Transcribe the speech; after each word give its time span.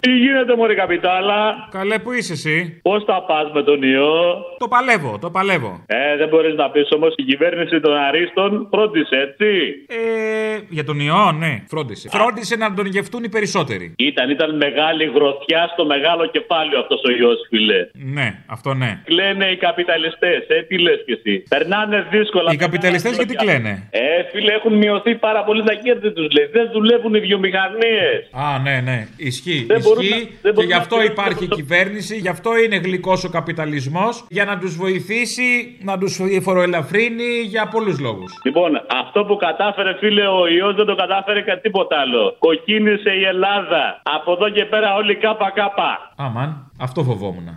Τι 0.00 0.10
γίνεται, 0.10 0.56
Μωρή 0.56 0.74
Καπιτάλα. 0.74 1.68
Καλέ, 1.70 1.98
πού 1.98 2.12
είσαι 2.12 2.32
εσύ; 2.32 2.78
Πώς 2.82 3.04
τα 3.04 3.22
πας 3.28 3.50
με 3.54 3.62
τον 3.62 3.82
ιό; 3.82 4.14
Το 4.58 4.68
παλεύω, 4.68 5.18
το 5.20 5.30
παλεύω. 5.30 5.82
Ε, 5.86 6.16
δεν 6.16 6.28
μπορείς 6.28 6.54
να 6.54 6.70
πεις 6.70 6.88
όμως 6.90 7.12
η 7.16 7.22
κυβέρνηση 7.22 7.80
των 7.80 7.96
Αρίστων 7.96 8.68
φρόντισε, 8.70 9.16
έτσι. 9.26 9.50
Ε, 9.86 10.58
για 10.68 10.84
τον 10.84 11.00
ιό, 11.00 11.32
ναι, 11.32 11.62
φρόντισε. 11.68 12.08
Φρόντισε 12.12 12.56
να 12.56 12.74
τον 12.74 12.86
γευτούν 12.86 13.24
οι 13.24 13.28
περισσότεροι. 13.28 13.94
Ήταν, 13.98 14.30
ήταν 14.30 14.56
μεγάλη 14.56 15.04
γροθιά 15.14 15.70
στο 15.72 15.84
μεγάλο 15.84 16.26
κεφάλαιο 16.26 16.78
αυτός 16.80 17.00
ο 17.08 17.10
ιός, 17.20 17.38
φιλέ. 17.48 17.80
Ναι, 17.92 18.28
αυτό 18.46 18.74
ναι. 18.74 19.00
Κλαίνε 19.04 19.46
οι 19.50 19.56
καπιταλιστές, 19.56 20.40
ε, 20.48 20.62
τι 20.68 20.78
λες 20.78 21.02
κι 21.06 21.12
εσύ. 21.12 21.42
Περνάνε 21.48 22.06
δύσκολα. 22.10 22.52
Οι 22.52 22.56
καπιταλιστές 22.56 23.16
γιατί 23.16 23.34
κλαίνε; 23.34 23.88
Ε, 23.90 24.22
φίλε, 24.30 24.52
έχουν 24.52 24.74
μειωθεί 24.74 25.14
πάρα 25.14 25.44
πολύ 25.44 25.62
τα 25.64 25.74
κέρδη 25.74 26.12
τους, 26.12 26.26
λέει. 26.36 26.46
Δεν 26.52 26.70
δουλεύουν 26.72 27.14
οι 27.14 27.20
βιομηχανίες. 27.20 28.18
Α, 28.32 28.58
ναι, 28.58 28.80
ναι. 28.80 29.06
Ισχύει. 29.16 29.64
Δεν 29.68 29.80
μπορούν 29.80 29.97
Ισχύει. 30.00 30.10
να- 30.10 30.18
δεν 30.18 30.28
και 30.42 30.50
μπορούν 30.52 30.64
γι' 30.64 30.72
να 30.72 30.76
αυτό 30.78 30.96
κρίνουν 30.96 31.12
υπάρχει 31.12 31.48
το- 31.48 31.54
κυβέρνηση, 31.54 32.16
γι' 32.16 32.28
αυτό 32.28 32.50
είναι 32.58 32.76
γλυκός 32.76 33.24
ο 33.24 33.30
καπιταλισμός. 33.30 34.24
Για 34.28 34.44
να 34.44 34.58
τους 34.58 34.76
βοηθήσει, 34.76 35.78
να 35.82 35.98
τους 35.98 36.20
φοροελαφρύνει 36.42 37.30
για 37.54 37.68
πολλούς 37.68 37.98
λόγους. 38.00 38.32
Λοιπόν, 38.44 38.70
αυτό 39.02 39.24
που 39.24 39.36
κατάφερε, 39.36 39.94
φίλε, 39.98 40.26
ο 40.26 40.46
ιός 40.46 40.74
δεν 40.74 40.86
το 40.86 40.94
κατάφερε 40.94 41.40
και 41.42 41.58
τίποτα 41.62 42.00
άλλο. 42.00 42.36
Κοκκίνησε 42.38 43.10
η 43.10 43.24
Ελλάδα. 43.24 44.02
Από 44.02 44.32
εδώ 44.32 44.48
και 44.50 44.64
πέρα 44.64 44.94
όλοι 44.94 45.16
κάπα 45.16 45.50
κάπα. 45.50 46.12
Αμαν, 46.16 46.70
αυτό 46.80 47.02
φοβόμουν. 47.02 47.48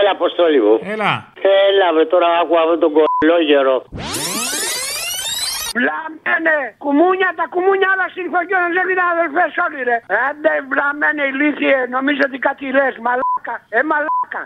Έλα, 0.00 0.10
Αποστόλη 0.10 0.60
μου. 0.60 0.78
Έλα. 0.92 1.32
Έλα, 1.68 1.92
βρε, 1.94 2.04
τώρα 2.06 2.26
άκουγα 2.42 2.60
αυτόν 2.60 2.80
τον 2.80 2.90
κολόγερο. 2.96 3.82
Βλαμμένε! 5.76 6.58
Κουμούνια, 6.84 7.30
τα 7.40 7.44
κουμούνια 7.54 7.88
όλα 7.94 8.06
στην 8.12 8.24
οικογένεια 8.28 8.68
δεν 8.76 8.86
είναι 8.90 9.04
αδερφές 9.14 9.52
όλοι 9.64 9.80
ρε. 9.88 9.98
Άντε 10.26 10.52
βλαμμένε 10.70 11.22
ηλίθιε, 11.32 11.78
νομίζω 11.96 12.22
ότι 12.28 12.38
κάτι 12.46 12.64
λες, 12.76 12.94
μαλάκα, 13.06 13.54
ε 13.78 13.80
μαλάκα. 13.90 14.42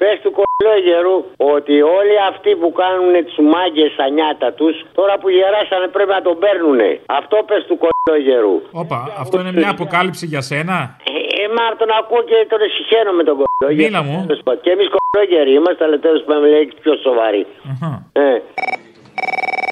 Πες 0.00 0.16
του 0.24 0.32
κολόγερου 0.38 1.16
ότι 1.54 1.74
όλοι 1.98 2.16
αυτοί 2.30 2.50
που 2.60 2.68
κάνουν 2.82 3.14
του 3.28 3.42
μάγκες 3.52 3.90
στα 3.96 4.06
νιάτα 4.16 4.48
τους, 4.58 4.74
τώρα 4.98 5.14
που 5.20 5.28
γεράσανε 5.36 5.88
πρέπει 5.94 6.12
να 6.18 6.22
τον 6.26 6.36
παίρνουνε. 6.42 6.90
Αυτό 7.20 7.36
πες 7.48 7.62
του 7.68 7.76
κολόγερου. 7.84 8.56
Όπα, 8.82 8.98
αυτό 9.22 9.34
είναι 9.40 9.52
μια 9.60 9.70
αποκάλυψη 9.76 10.24
για 10.32 10.42
σένα; 10.50 10.76
Ε, 11.12 11.16
ε, 11.42 11.44
μα 11.56 11.64
τον 11.80 11.90
ακούω 11.98 12.22
και 12.30 12.38
τον 12.50 12.60
συγχαίρω 12.74 13.12
με 13.18 13.22
τον 13.28 13.34
κολόγερο. 13.40 13.82
Μίλα 13.82 14.02
μου. 14.08 14.18
Τέλος 14.26 14.42
πάντων. 14.44 14.60
Και 14.64 14.70
εμείς 14.76 14.88
κολόγεροι 14.96 15.52
είμαστε, 15.58 15.82
αλλά 15.84 15.98
τέλος 16.06 16.22
πάντων 16.26 16.48
λέει 16.54 16.64
πιο 16.82 16.94
σοβαροί. 17.06 17.42
Αχα. 17.72 17.90
Ε. 18.12 18.28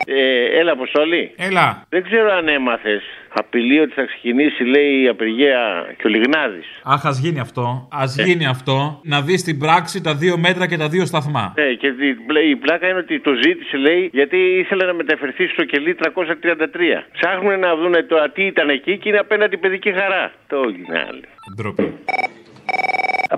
Ε, 0.06 0.58
έλα, 0.60 0.72
Αποστολή. 0.72 1.32
Έλα. 1.36 1.86
Δεν 1.88 2.02
ξέρω 2.02 2.32
αν 2.32 2.48
έμαθες. 2.48 3.02
Απειλεί 3.36 3.80
ότι 3.80 3.92
θα 3.92 4.04
ξεκινήσει, 4.04 4.64
λέει, 4.64 5.02
η 5.02 5.08
απεργία 5.08 5.86
και 5.96 6.06
ο 6.06 6.08
Λιγνάδης. 6.10 6.66
Αχ, 6.84 7.06
ας 7.06 7.18
γίνει 7.18 7.40
αυτό. 7.40 7.88
Α 7.90 8.04
γίνει 8.24 8.46
αυτό. 8.46 9.00
Να 9.04 9.20
δεις 9.20 9.40
στην 9.40 9.58
πράξη 9.58 10.00
τα 10.02 10.14
δύο 10.14 10.36
μέτρα 10.38 10.66
και 10.66 10.76
τα 10.76 10.88
δύο 10.88 11.04
σταθμά. 11.06 11.52
Ε, 11.56 11.74
και 11.74 11.86
η- 11.86 12.16
λέει, 12.30 12.48
η 12.50 12.56
πλάκα 12.56 12.88
είναι 12.88 12.98
ότι 12.98 13.20
το 13.20 13.32
ζήτησε, 13.32 13.76
λέει, 13.76 14.10
γιατί 14.12 14.36
ήθελε 14.36 14.84
να 14.84 14.94
μεταφερθεί 14.94 15.46
στο 15.46 15.64
κελί 15.64 15.94
333. 15.94 17.04
Ψάχνουν 17.12 17.58
να 17.58 17.76
δουν 17.76 17.94
τώρα 18.08 18.30
τι 18.30 18.42
ήταν 18.46 18.68
εκεί 18.68 18.98
και 18.98 19.08
είναι 19.08 19.18
απέναντι 19.18 19.56
παιδική 19.56 19.92
χαρά. 19.92 20.32
Το 20.48 20.56
είναι 20.62 21.04
άλλο. 21.08 21.20
Ντροπή. 21.56 21.92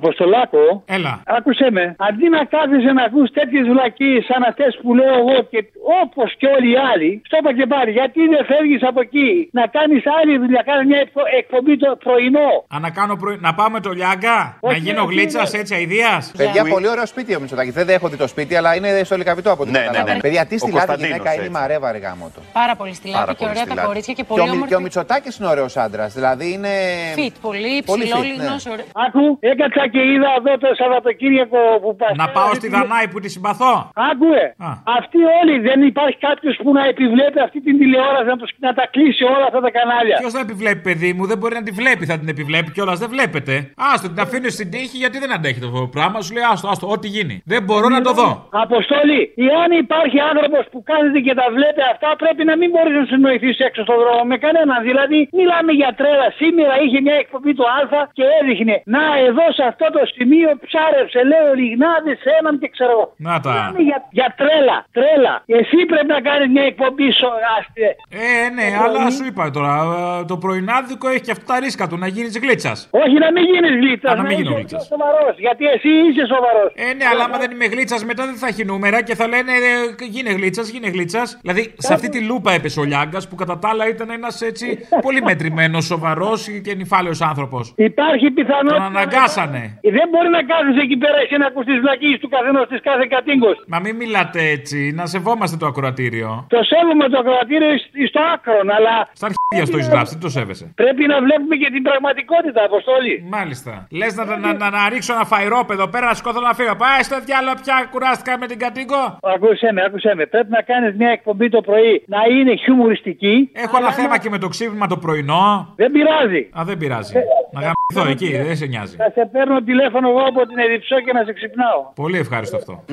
Αποστολάκο, 0.01 0.63
Έλα. 0.97 1.13
άκουσέ 1.37 1.69
με. 1.77 1.85
Αντί 2.09 2.27
να 2.37 2.41
κάθεσαι 2.55 2.93
να 2.99 3.03
ακούς 3.09 3.29
τέτοιες 3.39 3.65
βλακίες 3.73 4.25
σαν 4.31 4.43
αυτές 4.51 4.73
που 4.83 4.89
λέω 4.99 5.15
εγώ 5.23 5.37
και 5.53 5.61
όπως 6.05 6.29
και 6.41 6.47
όλοι 6.57 6.69
οι 6.75 6.79
άλλοι, 6.93 7.11
στο 7.27 7.37
είπα 7.41 7.53
και 7.59 7.67
πάλι, 7.75 7.91
γιατί 7.99 8.21
δεν 8.33 8.43
φεύγεις 8.51 8.83
από 8.91 9.01
εκεί 9.07 9.29
να 9.59 9.65
κάνεις 9.77 10.03
άλλη 10.19 10.33
δουλειά, 10.43 10.63
κάνει 10.71 10.83
μια 10.91 11.01
εκπο- 11.05 11.29
εκπομπή 11.41 11.75
το 11.85 11.91
πρωινό. 12.05 12.51
Α, 12.75 12.77
να, 12.87 12.91
κάνω 12.99 13.15
πρωί- 13.23 13.41
να 13.47 13.55
πάω 13.59 13.71
με 13.77 13.81
το 13.87 13.91
λιάγκα, 13.99 14.37
να 14.63 14.69
Όχι, 14.71 14.79
γίνω 14.87 15.03
όχι, 15.03 15.13
γλίτσας 15.15 15.49
είναι- 15.53 15.61
έτσι 15.63 15.75
αηδίας. 15.75 16.23
Παιδιά, 16.37 16.63
πολύ 16.75 16.89
ωραίο 16.89 17.07
σπίτι 17.07 17.31
ο 17.37 17.41
Μητσοτάκη. 17.41 17.71
Δεν 17.71 17.89
έχω 17.89 18.09
δει 18.09 18.17
το 18.17 18.27
σπίτι, 18.35 18.57
αλλά 18.57 18.71
είναι 18.77 18.91
στο 19.05 19.17
λικαβιτό 19.17 19.51
από 19.53 19.63
ό,τι 19.63 19.71
Ναι, 19.71 19.79
ναι, 19.79 19.85
καταλαβαίνω. 19.87 20.15
ναι. 20.15 20.21
Παιδιά, 20.21 20.43
τι 20.47 20.55
Ο 20.55 20.59
στη 20.59 20.67
λάδι 20.73 20.77
Κωνσταντίνος, 20.87 21.11
γυναίκα 21.17 21.33
είναι 21.35 21.43
η 21.43 21.47
έτσι. 21.47 21.59
μαρέβα, 21.61 21.93
ρε 21.93 21.99
γάμο 21.99 22.31
το. 22.35 22.41
Πάρα 22.53 22.75
πολύ 22.81 22.95
στη 22.95 23.09
Πάρα 23.11 23.19
λάδι 23.21 23.33
και 23.33 23.37
πολύ 23.39 23.51
ωραία 23.51 23.63
στη 23.63 23.69
τα 23.69 23.75
λάδι. 23.75 23.87
κορίτσια 23.89 24.15
και 24.15 24.23
Και 24.23 24.29
πολύ 24.29 24.41
ο, 24.41 24.45
Μι- 24.45 24.53
όμορφη. 24.53 24.71
και 24.71 24.79
ο 24.81 24.81
Μητσοτάκης 24.81 25.37
είναι 25.39 25.49
ωραίος 25.49 25.77
άντρας. 25.77 26.11
Δηλαδή 26.15 26.47
είναι. 26.53 26.73
Fit, 27.19 27.35
πολύ 27.41 27.83
Πολύ 27.93 28.03
ψηλό, 28.03 28.19
fit, 28.21 28.25
λιγνός, 28.31 28.65
ναι. 28.65 28.73
ωραίο. 28.73 28.85
Άκου, 29.07 29.25
έκατσα 29.41 29.86
και 29.93 30.01
είδα 30.13 30.31
εδώ 30.39 30.53
το 30.65 30.69
Σαββατοκύριακο 30.81 31.61
που 31.83 31.91
πας. 32.01 32.13
Να 32.23 32.29
πάω 32.37 32.51
στη 32.61 32.69
Δανάη 32.75 33.07
που 33.13 33.19
τη 33.25 33.29
συμπαθώ. 33.35 33.75
Άκουε. 34.11 34.45
Α. 34.69 34.71
Αυτοί 34.99 35.19
όλοι 35.41 35.55
δεν 35.69 35.79
υπάρχει 35.91 36.19
κάποιος 36.29 36.55
που 36.63 36.73
να 36.73 36.83
επιβλέπει 36.93 37.39
αυτή 37.47 37.59
την 37.67 37.75
τηλεόραση 37.81 38.27
να, 38.33 38.37
τους, 38.41 38.51
να 38.67 38.73
τα 38.79 38.85
κλείσει 38.95 39.25
όλα 39.25 39.45
αυτά 39.49 39.61
τα 39.67 39.71
κανάλια. 39.79 40.17
Ποιος 40.23 40.33
θα 40.33 40.43
επιβλέπει, 40.47 40.81
παιδί 40.89 41.11
μου, 41.17 41.25
δεν 41.31 41.39
μπορεί 41.39 41.55
να 41.61 41.65
τη 41.69 41.73
βλέπει, 41.81 42.05
θα 42.11 42.17
την 42.19 42.29
επιβλέπει 42.35 42.71
κιόλας, 42.75 42.99
δεν 43.03 43.09
βλέπετε. 43.15 43.55
Άστο, 43.91 44.07
την 44.13 44.21
αφήνει 44.25 44.51
στην 44.57 44.69
τύχη 44.71 44.97
γιατί 45.03 45.17
δεν 45.23 45.31
αντέχει 45.37 45.61
το 45.61 45.71
πράγμα. 45.97 46.17
Σου 46.25 46.33
λέει, 46.37 46.45
άστο, 46.53 46.67
άστο, 46.73 46.87
ό,τι 46.95 47.09
γίνει. 47.17 47.35
Δεν 47.53 47.63
μπορώ 47.67 47.89
να 47.97 48.01
το 48.07 48.13
δω. 48.19 48.29
Αποστολή, 48.67 49.23
εάν 49.51 49.69
υπάρχει 49.85 50.19
άνθρωπος 50.31 50.63
που 50.73 50.79
κάνετε 50.91 51.19
και 51.27 51.35
τα 51.41 51.47
βλέπει 51.57 51.83
αυτά, 51.93 52.09
πρέπει 52.23 52.43
να 52.51 52.55
μην 52.61 52.69
μπορείς 52.73 52.95
να 53.01 53.05
συνοηθείς 53.13 53.57
έξω 53.69 53.81
στον 53.87 53.97
δρόμο 54.03 54.23
με 54.33 54.37
κανέναν. 54.45 54.79
Δηλαδή, 54.89 55.19
μιλάμε 55.41 55.73
για 55.81 55.91
τρέλα. 55.99 56.29
Σήμερα 56.41 56.75
είχε 56.85 56.99
μια 57.07 57.17
εκπομπή 57.25 57.53
το 57.61 57.65
Α 57.79 58.01
και 58.17 58.25
έδειχνε 58.41 58.75
Να, 58.95 59.03
εδώ 59.29 59.45
σε 59.59 59.65
αυτό 59.77 59.87
το 59.99 60.03
σημείο 60.15 60.49
ψάρεψε, 60.67 61.21
λέει 61.31 61.45
ο 61.53 61.55
Λιγνάδη 61.61 62.15
έναν 62.39 62.55
και 62.61 62.69
ξέρω 62.75 62.93
εγώ. 62.97 63.07
Να 63.29 63.35
τα. 63.45 63.53
Μιλάμε 63.53 63.83
για, 63.89 63.99
για 64.19 64.29
τρέλα, 64.41 64.79
τρέλα. 64.97 65.35
Εσύ 65.59 65.79
πρέπει 65.93 66.11
να 66.17 66.21
κάνεις 66.29 66.49
μια 66.55 66.65
εκπομπή 66.73 67.09
σο, 67.21 67.31
άστε. 67.57 67.87
Ε, 68.27 68.49
ναι, 68.57 68.67
αλλά 68.83 69.03
σου 69.17 69.25
είπα 69.31 69.45
τώρα, 69.57 69.73
ε, 70.21 70.25
το 70.31 70.37
πρωινάδικο 70.45 71.07
έχει 71.13 71.25
και 71.27 71.35
αυτά 71.37 71.47
τα 71.53 71.59
ρίσκα 71.65 71.85
του 71.91 71.97
να 72.05 72.09
γίνεις 72.15 72.35
γλίτσας. 72.43 72.79
Όχι 73.05 73.17
να 73.25 73.29
μην 73.35 73.45
γίνεις 73.53 73.75
γλίτσας. 73.81 74.13
Α, 74.13 74.17
να 74.17 74.23
μην 74.29 74.37
γίνω 74.39 74.55
γλίτσας. 74.55 74.83
σοβαρός. 74.93 75.35
Γιατί 75.47 75.65
εσύ 75.75 75.91
είσαι 76.09 76.25
σοβαρός. 76.35 76.71
Ε, 76.75 76.95
ναι, 76.99 77.05
αλλά 77.13 77.23
άμα 77.25 77.39
δεν 77.43 77.51
είμαι 77.55 77.67
γλίτσας, 77.75 78.01
μετά 78.11 78.23
δεν 78.31 78.37
θα 78.43 78.47
έχει 78.53 78.65
νούμερα 78.65 78.99
και 79.07 79.15
θα 79.21 79.27
λένε 79.33 79.53
ε, 80.01 80.05
γίνε 80.15 80.31
γλίτσας, 80.39 80.67
γίνε 80.69 80.89
γλίτσας. 80.89 81.39
Δηλαδή, 81.43 81.63
σε 81.87 81.93
αυτή 81.95 82.09
τη 82.09 82.21
λούπα 82.21 82.51
έπεσε 82.53 82.81
ο 82.81 82.85
Λιάγκας 82.85 83.29
που 83.29 83.35
κατά 83.35 83.59
τα 83.59 83.69
άλλα 83.69 83.89
ήταν 83.89 84.11
ένας 84.11 84.41
έτσι 84.41 84.67
πολύ 85.03 85.23
μετρημένος, 85.23 85.85
σοβαρός 85.85 86.49
και 86.65 86.75
νυφάλαιος 86.75 87.21
άνθρωπος. 87.21 87.73
Υπάρχει 87.77 88.31
πιθανότητα. 88.31 88.75
Τον 88.75 88.83
αναγκάσανε. 88.83 89.56
Δεν 89.97 90.07
μπορεί 90.11 90.29
να 90.39 90.43
κάθεσαι 90.51 90.83
εκεί 90.87 90.97
πέρα 91.05 91.19
εσύ 91.25 91.35
να 91.43 91.47
ακούς 91.51 91.65
τις 91.71 91.79
βλακίες 91.85 92.19
του 92.23 92.29
καθενός 92.35 92.67
της 92.73 92.81
κάθε 92.89 93.05
κατήγκος. 93.15 93.57
Μα 93.73 93.79
μην 93.85 93.95
μιλάτε 94.03 94.41
έτσι, 94.57 94.79
να 94.99 95.05
σεβόμαστε 95.15 95.57
το 95.63 95.67
ακροατήριο. 95.73 96.31
Το 96.55 96.59
σέβομαι 96.71 97.09
το 97.13 97.19
ακροατήριο 97.23 97.71
εις- 97.77 98.09
στο 98.09 98.21
άκρον, 98.35 98.67
αλλά 98.77 98.95
Στα 99.21 99.27
αρχίδια 99.31 99.65
στο 99.71 99.77
έχει 99.81 99.91
γράψει, 99.95 100.13
τι 100.15 100.21
το 100.27 100.31
σέβεσαι; 100.37 100.67
πρέπει 100.83 101.03
να 101.13 101.17
βλέπουμε 101.27 101.55
και 101.63 101.69
την 101.75 101.83
πραγματικότητα, 101.89 102.61
Αποστόλη. 102.71 103.15
Μάλιστα. 103.37 103.73
Λες 104.01 104.13
να, 104.19 104.25
να, 104.25 104.53
να, 104.61 104.71
να, 104.77 104.89
ρίξω 104.93 105.13
ένα 105.13 105.25
φαϊρόπεδο 105.33 105.85
πέρα 105.89 106.07
να 106.07 106.15
σκοτώ 106.15 106.41
να 106.41 106.53
φύγω. 106.59 106.75
Πάει 106.77 107.03
στο 107.09 107.17
διάλογο 107.27 107.55
πια 107.63 107.77
κουράστηκα 107.93 108.39
με 108.39 108.47
την 108.47 108.59
κατοίκο. 108.65 109.01
Άκουσέ 109.35 109.69
με, 109.73 109.81
άκουσέ 109.87 110.13
με. 110.19 110.27
Πρέπει 110.27 110.51
να 110.59 110.63
κάνεις 110.71 110.95
μια 111.01 111.11
εκπομπή 111.11 111.49
το 111.49 111.61
πρωί 111.61 111.93
να 112.07 112.19
είναι 112.35 112.53
χιουμοριστική. 112.57 113.51
Έχω 113.53 113.77
ένα 113.77 113.93
θέμα 113.93 114.19
και 114.19 114.31
με 114.31 114.39
το 114.39 114.49
ξύπνημα 114.49 114.87
το 114.87 114.97
πρωινό. 114.97 115.73
Δεν 115.77 115.91
πειράζει. 115.93 116.49
Α, 116.59 116.61
δεν 116.65 116.77
πειράζει. 116.79 117.13
Να 117.57 117.63
γαμηθώ 117.67 118.11
εκεί, 118.11 118.29
δεν 118.49 118.57
σε 118.57 118.67
νοιάζει. 118.67 118.97
Θα 118.97 119.11
σε 119.17 119.29
παίρνω 119.33 119.63
τηλέφωνο 119.63 120.09
εγώ 120.09 120.23
από 120.33 120.41
την 120.49 120.59
Εδιψό 120.59 120.97
και 121.05 121.13
να 121.13 121.23
σε 121.25 121.33
ξυπνάω. 121.33 121.81
Πολύ 121.95 122.19
ευχάριστο 122.19 122.57
αυτό. 122.57 122.85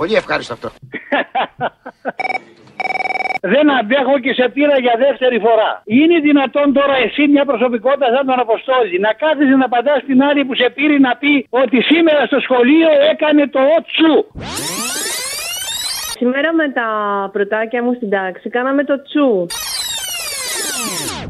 Πολύ 0.00 0.14
ευχάριστο 0.14 0.52
αυτό. 0.52 0.68
Δεν 3.52 3.66
αντέχω 3.78 4.14
και 4.24 4.32
σε 4.32 4.48
πήρα 4.54 4.76
για 4.78 4.94
δεύτερη 5.06 5.38
φορά. 5.46 5.70
Είναι 5.84 6.18
δυνατόν 6.28 6.72
τώρα 6.72 6.96
εσύ 7.06 7.22
μια 7.28 7.44
προσωπικότητα 7.44 8.06
σαν 8.14 8.26
τον 8.26 8.38
Αποστόλη 8.46 8.98
να 9.06 9.12
κάθεσαι 9.22 9.56
να 9.60 9.64
απαντάς 9.64 9.98
στην 10.02 10.22
άλλη 10.22 10.44
που 10.44 10.54
σε 10.54 10.70
πήρε 10.76 10.98
να 10.98 11.16
πει 11.16 11.46
ότι 11.50 11.82
σήμερα 11.90 12.26
στο 12.26 12.38
σχολείο 12.46 12.88
έκανε 13.12 13.42
το 13.54 13.60
ότσου. 13.78 14.14
Σήμερα 16.18 16.52
με 16.52 16.66
τα 16.78 16.88
πρωτάκια 17.32 17.82
μου 17.82 17.92
στην 17.94 18.10
τάξη 18.10 18.48
κάναμε 18.48 18.84
το 18.84 19.02
τσου. 19.02 19.46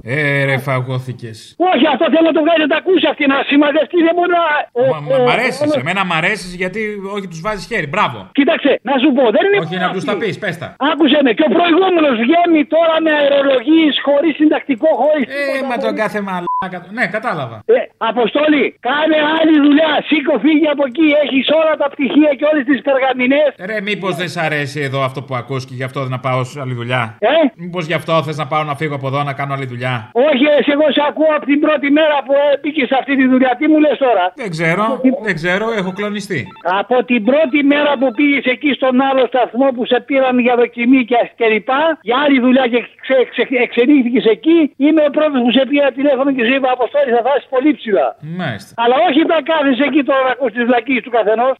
Ε, 0.07 0.45
ρε, 0.49 0.57
φαγώθηκες. 0.69 1.39
Όχι, 1.73 1.87
αυτό 1.95 2.05
θέλω 2.13 2.27
να 2.31 2.37
το 2.39 2.43
βγάλει 2.45 2.63
να 2.67 2.71
τα 2.75 2.79
ακούσει 2.83 3.07
αυτή 3.13 3.25
να 3.33 3.39
σημαδευτεί. 3.51 3.99
Δεν 4.09 4.15
μπορεί 4.17 4.33
να. 4.41 4.45
Μα, 4.93 4.99
μα, 5.09 5.17
μ' 5.27 5.31
αρέσεις, 5.37 5.71
εμένα 5.83 6.03
μ' 6.09 6.15
αρέσεις 6.21 6.51
γιατί 6.63 6.81
όχι 7.17 7.27
τους 7.33 7.41
βάζεις 7.47 7.65
χέρι. 7.71 7.87
Μπράβο. 7.95 8.19
Κοίταξε, 8.39 8.71
να 8.89 8.95
σου 9.03 9.09
πω, 9.17 9.25
δεν 9.37 9.43
είναι. 9.47 9.59
Όχι 9.65 9.77
να 9.85 9.89
τους 9.95 10.05
τα 10.09 10.15
πεις, 10.21 10.37
πες 10.43 10.55
τα. 10.63 10.69
Άκουσε 10.91 11.19
με, 11.27 11.31
και 11.37 11.45
ο 11.49 11.51
προηγούμενος 11.59 12.15
βγαίνει 12.25 12.61
τώρα 12.75 12.95
με 13.05 13.11
αερολογίες 13.21 13.95
χωρίς 14.07 14.33
συντακτικό, 14.41 14.91
χωρίς. 15.03 15.27
Ε, 15.39 15.43
μα 15.69 15.77
τον 15.85 15.95
κάθε 16.03 16.19
μαλάκα. 16.29 16.79
του. 16.83 16.89
Ναι, 16.99 17.05
κατάλαβα. 17.17 17.57
Ε, 17.77 17.79
Αποστόλη, 18.11 18.65
κάνε 18.89 19.19
άλλη 19.39 19.55
δουλειά. 19.67 19.93
Σήκω, 20.09 20.35
φύγει 20.45 20.69
από 20.75 20.83
εκεί. 20.91 21.07
Έχεις 21.23 21.47
όλα 21.61 21.75
τα 21.83 21.87
πτυχία 21.93 22.31
και 22.39 22.45
όλες 22.51 22.65
τις 22.71 22.79
περγαμηνέ. 22.87 23.45
Ρε, 23.71 23.77
μήπως 23.89 24.13
δεν 24.21 24.29
σ' 24.35 24.41
αρέσει 24.47 24.79
εδώ 24.89 25.01
αυτό 25.09 25.21
που 25.27 25.35
ακούς 25.41 25.63
και 25.69 25.75
γι' 25.81 25.87
αυτό 25.89 25.99
δεν 26.05 26.13
να 26.17 26.21
πάω 26.27 26.41
σε 26.51 26.61
άλλη 26.63 26.75
δουλειά; 26.81 27.03
Ε; 27.19 27.35
Μήπως 27.65 27.85
γι' 27.91 27.97
αυτό 28.01 28.13
θες 28.27 28.37
να 28.43 28.47
πάω 28.53 28.63
να 28.71 28.75
φύγω 28.81 28.95
από 29.01 29.07
εδώ 29.11 29.21
να 29.31 29.33
κάνω 29.39 29.53
άλλη 29.57 29.67
δουλειά; 29.73 29.94
Όχι, 30.31 30.45
εσύ, 30.59 30.71
εγώ 30.77 30.87
σε 30.97 31.03
ακούω 31.09 31.33
από 31.37 31.47
την 31.53 31.61
πρώτη 31.65 31.89
μέρα 31.99 32.17
που 32.27 32.35
μπήκε 32.61 32.85
σε 32.91 32.97
αυτή 33.01 33.13
τη 33.21 33.25
δουλειά. 33.33 33.53
Τι 33.59 33.65
μου 33.71 33.79
λες 33.85 33.97
τώρα; 34.07 34.25
Δεν 34.43 34.51
ξέρω, 34.55 34.85
δεν 35.27 35.35
ξέρω, 35.41 35.67
έχω 35.81 35.91
κλονιστεί. 35.99 36.41
Από 36.81 36.97
την 37.05 37.21
πρώτη 37.31 37.59
μέρα 37.73 37.93
που 38.01 38.09
πήγες 38.17 38.45
εκεί 38.55 38.71
στον 38.79 38.95
άλλο 39.09 39.23
σταθμό 39.27 39.67
που 39.75 39.83
σε 39.91 39.99
πήραν 40.07 40.39
για 40.39 40.55
δοκιμή 40.57 41.05
και 41.11 41.19
και 41.39 41.47
λοιπά, 41.55 41.81
για 42.09 42.17
άλλη 42.25 42.39
δουλειά 42.41 42.65
και 42.73 42.81
ξε, 43.05 43.17
ξε, 43.33 43.43
εξελίχθηκες 43.67 44.25
εκεί, 44.25 44.59
είμαι 44.77 45.03
ο 45.09 45.11
πρώτος 45.17 45.41
που 45.45 45.51
σε 45.59 45.63
πήρα 45.71 45.89
τηλέφωνο 45.99 46.31
και 46.37 46.45
σου 46.47 46.55
είπα 46.57 46.69
Αποστόλη 46.79 47.11
θα 47.17 47.23
φτάσει 47.25 47.47
πολύ 47.55 47.71
ψηλά. 47.79 48.09
Μάλιστα. 48.41 48.71
Αλλά 48.83 48.97
όχι 49.09 49.21
να 49.33 49.39
κάθεσαι 49.51 49.85
εκεί 49.91 50.03
τώρα 50.09 50.23
να 50.29 50.33
ακούς 50.37 50.51
τις 50.53 50.65
βλακίες 50.69 51.03
του 51.05 51.11
καθενός. 51.17 51.55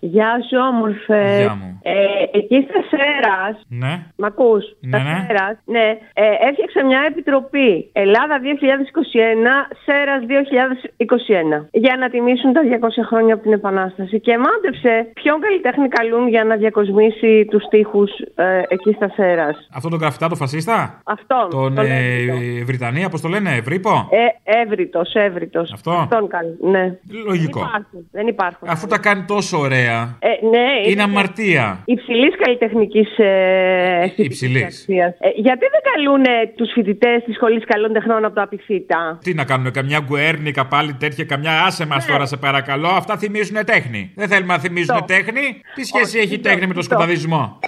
Γεια 0.00 0.32
σου, 0.48 0.56
όμορφε. 0.72 1.22
Γεια 1.42 1.54
μου. 1.60 1.80
Ε, 1.82 2.38
εκεί 2.38 2.66
στα 2.68 2.80
Σέρας, 2.90 3.56
Ναι. 3.68 3.92
Μ' 4.16 4.24
ακούς, 4.24 4.64
Ναι, 4.80 4.98
στα 4.98 5.02
ναι. 5.08 5.24
Σέρας, 5.26 5.56
ναι, 5.64 5.86
ε, 6.12 6.24
έφτιαξα 6.48 6.80
μια 6.90 7.00
επιτροπή 7.10 7.90
Ελλάδα 7.92 8.34
2021, 8.44 9.54
Σέρας 9.84 10.22
2021 10.26 11.68
για 11.72 11.94
να 12.00 12.06
τιμήσουν 12.10 12.52
τα 12.52 12.60
200 12.62 13.02
χρόνια 13.10 13.34
από 13.34 13.42
την 13.42 13.52
Επανάσταση 13.52 14.20
και 14.20 14.34
μάντεψε 14.38 14.92
ποιον 15.14 15.40
καλλιτέχνη 15.40 15.88
καλούν 15.88 16.28
για 16.28 16.44
να 16.44 16.54
διακοσμήσει 16.56 17.44
τους 17.50 17.64
τοίχους 17.70 18.10
ε, 18.34 18.62
εκεί 18.68 18.92
στα 18.92 19.08
Σέρας. 19.16 19.56
Αυτό 19.74 19.88
τον 19.88 19.98
καφτά 19.98 20.28
το 20.28 20.36
φασίστα; 20.42 21.00
Αυτόν. 21.04 21.46
Τον 21.50 21.74
τον 21.74 21.84
ε, 21.86 21.96
Εύρητο. 21.96 22.64
Βρυτανία, 22.68 23.08
πώς 23.08 23.20
το 23.20 23.28
λένε, 23.28 23.50
Ευρύπο; 23.54 24.08
Ε, 24.10 24.52
έβριτος, 24.60 25.14
έβριτος. 25.14 25.72
Αυτό. 25.72 25.90
Αυτόν 25.90 26.28
καλούν, 26.28 26.56
ναι. 26.60 26.84
Λογικό. 27.26 27.60
Δεν 27.60 27.68
υπάρχουν. 27.68 28.08
Δεν 28.12 28.26
υπάρχουν. 28.26 28.68
Αφού 28.68 28.86
τα 28.86 28.98
κάνει 28.98 29.22
τόσο 29.24 29.58
ωραία. 29.58 29.89
Ε, 30.18 30.28
ναι, 30.46 30.90
Είναι 30.90 31.02
αμαρτία. 31.02 31.82
Υψηλής 31.84 32.34
καλλιτεχνικής 32.44 33.18
ε, 33.18 34.12
Υψηλής. 34.16 34.62
αξίας. 34.64 35.14
Ε, 35.20 35.28
γιατί 35.34 35.64
δεν 35.74 35.80
καλούν 35.92 36.22
τους 36.56 36.70
φοιτητές 36.72 37.22
της 37.24 37.34
Σχολής 37.34 37.64
Καλών 37.64 37.92
Τεχνών 37.92 38.24
από 38.24 38.34
το 38.34 38.42
Απιθύτα; 38.42 39.18
Τι 39.22 39.34
να 39.34 39.44
κάνουμε, 39.44 39.70
καμιά 39.70 40.00
γκουέρνικα 40.00 40.66
πάλι 40.66 40.92
τέτοια, 40.94 41.24
καμιά 41.24 41.62
άσε 41.62 41.86
μας 41.86 42.06
τώρα 42.06 42.26
σε 42.26 42.36
παρακαλώ. 42.36 42.88
Αυτά 42.88 43.16
θυμίζουν 43.16 43.64
τέχνη. 43.64 44.12
Δεν 44.14 44.28
θέλουμε 44.28 44.52
να 44.54 44.58
θυμίζουν 44.60 44.94
Ναι. 44.94 45.00
Αυτό. 45.00 45.14
τέχνη. 45.14 45.60
Τι 45.74 45.84
σχέση 45.84 46.04
Όχι, 46.16 46.26
έχει 46.26 46.34
αυτό, 46.34 46.48
τέχνη 46.48 46.66
με 46.66 46.72
το 46.74 46.80
αυτό. 46.80 46.82
σκοταδισμό. 46.94 47.58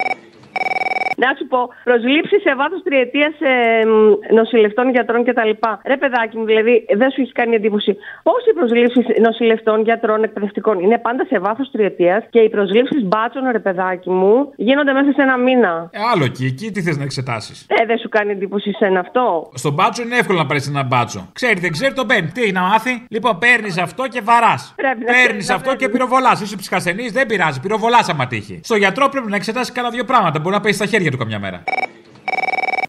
Να 1.17 1.29
σου 1.39 1.47
πω, 1.47 1.59
προσλήψεις 1.85 2.41
σε 2.47 2.55
βάθος 2.55 2.83
τριετίας 2.83 3.35
ε, 3.41 3.85
μ, 3.87 4.35
νοσηλευτών, 4.35 4.91
γιατρών 4.91 5.25
κτλ. 5.25 5.51
Ρε 5.87 5.97
παιδάκι 5.97 6.37
μου, 6.39 6.45
δηλαδή, 6.45 6.87
δεν 7.01 7.11
σου 7.11 7.21
έχει 7.21 7.33
κάνει 7.33 7.55
εντύπωση. 7.55 7.97
Πώ 8.23 8.33
οι 8.49 8.53
προσλήψεις 8.59 9.05
νοσηλευτών, 9.27 9.83
γιατρών, 9.83 10.23
εκπαιδευτικών 10.23 10.81
είναι 10.81 10.99
πάντα 10.99 11.25
σε 11.25 11.39
βάθος 11.39 11.71
τριετίας 11.71 12.25
και 12.31 12.39
οι 12.39 12.49
προσλήψεις 12.49 13.03
μπάτσων, 13.05 13.43
ρε 13.51 13.59
παιδάκι 13.59 14.11
μου, 14.11 14.53
γίνονται 14.57 14.93
μέσα 14.93 15.13
σε 15.13 15.23
ένα 15.23 15.37
μήνα. 15.37 15.89
Ε, 15.93 15.99
άλλο 16.13 16.25
εκεί, 16.25 16.45
εκεί 16.45 16.71
τι 16.71 16.83
θες 16.83 16.97
να 16.97 17.05
εξετάσεις; 17.05 17.67
Ε, 17.69 17.85
δεν 17.87 17.99
σου 17.99 18.09
κάνει 18.09 18.31
εντύπωση 18.33 18.73
σε 18.73 18.87
αυτό. 18.99 19.51
Στον 19.55 19.73
μπάτσο 19.73 20.03
είναι 20.03 20.17
εύκολο 20.17 20.39
να 20.39 20.47
πάρεις 20.47 20.69
ένα 20.69 20.83
μπάτσο. 20.83 21.29
Ξέρει, 21.33 21.61
δεν 21.61 21.73
ξέρει, 21.73 21.95
τον 21.95 22.07
παίρνει. 22.07 22.31
Τι 22.35 22.43
έχει 22.43 22.53
να 22.53 22.61
μάθει; 22.61 23.05
Λοιπόν, 23.09 23.39
παίρνεις 23.39 23.79
αυτό 23.79 24.03
και 24.09 24.21
βαράς. 24.25 24.73
Πρέπει 24.77 24.99
να 24.99 25.05
Παίρνεις 25.05 25.27
ξέρεις 25.27 25.49
να 25.49 25.55
αυτό 25.55 25.71
και 25.71 25.77
παίρνεις. 25.77 25.93
πυροβολάς. 25.95 26.41
Είσαι 26.41 26.57
ψυχασθενής, 26.57 27.13
δεν 27.13 27.27
πειράζει. 27.27 27.61
Πυροβολάς 27.61 28.09
άμα 28.09 28.27
τύχει. 28.27 28.61
Στο 28.63 28.77
γιατρό 28.77 29.09
πρέπει 29.09 29.29
να 29.31 29.37
εξετάσεις 29.37 29.73
κάνα 29.73 29.91
δύο 29.91 30.05
πράγματα. 30.05 30.39
Μπορεί 30.41 30.55
να 30.55 30.61
πέσει 30.61 30.75
στα 30.75 30.87
χέρια 30.87 31.02
του 31.11 31.17
καμιά 31.17 31.39
μέρα. 31.39 31.65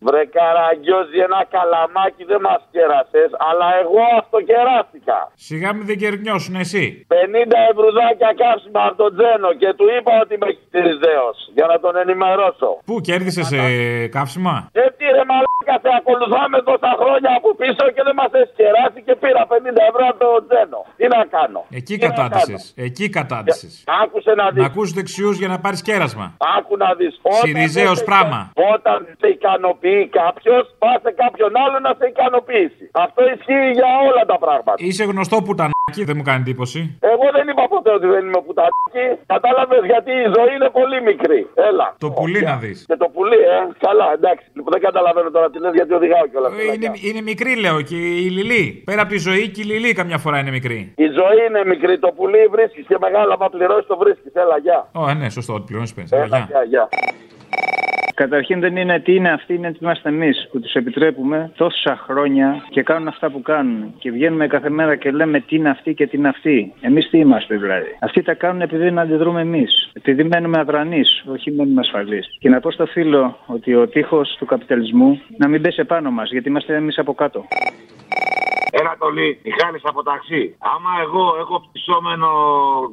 Βρε 0.06 0.24
καραγκιόζη 0.38 1.18
ένα 1.28 1.42
καλαμάκι 1.56 2.24
δεν 2.32 2.42
μας 2.48 2.62
κέρασες, 2.74 3.30
αλλά 3.50 3.68
εγώ 3.84 4.02
αυτοκεράστηκα. 4.22 5.20
Σιγά 5.48 5.70
μην 5.76 5.86
δεν 5.90 5.98
κερνιώσουν 6.04 6.56
εσύ. 6.64 6.86
50 7.08 7.60
ευρουδάκια 7.72 8.32
κάψιμα 8.42 8.82
από 8.88 8.96
τον 9.04 9.12
Τζένο 9.18 9.50
και 9.62 9.70
του 9.78 9.86
είπα 9.96 10.12
ότι 10.24 10.32
είμαι 10.38 10.50
χειριστέος 10.72 11.36
για 11.58 11.66
να 11.72 11.76
τον 11.84 11.94
ενημερώσω. 12.04 12.70
Πού 12.90 12.96
κέρδισες 13.08 13.48
ε, 13.52 13.64
καύσιμα; 14.16 14.56
Και 14.76 14.86
τι 14.98 15.06
ρε 15.18 15.24
μαλάκα 15.32 15.76
σε 15.84 15.90
ακολουθάμε 16.00 16.58
τόσα 16.70 16.92
χρόνια 17.02 17.32
από 17.40 17.50
πίσω 17.62 17.84
και 17.96 18.02
δεν 18.08 18.16
μας 18.20 18.32
έχεις 18.40 18.54
κεράσει 18.60 19.00
και 19.08 19.16
πήρα 19.24 19.42
50 19.52 19.82
ευρώ 19.92 20.04
από 20.12 20.20
τον 20.26 20.42
Τζένο. 20.48 20.80
Τι 21.00 21.06
να 21.16 21.22
κάνω; 21.36 21.60
Εκεί 21.80 21.96
Τι 21.98 22.06
να 22.06 22.10
κατάτησε. 22.10 22.56
κάνω; 22.58 22.86
Εκεί 22.88 23.06
κατάτησε. 23.18 23.68
Άκουσε 24.04 24.32
να 24.40 24.44
Να 24.44 24.52
δεις. 24.56 24.64
ακούς 24.70 24.90
δεξιούς 24.98 25.36
για 25.42 25.50
να 25.54 25.58
πάρεις 25.64 25.82
κέρασμα. 25.90 26.26
Άκου 26.58 26.74
να 26.84 26.90
δεις. 27.00 27.14
Όταν 27.22 27.40
Συριζέος 27.46 27.86
δεν 27.88 27.96
σε- 27.96 28.04
πράμα. 28.10 28.40
Όταν 28.76 28.98
σε 29.20 29.28
ικανοποιεί 29.38 29.93
κάποιος, 30.20 30.64
πα 30.82 30.92
σε 31.06 31.12
κάποιον 31.22 31.52
άλλο 31.64 31.78
να 31.86 31.92
σε 32.00 32.06
ικανοποιήσει. 32.14 32.86
Αυτό 33.06 33.22
ισχύει 33.34 33.66
για 33.80 33.90
όλα 34.08 34.24
τα 34.32 34.38
πράγματα. 34.44 34.80
Είσαι 34.88 35.04
γνωστό 35.12 35.36
πουτανάκι, 35.46 36.02
δεν 36.10 36.16
μου 36.18 36.26
κάνει 36.30 36.42
εντύπωση. 36.46 36.80
Εγώ 37.14 37.26
δεν 37.38 37.46
είπα 37.52 37.64
ποτέ 37.74 37.92
ότι 37.98 38.08
δεν 38.16 38.24
είμαι 38.28 38.42
πουτανάκι. 38.48 39.06
Κατάλαβες 39.34 39.82
γιατί 39.92 40.12
η 40.26 40.28
ζωή 40.36 40.52
είναι 40.58 40.70
πολύ 40.80 40.98
μικρή. 41.10 41.40
Έλα. 41.70 41.88
Το 42.06 42.10
πουλί 42.18 42.42
να 42.52 42.56
δεις. 42.64 42.78
Και 42.90 42.98
το 43.04 43.08
πουλί, 43.14 43.40
ε. 43.56 43.58
Καλά, 43.88 44.08
εντάξει. 44.18 44.46
Λοιπόν, 44.56 44.72
δεν 44.76 44.82
καταλαβαίνω 44.88 45.30
τώρα 45.36 45.48
τι 45.52 45.58
λες 45.64 45.74
γιατί 45.80 45.92
οδηγάω 46.00 46.26
κιόλας. 46.32 46.52
Είναι, 46.76 46.92
είναι 47.08 47.22
μικρή, 47.32 47.54
λέω, 47.64 47.78
και 47.90 47.98
η 48.26 48.28
Λιλή. 48.38 48.66
Πέρα 48.86 49.02
από 49.02 49.12
τη 49.16 49.20
ζωή 49.28 49.44
και 49.54 49.62
η 49.62 49.68
Λιλή 49.72 49.92
καμιά 49.94 50.18
φορά 50.24 50.38
είναι 50.40 50.52
μικρή. 50.60 50.80
Η 51.06 51.08
ζωή 51.20 51.40
είναι 51.48 51.62
μικρή. 51.74 52.00
Το 52.06 52.10
πουλί 52.18 52.42
βρίσκεις 52.56 52.86
και 52.90 52.98
μεγάλο. 53.06 53.34
Άμα 53.34 53.50
πληρώσεις 53.50 53.88
το 53.88 53.98
βρίσκεις. 53.98 54.32
Έλα, 54.34 54.58
γεια. 54.58 54.80
Ω, 54.94 55.10
ε, 55.10 55.14
ναι, 55.14 55.30
σωστό, 55.30 55.54
ότι 55.54 55.64
πληρώνεις 55.68 55.94
πέντε. 55.94 56.18
Έλα, 56.18 56.38
γεια, 56.50 56.64
γεια. 56.64 56.90
Καταρχήν 58.14 58.60
δεν 58.60 58.76
είναι 58.76 59.00
τι 59.00 59.16
είναι 59.16 59.32
αυτοί, 59.32 59.54
είναι 59.54 59.72
τι 59.72 59.78
είμαστε 59.82 60.10
εμείς 60.10 60.48
που 60.52 60.60
τους 60.60 60.74
επιτρέπουμε 60.74 61.52
τόσα 61.58 61.98
χρόνια 62.04 62.66
και 62.70 62.84
κάνουν 62.84 63.08
αυτά 63.08 63.30
που 63.30 63.42
κάνουν. 63.42 63.94
Και 64.00 64.12
βγαίνουμε 64.12 64.48
κάθε 64.48 64.70
μέρα 64.70 64.96
και 64.96 65.12
λέμε 65.12 65.40
τι 65.40 65.56
είναι 65.56 65.70
αυτοί 65.70 65.94
και 65.94 66.08
τι 66.08 66.18
είναι 66.18 66.28
αυτοί. 66.28 66.74
Εμείς 66.82 67.10
τι 67.10 67.18
είμαστε 67.18 67.58
δηλαδή. 67.58 67.98
Αυτοί 68.00 68.22
τα 68.22 68.34
κάνουν 68.34 68.62
επειδή 68.62 68.92
να 68.92 69.02
αντιδρούμε 69.02 69.42
εμείς. 69.42 69.90
Επειδή 69.94 70.24
μένουμε 70.24 70.60
αδρανείς, 70.60 71.24
όχι 71.26 71.52
μένουμε 71.52 71.80
ασφαλείς. 71.80 72.38
Και 72.40 72.50
να 72.50 72.60
πω 72.60 72.72
στο 72.72 72.86
φίλο 72.86 73.38
ότι 73.46 73.76
ο 73.76 73.88
τείχος 73.88 74.36
του 74.40 74.46
καπιταλισμού 74.46 75.22
να 75.38 75.48
μην 75.48 75.62
πέσει 75.62 75.80
επάνω 75.80 76.12
μας, 76.12 76.32
γιατί 76.32 76.50
είμαστε 76.50 76.76
εμείς 76.76 76.98
από 76.98 77.14
κάτω. 77.14 77.46
Ένα 78.80 78.96
τολί, 79.00 79.40
Μιχάλης 79.44 79.82
από 79.92 80.04
ταξί. 80.04 80.56
Άμα 80.74 80.92
εγώ 81.06 81.24
έχω 81.44 81.56
πτυσσόμενο 81.66 82.28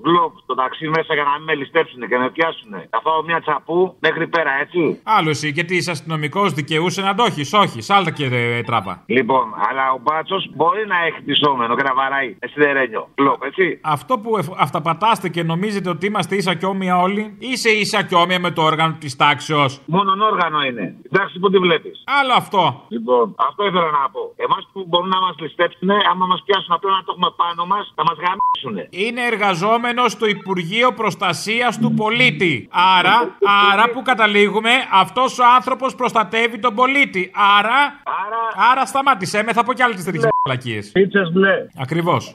γκλοπ 0.00 0.32
το 0.46 0.54
ταξί 0.54 0.88
μέσα 0.88 1.14
για 1.14 1.22
να 1.22 1.30
μην 1.36 1.42
με 1.44 1.54
ληστέψουν 1.54 2.00
και 2.08 2.18
με 2.18 2.30
πιάσουν, 2.30 2.70
θα 2.90 3.00
φάω 3.04 3.22
μια 3.22 3.40
τσαπού 3.40 3.96
μέχρι 4.00 4.26
πέρα, 4.28 4.50
έτσι. 4.62 5.00
Άλλο 5.16 5.30
εσύ, 5.30 5.48
γιατί 5.48 5.76
είσαι 5.76 5.90
αστυνομικός, 5.90 6.52
δικαιούσε 6.52 7.00
να 7.02 7.14
το 7.14 7.22
έχεις. 7.24 7.52
Όχι, 7.52 7.80
σάλτα 7.80 8.10
και 8.10 8.24
ε, 8.24 8.62
τράβα. 8.62 9.02
Λοιπόν, 9.06 9.44
αλλά 9.68 9.92
ο 9.92 9.98
μπάτσος 10.02 10.48
μπορεί 10.54 10.86
να 10.86 11.04
έχει 11.06 11.20
πτυσσόμενο 11.22 11.76
και 11.76 11.82
να 11.82 11.94
βαράει 11.94 12.36
σιδερένιο 12.52 13.08
γκλοπ, 13.14 13.42
έτσι. 13.44 13.80
Αυτό 13.82 14.18
που 14.18 14.36
εφ- 14.36 14.54
αυταπατάστε 14.60 15.28
και 15.28 15.42
νομίζετε 15.42 15.88
ότι 15.88 16.06
είμαστε 16.06 16.36
ίσα 16.36 16.54
και 16.54 16.66
όμοια 16.66 16.98
όλοι, 16.98 17.36
είσαι 17.38 17.70
ίσα 17.70 18.02
και 18.02 18.14
όμοια 18.14 18.40
με 18.40 18.50
το 18.50 18.62
όργανο 18.62 18.96
της 19.00 19.16
τάξεως. 19.16 19.80
Μόνον 19.86 20.20
όργανο 20.20 20.62
είναι. 20.62 20.94
Εντάξει 21.12 21.38
που 21.38 21.50
τη 21.50 21.58
βλέπεις. 21.58 22.02
Άλλο 22.20 22.32
αυτό. 22.36 22.84
Λοιπόν, 22.88 23.34
αυτό 23.48 23.66
ήθελα 23.66 23.90
να 23.90 24.10
πω. 24.10 24.32
Εμάς 24.36 24.68
που 24.72 24.84
μπορούν 24.88 25.08
να 25.08 25.20
μας 25.20 25.34
ληστέψουν, 25.38 25.68
άμα 26.10 26.26
μας 26.26 26.42
πιάσουν 26.44 26.72
απλά 26.72 26.90
να 26.90 27.02
το 27.04 27.12
έχουμε 27.12 27.30
πάνω 27.36 27.66
μας, 27.66 27.92
θα 27.96 28.02
μας 28.02 28.16
γαμίσουν. 28.24 28.88
Είναι 28.90 29.22
εργαζόμενος 29.26 30.12
στο 30.12 30.26
Υπουργείο 30.26 30.92
Προστασίας 30.92 31.78
του 31.78 31.94
Πολίτη. 31.94 32.68
Άρα, 32.70 33.36
άρα 33.72 33.90
που 33.90 34.02
καταλήγουμε, 34.02 34.70
αυτός 34.92 35.38
ο 35.38 35.44
άνθρωπος 35.56 35.94
προστατεύει 35.94 36.58
τον 36.58 36.74
πολίτη. 36.74 37.30
Άρα, 37.58 37.78
άρα, 38.24 38.70
άρα 38.70 38.86
σταμάτησέ 38.86 39.42
με, 39.42 39.52
θα 39.52 39.64
πω 39.64 39.72
κι 39.72 39.82
άλλες 39.82 40.04
τέτοιες 40.04 40.28
μαλακίες. 40.44 40.90
Πίτσες 40.92 41.32
μπλε. 41.32 41.66
Ακριβώς. 41.78 42.34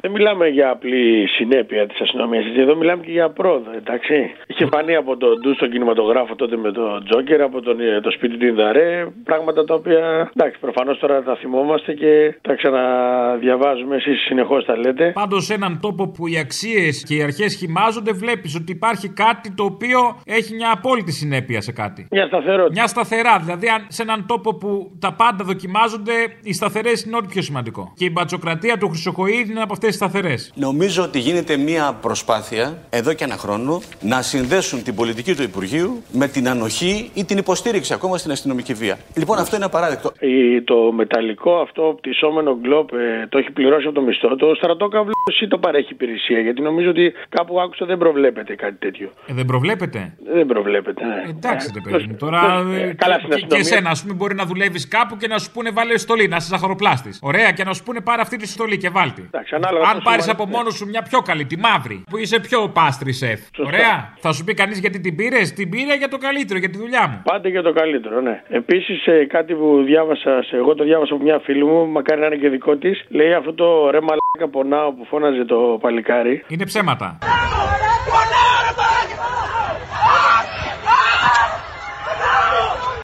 Δεν 0.00 0.10
μιλάμε 0.10 0.48
για 0.48 0.70
απλή 0.70 1.28
συνέπεια 1.28 1.86
της 1.86 2.00
αστυνομίας. 2.00 2.44
Εδώ 2.56 2.76
μιλάμε 2.76 3.02
και 3.04 3.10
για 3.10 3.30
πρόοδο, 3.30 3.70
εντάξει. 3.76 4.14
Είχε 4.46 4.66
φανεί 4.66 4.94
από 4.96 5.16
τον 5.16 5.40
Ντου 5.40 5.54
στον 5.54 5.70
κινηματογράφο 5.70 6.34
τότε 6.34 6.56
με 6.56 6.72
τον 6.72 7.04
Τζόκερ, 7.04 7.40
από 7.42 7.60
τον, 7.60 7.80
ε, 7.80 8.00
το 8.00 8.10
σπίτι 8.10 8.36
του 8.36 8.46
Ινδαρέ. 8.46 9.06
Πράγματα 9.24 9.64
τα 9.64 9.74
οποία 9.74 10.30
εντάξει, 10.36 10.60
προφανώς 10.60 10.98
τώρα 10.98 11.22
τα 11.22 11.36
θυμόμαστε 11.36 11.92
και 11.92 12.38
τα 12.40 12.54
ξαναδιαβάζουμε. 12.54 13.96
Εσείς 13.96 14.20
συνεχώς 14.20 14.64
τα 14.64 14.76
λέτε. 14.76 15.10
Πάντως, 15.14 15.44
σε 15.44 15.54
έναν 15.54 15.80
τόπο 15.80 16.08
που 16.08 16.26
οι 16.26 16.38
αξίες 16.38 17.04
και 17.08 17.14
οι 17.14 17.22
αρχές 17.22 17.54
χυμάζονται, 17.54 18.12
βλέπεις 18.12 18.54
ότι 18.54 18.72
υπάρχει 18.72 19.08
κάτι 19.08 19.54
το 19.54 19.64
οποίο 19.64 19.98
έχει 20.24 20.54
μια 20.54 20.70
απόλυτη 20.72 21.12
συνέπεια 21.12 21.60
σε 21.60 21.72
κάτι. 21.72 22.06
Μια 22.10 22.26
σταθερότητα. 22.26 22.72
Μια 22.72 22.86
σταθερά. 22.86 23.38
Δηλαδή, 23.38 23.68
αν 23.68 23.86
σε 23.88 24.02
έναν 24.02 24.26
τόπο 24.26 24.54
που 24.54 24.96
τα 24.98 25.12
πάντα 25.12 25.44
δοκιμάζονται, 25.44 26.12
οι 26.42 26.52
σταθερές 26.52 27.02
είναι 27.04 27.16
ό,τι 27.16 27.26
πιο 27.26 27.42
σημαντικό. 27.42 27.92
Και 27.96 28.04
η 28.04 28.10
μπατσοκρατία 28.12 28.78
του 28.78 28.88
Χρυσοκοίδη 28.88 29.50
είναι 29.50 29.62
από 29.62 29.72
αυτές 29.72 29.89
θέσει 29.90 29.96
σταθερές. 29.96 30.52
Νομίζω 30.54 31.02
ότι 31.02 31.18
γίνεται 31.18 31.56
μια 31.56 31.98
προσπάθεια 32.00 32.78
εδώ 32.90 33.12
και 33.12 33.24
ένα 33.24 33.36
χρόνο 33.36 33.80
να 34.00 34.22
συνδέσουν 34.22 34.82
την 34.82 34.94
πολιτική 34.94 35.34
του 35.34 35.42
Υπουργείου 35.42 36.02
με 36.12 36.28
την 36.28 36.48
ανοχή 36.48 37.10
ή 37.14 37.24
την 37.24 37.38
υποστήριξη 37.38 37.92
ακόμα 37.92 38.18
στην 38.18 38.30
αστυνομική 38.30 38.74
βία. 38.74 38.98
Λοιπόν, 39.16 39.38
αυτό 39.38 39.56
είναι 39.56 39.64
απαράδεκτο. 39.64 40.12
Η- 40.20 40.62
Το 40.62 40.92
μεταλλικό 40.92 41.54
αυτό 41.60 41.82
πτυσσόμενο 42.00 42.56
γκλόπ 42.60 42.92
ε, 42.92 43.26
το 43.28 43.38
έχει 43.38 43.50
πληρώσει 43.50 43.86
από 43.86 43.94
το 43.94 44.00
μισθό. 44.00 44.36
Το 44.36 44.54
στρατόκαυλο 44.54 45.12
ή 45.42 45.46
το 45.48 45.58
παρέχει 45.58 45.92
υπηρεσία. 45.92 46.40
Γιατί 46.40 46.60
νομίζω 46.62 46.90
ότι 46.90 47.12
κάπου 47.28 47.60
άκουσα 47.60 47.86
δεν 47.86 47.98
προβλέπεται 47.98 48.54
κάτι 48.54 48.74
τέτοιο. 48.78 49.10
Ε, 49.26 49.32
δεν 49.34 49.44
προβλέπετε; 49.44 50.12
Δεν 50.34 50.46
προβλέπεται. 50.46 51.04
ναι. 51.04 51.30
Εντάξει, 51.30 51.70
ρε 51.74 51.90
παιδί 51.90 52.06
μου. 52.08 52.16
Τώρα. 52.16 52.64
Ε, 52.74 52.82
ε, 52.82 52.94
καλά, 52.94 53.14
και- 53.16 53.20
στην 53.20 53.28
και, 53.28 53.34
αστυνομία. 53.34 53.58
εσένα, 53.58 53.90
ας 53.90 54.02
πούμε, 54.02 54.14
μπορεί 54.14 54.34
να 54.34 54.44
δουλεύεις 54.44 54.88
κάπου 54.88 55.16
και 55.16 55.26
να 55.26 55.38
σου 55.38 55.50
πούνε 55.52 55.70
βάλε 55.70 55.98
στολή, 55.98 56.28
να 56.28 56.36
είσαι 56.36 56.46
ζαχαροπλάστης. 56.48 57.18
Ωραία, 57.22 57.50
και 57.52 57.64
να 57.64 57.72
σου 57.74 57.82
πούνε 57.82 58.00
πάρε 58.00 58.20
αυτή 58.22 58.36
τη 58.36 58.46
στολή 58.48 58.78
και 58.78 58.88
βάλτε. 58.90 59.22
ανάλογα 59.50 59.79
Αν 59.88 59.94
πώς 59.94 60.02
πάρεις 60.04 60.24
σου 60.24 60.30
από 60.30 60.42
αρέσει. 60.42 60.56
μόνος 60.58 60.74
σου 60.74 60.86
μια 60.86 61.02
πιο 61.02 61.20
καλή, 61.20 61.44
τη 61.44 61.56
μαύρη, 61.58 62.04
που 62.10 62.16
είσαι 62.16 62.40
πιο 62.40 62.68
πάστρι 62.68 63.12
σεφ. 63.12 63.40
Ωραία. 63.66 64.14
Θα 64.18 64.32
σου 64.32 64.44
πει 64.44 64.54
κανείς 64.54 64.78
γιατί 64.78 65.00
την 65.00 65.16
πήρες, 65.16 65.52
την 65.52 65.68
πήρα 65.70 65.94
για 65.94 66.08
το 66.08 66.18
καλύτερο, 66.18 66.58
για 66.58 66.70
τη 66.70 66.78
δουλειά 66.78 67.08
μου. 67.08 67.22
Πάντα 67.24 67.48
για 67.48 67.62
το 67.62 67.72
καλύτερο, 67.72 68.20
ναι. 68.20 68.42
Επίσης, 68.48 68.98
κάτι 69.28 69.54
που 69.54 69.82
διάβασα, 69.86 70.42
σε- 70.42 70.56
εγώ 70.56 70.74
το 70.74 70.84
διάβασα 70.84 71.14
από 71.14 71.22
μια 71.22 71.38
φίλη 71.44 71.64
μου, 71.64 71.86
μακάρι 71.88 72.20
να 72.20 72.26
είναι 72.26 72.36
και 72.36 72.48
δικό 72.48 72.76
της, 72.76 73.04
λέει 73.08 73.32
αυτό 73.32 73.52
το 73.54 73.90
ρε 73.90 74.00
μαλάκα 74.00 74.48
πονάω 74.50 74.92
που 74.92 75.04
φώναζε 75.04 75.44
το 75.44 75.78
παλικάρι. 75.80 76.44
Είναι 76.48 76.64
ψέματα. 76.64 77.18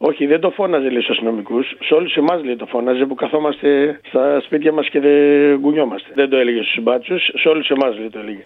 Όχι, 0.08 0.26
δεν 0.26 0.40
το 0.40 0.50
φώναζε 0.50 0.88
λέει 0.90 1.00
στους 1.02 1.10
αστυνομικού. 1.16 1.62
Σε 1.62 1.94
όλους 1.94 2.14
εμάς 2.16 2.44
λέει 2.44 2.56
το 2.56 2.66
φώναζε 2.66 3.04
που 3.06 3.14
καθόμαστε 3.14 4.00
στα 4.08 4.40
σπίτια 4.40 4.72
μας 4.72 4.88
και 4.88 5.00
δεν 5.00 5.60
κουνιόμαστε. 5.60 6.10
Δεν 6.14 6.28
το 6.28 6.36
έλεγε 6.36 6.62
στους 6.62 6.82
μπάτσου, 6.82 7.18
σε 7.18 7.48
όλους 7.48 7.68
εμάς 7.68 7.98
λέει 7.98 8.10
το 8.10 8.18
έλεγε. 8.18 8.42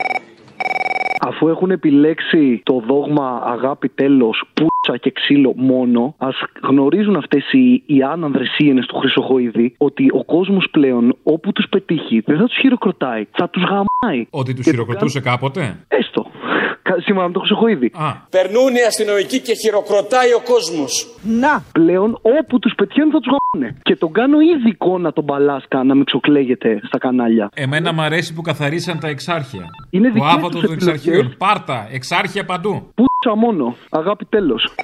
Αφού 1.22 1.48
έχουν 1.48 1.70
επιλέξει 1.70 2.60
το 2.64 2.82
δόγμα 2.86 3.42
αγάπη 3.44 3.88
τέλος, 3.88 4.42
πούτσα 4.54 4.96
και 4.96 5.10
ξύλο 5.10 5.52
μόνο, 5.56 6.14
ας 6.18 6.42
γνωρίζουν 6.62 7.16
αυτές 7.16 7.52
οι, 7.52 7.82
οι 7.86 8.02
άνανδρες 8.02 8.48
σύενες 8.48 8.86
του 8.86 8.96
Χρυσοχοίδη 8.96 9.74
ότι 9.78 10.10
ο 10.12 10.24
κόσμος 10.24 10.68
πλέον 10.70 11.16
όπου 11.22 11.52
τους 11.52 11.66
πετύχει 11.68 12.22
δεν 12.26 12.36
θα 12.36 12.44
τους 12.44 12.56
χειροκροτάει, 12.56 13.26
θα 13.30 13.48
τους 13.48 13.62
γαμάει. 13.62 14.26
Ότι 14.30 14.54
τους 14.54 14.64
Και 14.64 14.70
χειροκροτούσε 14.70 15.20
κάποτε; 15.20 15.76
Έστω. 15.88 16.26
Κα- 16.90 17.00
Σύμφωνα 17.00 17.26
με 17.26 17.32
το 17.32 17.38
Χρυσοχοίδη. 17.40 17.92
Περνούν 18.30 18.74
οι 18.74 18.82
αστυνομικοί 18.86 19.40
και 19.40 19.54
χειροκροτάει 19.54 20.32
ο 20.32 20.40
κόσμος. 20.52 21.06
Να! 21.22 21.62
Πλέον 21.72 22.18
όπου 22.22 22.58
τους 22.58 22.72
πετυχαίνουν 22.76 23.10
θα 23.12 23.18
τους 23.20 23.32
γαμάνε. 23.32 23.76
Και 23.82 23.96
τον 23.96 24.12
κάνω 24.12 24.40
ήδη 24.40 24.68
εικόνα 24.68 25.12
τον 25.12 25.24
Μπαλάσκα 25.24 25.84
να 25.84 25.94
μην 25.94 26.04
ξοκλαίγεται 26.04 26.80
στα 26.86 26.98
κανάλια. 26.98 27.50
Εμένα 27.54 27.92
μου 27.92 28.00
αρέσει 28.02 28.34
που 28.34 28.42
καθαρίσαν 28.42 28.98
τα 29.00 29.08
εξάρχεια. 29.08 29.64
Είναι 29.90 30.08
Ο 30.08 30.12
δικές 30.12 30.28
άβατος 30.32 30.50
τους 30.50 30.60
των 30.62 30.72
επιλογές. 30.72 31.00
εξαρχείων. 31.06 31.34
Πάρτα, 31.38 31.88
εξάρχεια 31.92 32.44
παντού. 32.44 32.92
Πούτσα 32.94 33.36
μόνο. 33.36 33.76
Αγάπη 33.90 34.24
τέλος. 34.24 34.74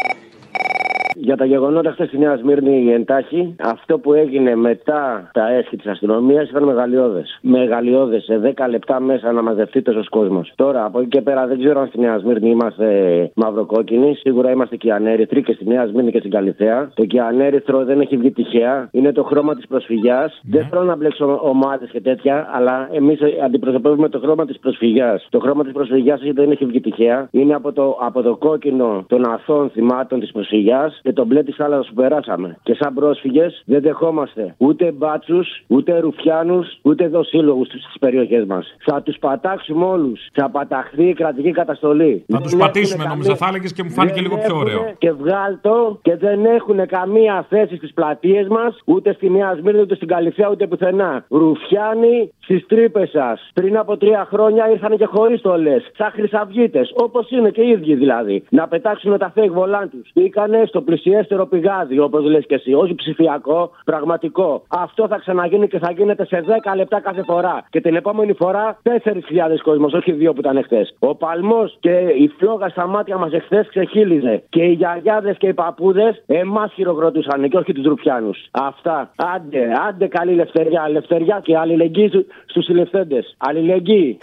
Για 1.18 1.36
τα 1.36 1.44
γεγονότα 1.44 1.90
χθες 1.90 2.08
στη 2.08 2.18
Νέα 2.18 2.36
Σμύρνη 2.36 2.92
εντάχει, 2.92 3.54
αυτό 3.60 3.98
που 3.98 4.12
έγινε 4.12 4.56
μετά 4.56 5.30
τα 5.32 5.52
έσχη 5.52 5.76
της 5.76 5.86
αστυνομίας 5.86 6.48
ήταν 6.48 6.62
μεγαλειώδες. 6.62 7.38
Μεγαλειώδες. 7.42 8.24
Σε 8.24 8.38
10 8.38 8.68
λεπτά 8.68 9.00
μέσα 9.00 9.32
να 9.32 9.42
μαζευτεί 9.42 9.82
τόσος 9.82 10.08
κόσμος. 10.08 10.52
Τώρα 10.54 10.84
από 10.84 11.00
εκεί 11.00 11.08
και 11.08 11.20
πέρα 11.20 11.46
δεν 11.46 11.58
ξέρω 11.58 11.80
αν 11.80 11.86
στη 11.86 12.00
Νέα 12.00 12.18
Σμύρνη 12.18 12.50
είμαστε 12.50 12.86
μαυροκόκκινοι. 13.34 14.14
Σίγουρα 14.14 14.50
είμαστε 14.50 14.76
κιανέριθροι 14.76 15.42
και 15.42 15.52
στη 15.52 15.66
Νέα 15.66 15.86
Σμύρνη 15.86 16.10
και 16.10 16.18
στην 16.18 16.30
Καλυθέα. 16.30 16.90
Το 16.94 17.04
κιανέριθρο 17.04 17.84
δεν 17.84 18.00
έχει 18.00 18.16
βγει 18.16 18.30
τυχαία. 18.30 18.88
Είναι 18.92 19.12
το 19.12 19.22
χρώμα 19.22 19.54
της 19.54 19.66
προσφυγιάς. 19.66 20.40
Δεν 20.44 20.66
θέλω 20.70 20.82
να 20.82 20.96
μπλέξω 20.96 21.40
ομάδες 21.42 21.90
και 21.90 22.00
τέτοια, 22.00 22.48
αλλά 22.52 22.88
εμείς 22.92 23.18
αντιπροσωπεύουμε 23.44 24.08
το 24.08 24.18
χρώμα 24.18 24.44
της 24.46 24.58
προσφυγιάς. 24.58 25.26
Το 25.30 25.38
χρώμα 25.38 25.62
της 25.62 25.72
προσφυγιάς 25.72 26.20
δεν 26.34 26.50
έχει 26.50 26.64
βγει 26.64 26.80
τυχαία. 26.80 27.28
Είναι 27.30 27.54
από 27.54 27.72
το, 27.72 27.98
από 28.00 28.22
το 28.22 28.36
κόκκινο 28.36 29.04
των 29.08 29.24
αθώων 29.24 29.70
θυμάτων 29.70 30.20
της 30.20 30.32
προσφυγιάς 30.32 31.00
και 31.06 31.12
το 31.12 31.24
μπλε 31.24 31.42
της 31.42 31.54
θάλασσας 31.56 31.88
που 31.88 31.94
περάσαμε. 31.94 32.58
Και 32.62 32.74
σαν 32.74 32.94
πρόσφυγες 32.94 33.62
δεν 33.66 33.80
δεχόμαστε 33.80 34.54
ούτε 34.58 34.92
μπάτσους, 34.92 35.64
ούτε 35.66 35.98
ρουφιάνους, 35.98 36.78
ούτε 36.82 37.08
δοσύλλογους 37.08 37.66
στις 37.66 37.96
περιοχές 38.00 38.44
μας. 38.44 38.76
Θα 38.78 39.02
τους 39.02 39.16
πατάξουμε 39.18 39.84
όλους. 39.84 40.20
Θα 40.32 40.50
παταχθεί 40.50 41.04
η 41.08 41.12
κρατική 41.12 41.50
καταστολή. 41.50 42.24
Θα 42.28 42.40
τους 42.40 42.56
πατήσουμε, 42.56 43.04
νόμιζα, 43.04 43.36
θα 43.36 43.46
έλεγες 43.48 43.72
και 43.72 43.82
μου 43.82 43.90
φάνηκε 43.90 44.20
λίγο 44.20 44.36
πιο 44.36 44.56
ωραίο. 44.56 44.94
Και 44.98 45.12
βγάλτο 45.12 45.98
και 46.02 46.16
δεν 46.16 46.44
έχουν 46.44 46.86
καμία 46.86 47.46
θέση 47.48 47.76
στις 47.76 47.92
πλατείες 47.92 48.46
μας, 48.48 48.78
ούτε 48.84 49.12
στη 49.12 49.30
Νέα 49.30 49.54
Σμύρνη, 49.58 49.80
ούτε 49.80 49.94
στην 49.94 50.08
Καλυθέα, 50.08 50.48
ούτε 50.50 50.66
πουθενά. 50.66 51.24
Ρουφιάνοι 51.28 52.32
στις 52.38 52.66
τρύπες 52.66 53.10
σας. 53.10 53.50
Πριν 53.54 53.78
από 53.78 53.96
τρία 53.96 54.26
χρόνια 54.30 54.70
ήρθαν 54.70 54.96
και 54.96 55.04
χωρίς 55.04 55.38
στολές. 55.38 55.90
Σαν 55.96 56.10
χρυσαυγίτες, 56.10 56.92
όπως 56.96 57.30
είναι 57.30 57.50
και 57.50 57.62
οι 57.62 57.68
ίδιοι 57.68 57.94
δηλαδή. 57.94 58.44
Να 58.50 58.68
πετάξουν 58.68 59.18
τα 59.18 59.32
fake 59.36 59.54
volant 59.58 59.88
τους. 59.90 60.10
Μπήκανε 60.14 60.62
στο 60.66 60.80
πλησιέστερο 60.96 61.46
πηγάδι, 61.46 61.98
όπως 61.98 62.24
λες 62.24 62.44
και 62.46 62.54
εσύ. 62.54 62.72
Όχι 62.74 62.94
ψηφιακό, 62.94 63.70
πραγματικό. 63.84 64.62
Αυτό 64.68 65.06
θα 65.08 65.18
ξαναγίνει 65.18 65.68
και 65.68 65.78
θα 65.78 65.92
γίνεται 65.92 66.24
σε 66.26 66.44
10 66.72 66.76
λεπτά 66.76 67.00
κάθε 67.00 67.22
φορά. 67.22 67.64
Και 67.70 67.80
την 67.80 67.94
επόμενη 67.96 68.32
φορά 68.32 68.78
4.000 68.82 69.60
κόσμος, 69.62 69.92
όχι 69.92 70.12
δύο 70.12 70.32
που 70.32 70.40
ήταν 70.40 70.56
εχθές. 70.56 70.94
Ο 70.98 71.14
παλμός 71.14 71.76
και 71.80 71.94
η 72.18 72.28
φλόγα 72.38 72.68
στα 72.68 72.86
μάτια 72.86 73.16
μας 73.16 73.32
εχθές 73.32 73.66
ξεχύλιζε. 73.68 74.42
Και 74.48 74.62
οι 74.62 74.72
γιαγιάδες 74.72 75.36
και 75.36 75.46
οι 75.46 75.54
παππούδες 75.54 76.22
εμάς 76.26 76.72
χειροκροτούσαν 76.72 77.48
και 77.48 77.56
όχι 77.56 77.72
τους 77.72 77.84
Ρουπιάνου. 77.84 78.30
Αυτά. 78.50 79.12
Άντε, 79.34 79.68
άντε 79.88 80.06
καλή 80.06 80.32
ελευθεριά. 80.32 80.84
Ελευθεριά 80.88 81.40
και 81.42 81.56
αλληλεγγύη 81.56 82.26
στου 82.46 82.62
συλληφθέντες. 82.62 83.34
Αλληλεγγύη. 83.38 84.18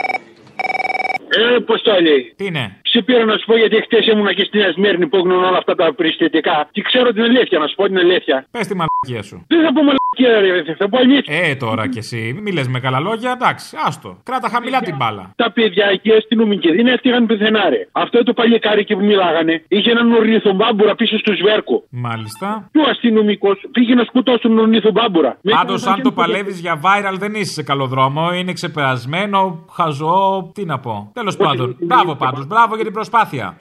Ε, 1.36 1.56
Αποστόλη. 1.56 2.34
Τι 2.36 2.46
είναι; 2.46 2.80
Σε 2.94 3.02
πήρα 3.02 3.26
να 3.26 3.38
σου 3.38 3.46
πω 3.46 3.56
γιατί 3.58 3.82
χτες 3.82 4.08
ήμουνα 4.08 4.34
και 4.34 4.44
στη 4.44 4.58
Νέα 4.58 4.72
Σμύρνη 4.72 5.08
που 5.08 5.16
έγιναν 5.18 5.44
όλα 5.44 5.58
αυτά 5.58 5.76
τα 5.76 5.94
περιστατικά. 5.94 6.70
Και 6.72 6.82
ξέρω 6.82 7.12
την 7.12 7.24
αλήθεια, 7.24 7.60
να 7.60 7.68
σου 7.68 7.76
πω 7.76 7.86
την 7.86 7.98
αλήθεια. 7.98 8.48
Πες 8.52 8.68
τη 8.68 8.76
μαλακία 8.76 9.24
σου. 9.30 9.46
Δεν 9.48 9.62
θα 9.66 9.74
πω 9.74 9.82
μαλακία, 10.20 10.64
ρε, 10.64 10.74
θα 10.74 10.90
πω 10.90 10.98
αλήθεια. 10.98 11.36
Ε, 11.38 11.56
τώρα 11.56 11.88
κι 11.88 11.98
εσύ. 11.98 12.40
Μην 12.42 12.54
λες 12.54 12.68
με 12.68 12.80
καλά 12.80 13.00
λόγια, 13.00 13.32
εντάξει, 13.32 13.78
άστο. 13.86 14.18
Κράτα 14.24 14.50
χαμηλά 14.50 14.80
την 14.80 14.96
μπάλα. 14.96 15.34
Τα 15.36 15.52
παιδιά 15.52 15.86
εκεί 15.86 16.10
οι 16.10 16.14
αστυνομικοί 16.14 16.72
δεν 16.76 16.88
έφτιαγαν 16.88 17.26
πουθενά, 17.26 17.70
ρε. 17.70 17.88
Αυτό 17.92 18.24
το 18.24 18.34
παλικάρι 18.34 18.80
εκεί 18.80 18.96
που 18.96 19.04
μιλάγανε 19.04 19.64
είχε 19.68 19.92
έναν 19.92 20.12
ορνηθομπάμπουρα 20.12 20.96
πίσω 20.96 21.18
στο 21.18 21.34
σβέρκο. 21.34 21.84
Μάλιστα. 21.90 22.70
Και 22.72 22.80
ο 22.80 22.90
αστυνομικός 22.90 23.66
πήγε 23.72 23.94
να 23.96 24.04
σκοτώσει 24.04 24.40
τον 24.40 24.58
ορνηθομπάμπουρα. 24.58 25.38
Πάντως, 25.50 25.86
αν 25.86 26.02
το 26.02 26.12
παλεύεις 26.12 26.60
για 26.60 26.82
viral, 26.84 27.16
δεν 27.18 27.34
είσαι 27.34 27.54
σε 27.54 27.64
καλό 27.64 27.88
δρόμο. 27.88 28.34
Είναι 28.34 28.54
ξεπερασμένο, 28.54 29.66
χαζό. 29.72 30.52
Τι 30.54 30.66
να 30.66 30.80
πω. 30.80 31.12
Τέλος 31.14 31.38
πάντων. 31.38 31.78
Μπράβο 31.80 32.16
πάντως, 32.16 32.48
μπράβο 32.48 32.76
για 32.76 32.84
την 32.84 32.94
προσπάθεια. 32.94 33.58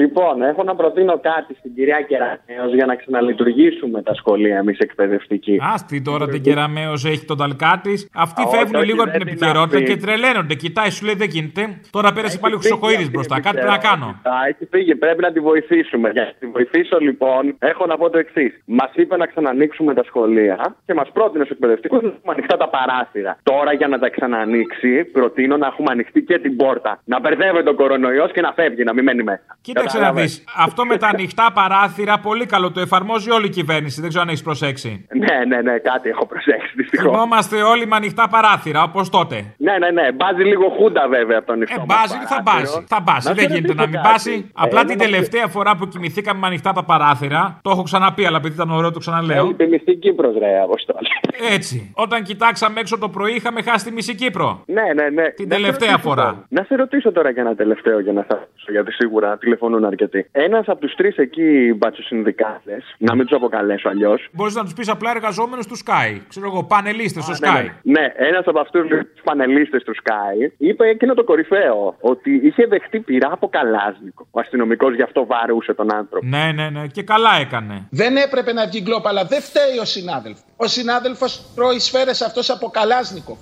Λοιπόν, 0.00 0.42
έχω 0.42 0.62
να 0.62 0.74
προτείνω 0.74 1.18
κάτι 1.22 1.54
στην 1.54 1.74
κυρία 1.74 2.00
Κεραμέως 2.08 2.74
για 2.74 2.86
να 2.86 2.94
ξαναλειτουργήσουμε 2.96 4.02
τα 4.02 4.14
σχολεία 4.14 4.56
εμείς 4.58 4.78
εκπαιδευτικοί. 4.78 5.58
Άστι 5.74 6.02
τώρα 6.02 6.26
την 6.28 6.42
κεραμαίο 6.42 6.92
έχει 6.92 7.24
τον 7.24 7.36
ταλκά 7.36 7.80
της. 7.82 8.08
Αυτοί 8.14 8.42
Α, 8.42 8.46
φεύγουν 8.46 8.74
όχι, 8.74 8.86
λίγο 8.86 9.02
από 9.02 9.10
δεν 9.10 9.20
την 9.20 9.28
την 9.28 9.36
επικαιρότητα 9.36 9.76
αφήνει. 9.78 9.90
και 9.90 9.96
τρελαίνονται. 10.06 10.54
Κοιτάει, 10.54 10.90
σου 10.90 11.04
λέει 11.04 11.14
δεν 11.14 11.28
γίνεται. 11.28 11.62
Τώρα 11.90 12.12
πέρασε 12.12 12.38
πάλι 12.38 12.54
ο 12.54 12.58
Χρυσοκοίδης 12.58 13.10
μπροστά. 13.10 13.40
Κάτι 13.40 13.56
πρέπει 13.56 13.70
να 13.76 13.78
κάνω. 13.88 14.06
Α, 14.06 14.32
έχει 14.48 14.64
φύγει, 14.72 14.94
πρέπει 14.94 15.20
να 15.26 15.32
τη 15.32 15.40
βοηθήσουμε. 15.40 16.10
Για 16.10 16.24
να 16.24 16.32
τη 16.38 16.46
βοηθήσω 16.46 16.96
λοιπόν, 16.98 17.42
έχω 17.58 17.86
να 17.86 17.96
πω 17.96 18.10
το 18.10 18.18
εξής. 18.18 18.52
Μας 18.64 18.90
είπε 18.94 19.16
να 19.16 19.26
ξανανοίξουμε 19.26 19.94
τα 19.94 20.04
σχολεία 20.04 20.76
και 20.86 20.94
μας 20.94 21.08
πρότεινε 21.12 21.44
στους 21.44 21.56
εκπαιδευτικούς 21.56 22.02
να 22.02 22.08
έχουμε 22.08 22.32
ανοιχτά 22.36 22.56
τα 22.56 22.68
παράθυρα. 22.68 23.38
Τώρα 23.42 23.72
για 23.72 23.88
να 23.88 23.98
τα 23.98 24.08
ξανανοίξει, 24.08 25.04
προτείνω 25.04 25.56
να 25.56 25.66
έχουμε 25.66 25.88
ανοιχτεί 25.90 26.20
και 26.22 26.38
την 26.38 26.56
πόρτα. 26.56 27.00
Να 27.04 27.20
μπερδεύεται 27.20 27.70
ο 27.70 27.74
κορονοϊός 27.74 28.32
και 28.32 28.40
να 28.40 28.52
φεύγει, 28.52 28.84
να 28.84 28.92
μην 28.94 29.04
μένει 29.04 29.22
μέσα. 29.22 29.56
Κοίταξε 29.86 29.98
να 29.98 30.12
δει. 30.12 30.26
Αυτό 30.56 30.84
με 30.84 30.96
τα 30.96 31.08
ανοιχτά 31.08 31.52
παράθυρα 31.54 32.18
πολύ 32.18 32.46
καλό 32.46 32.70
το 32.72 32.80
εφαρμόζει 32.80 33.30
όλη 33.30 33.46
η 33.46 33.48
κυβέρνηση. 33.48 34.00
Δεν 34.00 34.08
ξέρω 34.08 34.22
αν 34.24 34.28
έχεις 34.28 34.42
προσέξει. 34.42 35.06
Ναι, 35.14 35.44
ναι, 35.56 35.62
ναι, 35.62 35.78
κάτι 35.78 36.08
έχω 36.08 36.26
προσέξει 36.26 36.72
δυστυχώς. 36.76 37.10
Θυμόμαστε 37.10 37.62
όλοι 37.62 37.86
με 37.86 37.96
ανοιχτά 37.96 38.28
παράθυρα, 38.28 38.82
όπως 38.82 39.08
τότε. 39.10 39.54
Ναι, 39.56 39.78
ναι, 39.78 39.90
ναι. 39.90 40.12
Μπάζει 40.12 40.42
λίγο 40.42 40.68
χούντα 40.78 41.08
βέβαια 41.08 41.38
από 41.38 41.46
τον 41.46 41.54
Ε, 41.56 41.58
νυχτό. 41.58 41.84
μπάζει, 41.86 42.16
θα 42.26 42.40
μπάσει. 42.42 42.84
Θα 42.88 43.00
μπάσει. 43.00 43.32
Δεν 43.32 43.50
γίνεται 43.50 43.74
να 43.74 43.86
μην 43.86 44.00
μπάσει. 44.04 44.50
Απλά 44.54 44.84
την 44.84 44.98
τελευταία 44.98 45.46
φορά 45.46 45.76
που 45.76 45.86
κοιμηθήκαμε 45.88 46.38
με 46.40 46.46
ανοιχτά 46.46 46.72
τα 46.72 46.84
παράθυρα, 46.84 47.58
το 47.62 47.70
έχω 47.70 47.82
ξαναπεί, 47.82 48.26
αλλά 48.26 48.36
επειδή 48.36 48.54
ήταν 48.54 48.70
ωραίο 48.70 48.90
το 48.92 48.98
ξαναλέω. 48.98 49.44
Έλειπε 49.44 49.66
μισή 49.66 49.96
Κύπρος, 49.96 50.34
ρε, 50.38 50.60
Αποστόλη. 50.62 51.06
Έτσι. 51.52 51.92
Όταν 51.94 52.22
κοιτάξαμε 52.22 52.80
έξω 52.80 52.98
το 52.98 53.08
πρωί, 53.08 53.32
είχαμε 53.34 53.62
χάσει 53.62 53.84
τη 53.84 53.92
μισή 53.92 54.14
Κύπρο. 54.14 54.62
Ναι, 54.66 54.82
ναι, 54.82 55.08
ναι. 55.08 55.30
Την 55.30 55.48
Να 55.48 55.54
σε 55.54 55.60
τελευταία 55.60 55.90
ρωτήσω 55.90 56.08
φορά. 56.08 56.22
τώρα. 56.24 56.44
Να 56.48 56.62
σε 56.62 56.74
ρωτήσω 56.74 57.12
τώρα 57.12 57.30
για 57.30 57.42
ένα 57.42 57.54
τελευταίο 57.54 58.00
για 58.00 58.12
να 58.12 58.22
θα 58.22 58.48
γιατί 58.70 58.92
σίγουρα 58.92 59.38
τηλεφωνούν 59.72 59.84
αρκετοί. 59.84 60.26
Ένας 60.32 60.68
από 60.68 60.80
τους 60.80 60.94
τρεις 60.94 61.16
εκεί 61.16 61.74
μπατσοσυνδικάτες, 61.76 62.94
να 62.98 63.14
μην 63.14 63.26
τους 63.26 63.36
αποκαλέσω 63.36 63.88
αλλιώς. 63.88 64.28
Μπορείς 64.32 64.54
να 64.54 64.62
τους 64.64 64.72
πεις 64.74 64.88
απλά 64.88 65.10
εργαζόμενου 65.10 65.62
του 65.68 65.76
Sky. 65.84 66.20
Ξέρω 66.28 66.46
εγώ, 66.46 66.64
πανελίστες 66.64 67.24
στο 67.24 67.32
Ναι, 67.32 67.48
Sky. 67.52 67.64
ναι, 67.82 68.00
ναι. 68.00 68.12
ένας 68.28 68.46
από 68.46 68.60
αυτούς 68.60 68.88
τους 68.88 69.22
πανελίστες 69.24 69.82
του 69.82 69.94
Sky 70.02 70.50
είπε 70.58 70.88
εκείνο 70.88 71.14
το 71.14 71.24
κορυφαίο 71.24 71.96
ότι 72.00 72.40
είχε 72.42 72.66
δεχτεί 72.66 73.00
πειρά 73.00 73.28
από 73.32 73.48
καλάζνικο. 73.48 74.26
Ο 74.30 74.40
αστυνομικός 74.40 74.94
γι' 74.94 75.02
αυτό 75.02 75.26
βαρούσε 75.26 75.74
τον 75.74 75.94
άνθρωπο. 75.94 76.26
Ναι, 76.26 76.52
ναι, 76.54 76.68
ναι. 76.70 76.86
Και 76.86 77.02
καλά 77.02 77.30
έκανε. 77.40 77.86
Δεν 77.90 78.16
έπρεπε 78.16 78.52
να 78.52 78.66
βγει 78.66 78.80
γκλόπ, 78.84 79.06
αλλά 79.06 79.24
δεν 79.24 79.40
φταίει 79.42 79.78
ο 79.80 79.84
συνάδελφος. 79.84 80.44
Ο 80.56 80.66
συνάδελφος 80.66 81.52
τρώει 81.54 81.78
σφαίρες 81.78 82.22
αυτός 82.22 82.50
από 82.50 82.66
καλάζνικο. 82.68 83.38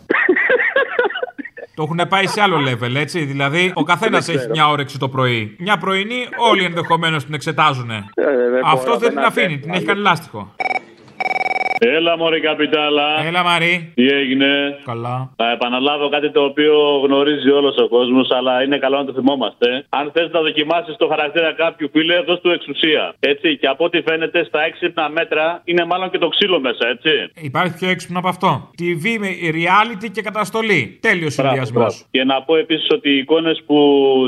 Το 1.81 1.87
έχουν 1.93 2.09
πάει 2.09 2.27
σε 2.27 2.41
άλλο 2.41 2.57
level, 2.71 2.95
έτσι. 2.95 3.25
Δηλαδή, 3.25 3.73
ο 3.75 3.83
καθένας 3.83 4.25
Δεν 4.25 4.35
έχει 4.35 4.39
ξέρω. 4.39 4.53
μια 4.55 4.69
όρεξη 4.69 4.99
το 4.99 5.09
πρωί. 5.09 5.57
Μια 5.59 5.77
πρωινή, 5.79 6.29
όλοι 6.51 6.65
ενδεχομένως 6.65 7.25
την 7.25 7.35
εξετάζουν. 7.35 7.91
Ε, 7.91 8.05
δεν 8.15 8.61
Αυτό 8.65 8.85
μπορώ, 8.87 8.99
δεν 8.99 9.09
την 9.09 9.19
δεν 9.19 9.27
αφήνει, 9.27 9.45
αντέχω, 9.47 9.61
την 9.61 9.71
έχει 9.71 9.79
άλλο. 9.79 9.87
κάνει 9.87 10.01
λάστιχο. 10.01 10.55
Έλα, 11.83 12.17
Μωρή 12.17 12.41
Καπιτάλα. 12.41 13.27
Έλα, 13.27 13.43
Μαρή. 13.43 13.93
Τι 13.95 14.07
έγινε; 14.07 14.79
Καλά. 14.85 15.33
Θα 15.37 15.51
επαναλάβω 15.51 16.09
κάτι 16.09 16.31
το 16.31 16.43
οποίο 16.45 16.75
γνωρίζει 17.05 17.51
όλος 17.51 17.77
ο 17.77 17.89
κόσμος, 17.89 18.31
αλλά 18.31 18.63
είναι 18.63 18.79
καλό 18.79 18.97
να 18.97 19.05
το 19.05 19.13
θυμόμαστε. 19.13 19.85
Αν 19.89 20.11
θες 20.15 20.29
να 20.33 20.41
δοκιμάσεις 20.41 20.97
το 20.97 21.07
χαρακτήρα 21.07 21.53
κάποιου 21.53 21.89
φίλε, 21.93 22.21
δώσ' 22.21 22.41
του 22.41 22.51
εξουσία. 22.51 23.15
Έτσι. 23.21 23.57
Και 23.57 23.67
από 23.67 23.85
ό,τι 23.85 24.01
φαίνεται, 24.01 24.45
στα 24.45 24.63
έξυπνα 24.63 25.09
μέτρα 25.09 25.63
είναι 25.65 25.85
μάλλον 25.85 26.11
και 26.11 26.19
το 26.19 26.29
ξύλο 26.29 26.61
μέσα, 26.61 26.89
έτσι. 26.89 27.11
Υπάρχει 27.41 27.75
πιο 27.79 27.89
έξυπνο 27.89 28.19
από 28.19 28.29
αυτό. 28.29 28.71
TV 28.79 29.05
με 29.19 29.29
reality 29.59 30.09
και 30.13 30.23
καταστολή. 30.23 30.99
Τέλειος 31.01 31.33
συνδυασμός. 31.33 32.07
Και 32.11 32.25
να 32.25 32.43
πω 32.43 32.57
επίσης 32.57 32.89
ότι 32.91 33.11
οι 33.11 33.17
εικόνες 33.17 33.63
που 33.67 33.77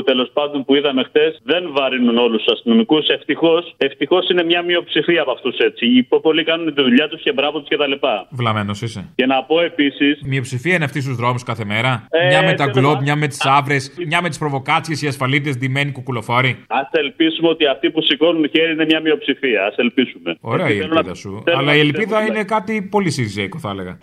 τέλος 0.05 0.29
πάντων 0.33 0.65
που 0.65 0.75
είδαμε 0.75 1.03
χτε 1.03 1.35
δεν 1.43 1.63
βαρύνουν 1.71 2.17
όλους 2.17 2.43
τους 2.43 2.53
αστυνομικούς. 2.53 3.07
Ευτυχώς 3.07 3.73
ευτυχώς 3.77 4.29
είναι 4.29 4.43
μια 4.43 4.61
μειοψηφία 4.61 5.21
από 5.21 5.31
αυτούς 5.31 5.57
έτσι. 5.57 5.85
Οι 5.85 6.03
πιο 6.03 6.19
πολλοί 6.19 6.43
κάνουν 6.43 6.75
τη 6.75 6.81
δουλειά 6.81 7.07
τους 7.09 7.21
και 7.21 7.33
μπράβο 7.43 7.61
του 7.61 7.67
κτλ. 7.75 8.05
Βλαμμένος 8.29 8.81
είσαι. 8.81 9.09
Και 9.15 9.25
να 9.25 9.43
πω 9.43 9.61
επίση. 9.61 10.17
Μειοψηφία 10.25 10.75
είναι 10.75 10.83
αυτή 10.85 11.01
στους 11.01 11.15
δρόμους 11.15 11.43
κάθε 11.43 11.65
μέρα. 11.65 12.07
Ε, 12.09 12.27
μια 12.27 12.41
με 12.41 12.53
τα 12.53 12.55
τέλος 12.55 12.71
γκλόπ, 12.73 12.85
πάντων. 12.85 13.03
μια 13.03 13.15
με 13.15 13.27
τις 13.27 13.45
άβρες, 13.45 13.93
μια 14.07 14.21
με 14.21 14.29
τις 14.29 14.37
προβοκάτσιες, 14.37 15.01
οι 15.01 15.07
ασφαλίτες 15.07 15.57
ντυμένοι 15.57 15.91
κουκουλοφόροι. 15.91 16.49
Α 16.67 16.79
ελπίσουμε 16.91 17.47
ότι 17.47 17.65
αυτοί 17.67 17.91
που 17.91 18.01
σηκώνουν 18.01 18.49
χέρι 18.53 18.71
είναι 18.71 18.85
μια 18.85 18.99
μειοψηφία. 19.01 19.61
Α 19.65 19.73
ελπίσουμε. 19.75 20.37
Ωραία 20.41 20.69
η 20.69 20.73
Γιατί 20.73 20.87
θέλω 20.87 20.93
ελπίδα 20.93 21.09
να- 21.09 21.15
σου. 21.15 21.41
θέλω 21.45 21.57
Αλλά 21.57 21.65
να 21.71 21.75
η 21.75 21.79
πιστεύω 21.79 21.97
ελπίδα 22.01 22.17
ότι- 22.17 22.27
είναι 22.29 22.43
κάτι 22.43 22.81
πολύ 22.91 23.09
συζύγικο, 23.11 23.59
θα 23.59 23.69
έλεγα. 23.69 23.97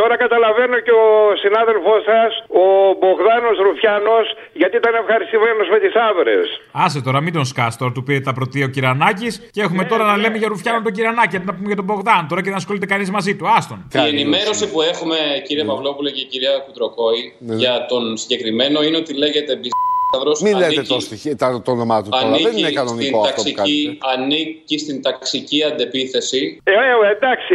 Τώρα 0.00 0.14
καταλαβαίνω 0.24 0.76
και 0.86 0.90
ο 0.90 1.08
συνάδελφός 1.42 2.00
σας, 2.10 2.30
ο 2.62 2.64
Μπογδάνος 2.98 3.56
Ρουφιάνο, 3.64 4.18
γιατί 4.60 4.74
ήταν 4.82 4.94
ευχαριστημένος 5.02 5.66
με 5.74 5.78
τις 5.84 5.94
άβρες. 6.08 6.46
Άσε 6.84 7.00
τώρα, 7.06 7.18
μην 7.24 7.32
τον 7.32 7.44
σκάς 7.52 7.72
τώρα, 7.76 7.92
του 7.92 8.02
πήρε 8.06 8.20
τα 8.20 8.32
πρωτεία 8.38 8.64
ο 8.64 8.68
Κυρανάκης 8.68 9.34
και 9.54 9.60
έχουμε 9.66 9.82
Ναι, 9.82 9.88
τώρα 9.88 10.04
να 10.04 10.16
λέμε 10.22 10.36
για 10.40 10.48
Ρουφιάνο 10.48 10.82
τον 10.82 10.92
Κυρανάκη, 10.92 11.36
αντί 11.36 11.46
να 11.50 11.54
πούμε 11.54 11.66
για 11.66 11.76
τον 11.76 11.84
Μπογδάν 11.84 12.22
τώρα 12.28 12.42
και 12.42 12.50
να 12.50 12.56
ασχολείται 12.56 12.86
κανείς 12.86 13.10
μαζί 13.10 13.32
του. 13.36 13.44
Άστον. 13.56 13.78
Η 13.92 14.08
ενημέρωση 14.14 14.64
που 14.72 14.82
έχουμε, 14.82 15.16
κύριε 15.46 15.64
Παυλόπουλε 15.64 16.10
και 16.10 16.24
κυρία 16.30 16.52
Κουτροκόη, 16.66 17.22
για 17.38 17.86
τον 17.88 18.16
συγκεκριμένο 18.16 18.82
είναι 18.82 18.96
ότι 18.96 19.12
λέγεται 19.22 19.52
Μπισταύρος. 19.56 19.84
Μην 20.42 20.56
λέτε 20.58 20.82
το, 20.82 21.00
στοιχείο, 21.00 21.36
τα- 21.36 21.62
το 21.64 21.70
όνομά 21.70 22.02
του 22.02 22.08
τώρα. 22.08 22.28
Δεν 22.28 22.38
είναι 22.40 22.50
στην 22.50 22.74
κανονικό 22.74 23.18
αυτό 23.20 23.42
που 23.42 23.52
ταξική, 23.56 23.98
κάνετε. 24.00 24.22
ανήκει 24.22 24.78
στην 24.78 25.02
ταξική 25.02 25.62
αντεπίθεση. 25.70 26.60
Ε, 26.64 26.70
ε, 26.72 27.10
εντάξει, 27.16 27.54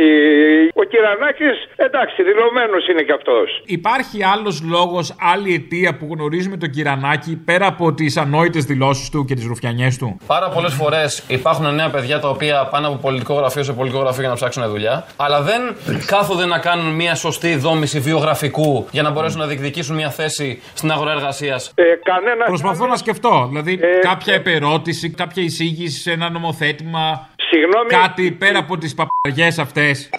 ο 0.74 0.84
Κυρανάκης, 0.84 1.58
εντάξει, 1.76 2.24
δηλωμένος 2.24 2.88
είναι 2.88 3.02
κι 3.02 3.12
αυτός. 3.12 3.48
Υπάρχει 3.66 4.24
άλλος 4.24 4.62
λόγος, 4.64 5.16
άλλη 5.34 5.54
αιτία 5.54 5.98
που 5.98 6.08
γνωρίζουμε 6.14 6.58
τον 6.58 6.70
Κυρανάκη 6.70 7.36
πέρα 7.46 7.68
από 7.68 7.94
τις 7.94 8.18
ανόητες 8.18 8.64
δηλώσεις 8.64 9.10
του 9.10 9.26
και 9.26 9.34
τις 9.34 9.46
ρουφιανιές 9.46 9.98
του; 9.98 10.18
Πάρα 10.28 10.50
πολλές 10.50 10.74
φορές 10.74 11.24
υπάρχουν 11.28 11.76
νέα 11.76 11.90
παιδιά 11.90 12.20
τα 12.20 12.30
οποία 12.30 12.68
πάνε 12.72 12.88
από 12.88 12.96
πολιτικό 12.96 13.34
γραφείο 13.34 13.64
σε 13.64 13.74
πολιτικό 13.74 14.02
γραφείο 14.02 14.22
για 14.22 14.30
να 14.30 14.36
ψάξουν 14.36 14.68
δουλειά, 14.70 15.06
αλλά 15.16 15.42
δεν 15.42 15.62
κάθονται 16.06 16.46
να 16.46 16.60
κάνουν 16.60 16.94
μια 16.96 17.16
σωστή 17.16 17.56
δόμηση 17.56 18.00
βιογραφικού 18.00 18.88
για 18.92 19.02
να 19.02 19.10
μπορέσουν 19.10 19.40
να 19.40 19.46
διεκδικήσουν 19.46 19.96
μια 19.96 20.10
θέση 20.10 20.62
στην 20.74 20.92
αγορά 20.92 21.12
εργασίας. 21.12 21.72
Ε, 21.76 21.84
κανένα... 22.04 22.46
Προσπαθώ 22.50 22.88
να 22.88 22.96
σκεφτώ. 22.96 23.46
Δηλαδή, 23.48 23.80
κάποια 24.02 24.34
επερώτηση, 24.34 25.10
κάποια 25.10 25.44
εισήγηση 25.44 26.00
σε 26.02 26.12
ένα 26.12 26.30
νομοθέτημα. 26.30 27.28
Συγγνώμη. 27.50 27.90
Κάτι 27.90 28.32
πέρα 28.32 28.60
από 28.60 28.78
τις 28.78 28.94
παπαριέ 28.96 29.48
αυτές. 29.60 30.10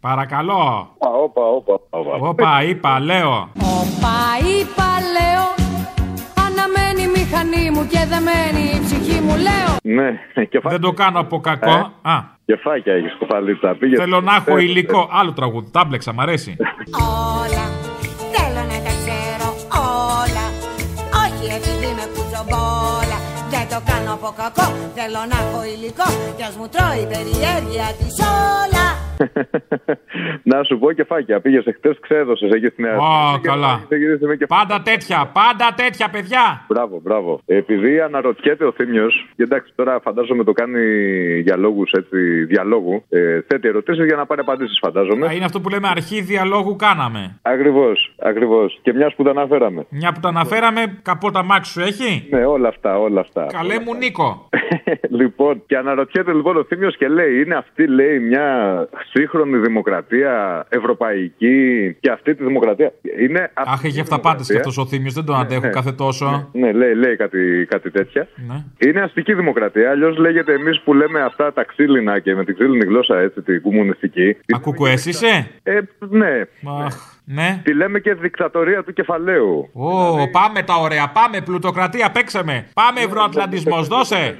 Παρακαλώ. 0.00 0.88
Όπα, 0.98 1.42
όπα, 1.42 1.74
όπα. 1.90 2.28
Όπα, 2.28 2.62
είπα, 2.64 3.00
λέω. 3.00 3.50
Όπα 3.58 4.16
είπα 4.40 4.88
λέω 5.16 5.44
Αναμένει 6.46 7.02
η 7.02 7.06
μηχανή 7.18 7.70
μου 7.70 7.86
και 7.86 7.98
δεμένη 8.08 8.62
η 8.74 8.80
ψυχή 8.84 9.20
μου 9.20 9.34
λέω 9.36 9.76
Ναι, 9.82 10.10
Δεν 10.62 10.80
το 10.80 10.92
κάνω 10.92 11.18
από 11.20 11.40
κακό. 11.40 11.70
Ε, 11.70 12.10
Α, 12.10 12.32
Κεφάκια 12.46 12.92
έχεις 12.92 13.16
κουφαλίτσα. 13.18 13.74
Πήγε. 13.78 13.96
θέλω 13.96 14.20
να 14.20 14.34
έχω 14.34 14.56
Ε, 14.56 14.62
υλικό. 14.62 15.08
Άλλο 15.12 15.32
τραγούδι. 15.32 15.70
Τα 15.70 15.84
μπλέξα, 15.84 16.12
μ' 16.12 16.20
αρέσει. 16.20 16.56
Όλα 17.40 17.64
θέλω 18.34 18.60
να 18.72 18.78
τα 18.86 18.92
ξέρω 19.00 19.48
όλα 19.72 20.43
Όχι 21.44 21.52
επειδή 21.52 21.86
με 21.98 22.06
κουτσομπόλα 22.14 23.13
Δεν 23.54 23.68
το 23.72 23.80
κάνω 23.90 24.12
από 24.18 24.28
κακό 24.40 24.66
Θέλω 24.96 25.20
να 25.30 25.36
έχω 25.44 25.60
υλικό 25.74 26.08
Κι 26.36 26.44
ας 26.48 26.54
μου 26.58 26.66
τρώει 26.74 27.00
η 27.04 27.06
περιέργεια 27.14 27.86
της 27.98 28.14
όλα 28.60 28.86
να 30.52 30.62
σου 30.62 30.78
πω 30.78 30.92
κεφάκια. 30.92 31.40
Πήγες 31.40 31.64
χτε, 31.76 31.96
ξέδωσες 32.00 32.50
εκεί 32.50 32.66
στην 32.66 32.84
Νέα 32.84 32.96
Ω, 32.96 33.40
καλά. 33.40 33.82
Πάντα 34.48 34.82
τέτοια, 34.82 35.30
πάντα 35.32 35.74
τέτοια, 35.76 36.08
παιδιά. 36.10 36.64
Μπράβο, 36.68 37.00
μπράβο. 37.02 37.40
Επειδή 37.46 38.00
αναρωτιέται 38.00 38.64
ο 38.64 38.72
Θήμιος, 38.72 39.28
και 39.36 39.42
εντάξει 39.42 39.72
τώρα 39.76 40.00
φαντάζομαι 40.00 40.44
το 40.44 40.52
κάνει 40.52 40.80
για 41.40 41.56
λόγους 41.56 41.90
διαλόγου, 42.46 43.04
ε, 43.08 43.40
θέτει 43.46 43.68
ερωτήσεις 43.68 44.04
για 44.04 44.16
να 44.16 44.26
πάρει 44.26 44.40
απαντήσεις, 44.40 44.78
φαντάζομαι. 44.80 45.26
Α, 45.26 45.32
Είναι 45.32 45.44
αυτό 45.44 45.60
που 45.60 45.68
λέμε 45.68 45.88
αρχή 45.88 46.20
διαλόγου 46.20 46.76
κάναμε. 46.76 47.38
Ακριβώς, 47.42 48.14
ακριβώς. 48.18 48.78
Και 48.82 48.92
μια 48.92 49.12
που 49.16 49.22
τα 49.22 49.30
αναφέραμε. 49.30 49.86
Μια 49.88 50.12
που 50.12 50.20
τα 50.20 50.28
αναφέραμε, 50.28 50.98
καπότα 51.02 51.42
μάξι 51.42 51.72
σου 51.72 51.80
έχει; 51.80 52.26
Ναι, 52.30 52.44
όλα 52.44 52.68
αυτά, 52.68 52.98
όλα 52.98 53.20
αυτά. 53.20 53.43
Καλέ 53.52 53.78
μου 53.78 53.94
Νίκο. 53.94 54.48
λοιπόν, 55.20 55.62
και 55.66 55.76
αναρωτιέται 55.76 56.32
λοιπόν 56.32 56.56
ο 56.56 56.64
Θήμιος 56.64 56.96
και 56.96 57.08
λέει: 57.08 57.40
Είναι 57.40 57.54
αυτή, 57.54 57.86
λέει, 57.86 58.18
μια 58.18 58.46
σύγχρονη 59.12 59.58
δημοκρατία 59.58 60.66
ευρωπαϊκή 60.68 61.96
και 62.00 62.10
αυτή 62.10 62.34
τη 62.34 62.44
δημοκρατία. 62.44 62.92
Είναι 63.18 63.50
Αχ, 63.54 63.84
έχει 63.84 64.00
αυταπάτε 64.00 64.42
και 64.46 64.56
αυτός 64.56 64.78
ο 64.78 64.86
Θήμιος, 64.86 65.14
δεν 65.14 65.24
τον 65.24 65.36
αντέχω 65.36 65.60
ναι. 65.60 65.68
κάθε 65.68 65.92
τόσο. 65.92 66.48
Ναι, 66.52 66.72
λέει, 66.72 66.94
λέει 66.94 67.16
κάτι, 67.16 67.66
κάτι 67.70 67.90
τέτοια. 67.90 68.28
Ναι. 68.48 68.88
Είναι 68.88 69.00
αστική 69.00 69.34
δημοκρατία. 69.34 69.90
Αλλιώς 69.90 70.16
λέγεται 70.16 70.52
εμείς 70.52 70.80
που 70.80 70.94
λέμε 70.94 71.22
αυτά 71.22 71.52
τα 71.52 71.64
ξύλινα 71.64 72.18
και 72.18 72.34
με 72.34 72.44
την 72.44 72.54
ξύλινη 72.54 72.84
γλώσσα, 72.84 73.18
έτσι, 73.18 73.42
την 73.42 73.62
κομμουνιστική. 73.62 74.36
Ακουκουές 74.54 75.06
είσαι; 75.06 75.50
Ε, 75.62 75.80
ναι. 76.08 76.40
Αχ, 76.84 77.13
ναι. 77.24 77.60
Τη 77.64 77.74
λέμε 77.74 77.98
και 77.98 78.14
δικτατορία 78.14 78.84
του 78.84 78.92
κεφαλαίου. 78.92 79.70
Ω, 79.72 80.30
πάμε 80.30 80.62
τα 80.62 80.74
ωραία, 80.74 81.08
πάμε 81.08 81.40
πλουτοκρατία, 81.40 82.10
παίξαμε. 82.10 82.66
Πάμε 82.74 83.00
ευρωατλαντισμός, 83.00 83.88
δώσε. 83.88 84.36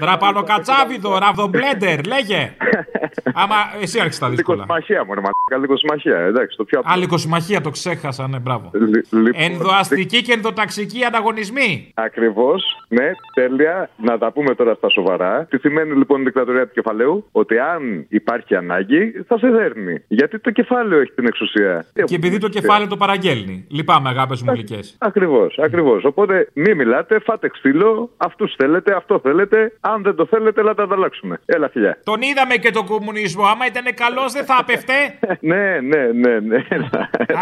Δραπανοκατσάβιδο, 0.00 1.18
ραβδομπλέντερ, 1.18 2.04
λέγε. 2.06 2.54
Άμα 3.42 3.54
εσύ 3.80 4.00
άρχισε 4.00 4.20
τα 4.20 4.28
δύσκολα. 4.28 4.62
Συμμαχία, 4.62 5.04
μωρέ, 5.04 5.20
μα 5.20 5.30
λιγοσυμμαχία, 5.58 6.18
εντάξει, 6.18 6.56
το 6.56 6.64
πιο 6.64 6.78
απλό. 6.78 6.92
Άλλη 6.92 7.08
συμμαχία, 7.18 7.60
το 7.60 7.70
ξέχασα, 7.70 8.28
ναι, 8.28 8.38
μπράβο. 8.38 8.70
Λοιπόν, 8.72 9.32
Ενδοαστική 9.34 10.22
και 10.22 10.32
ενδοταξική 10.32 11.04
ανταγωνισμοί. 11.04 11.92
Ακριβώς, 11.94 12.62
ναι, 12.88 13.10
τέλεια. 13.34 13.90
Να 13.96 14.18
τα 14.18 14.32
πούμε 14.32 14.54
τώρα 14.54 14.74
στα 14.74 14.88
σοβαρά. 14.88 15.46
Τι 15.50 15.58
σημαίνει 15.58 15.96
λοιπόν 15.96 16.20
η 16.20 16.24
δικτατορία 16.24 16.66
του 16.66 16.72
κεφαλαίου, 16.74 17.24
ότι 17.32 17.58
αν 17.58 18.06
υπάρχει 18.08 18.54
ανάγκη, 18.54 19.24
θα 19.26 19.38
σε 19.38 19.48
δέρνει. 19.48 20.04
Γιατί 20.08 20.38
το 20.38 20.50
κεφάλαιο 20.50 21.00
έχει 21.00 21.12
την 21.12 21.26
εξουσία. 21.26 21.86
Και 22.04 22.18
επειδή 22.26 22.38
το 22.40 22.48
κεφάλαιο 22.48 22.88
το 22.88 22.96
παραγγέλνει. 22.96 23.66
Λυπάμαι, 23.70 24.08
αγάπες 24.08 24.42
μου 24.42 24.52
γλυκές. 24.52 24.96
Ακριβώς, 24.98 25.58
ακριβώς. 25.58 26.04
Οπότε 26.04 26.48
μη 26.52 26.74
μιλάτε, 26.74 27.18
φάτε 27.18 27.48
ξύλο, 27.48 28.10
αυτούς 28.16 28.54
θέλετε, 28.56 28.94
αυτό 28.96 29.20
θέλετε. 29.22 29.76
Αν 29.80 30.02
δεν 30.02 30.14
το 30.14 30.26
θέλετε, 30.26 30.60
έλα 30.60 30.74
τα 30.74 30.82
ανταλλάξουμε. 30.82 31.40
Έλα, 31.44 31.68
φιλιά. 31.68 31.98
Τον 32.04 32.22
είδαμε 32.22 32.54
και 32.54 32.70
τον 32.70 32.86
κομμουνισμό. 32.86 33.44
Άμα 33.44 33.66
ήταν 33.66 33.94
καλός, 33.94 34.32
δεν 34.32 34.44
θα 34.44 34.58
έπεφτε. 34.60 34.94
ναι, 35.50 35.80
ναι, 35.80 36.02
ναι, 36.12 36.40
ναι. 36.40 36.64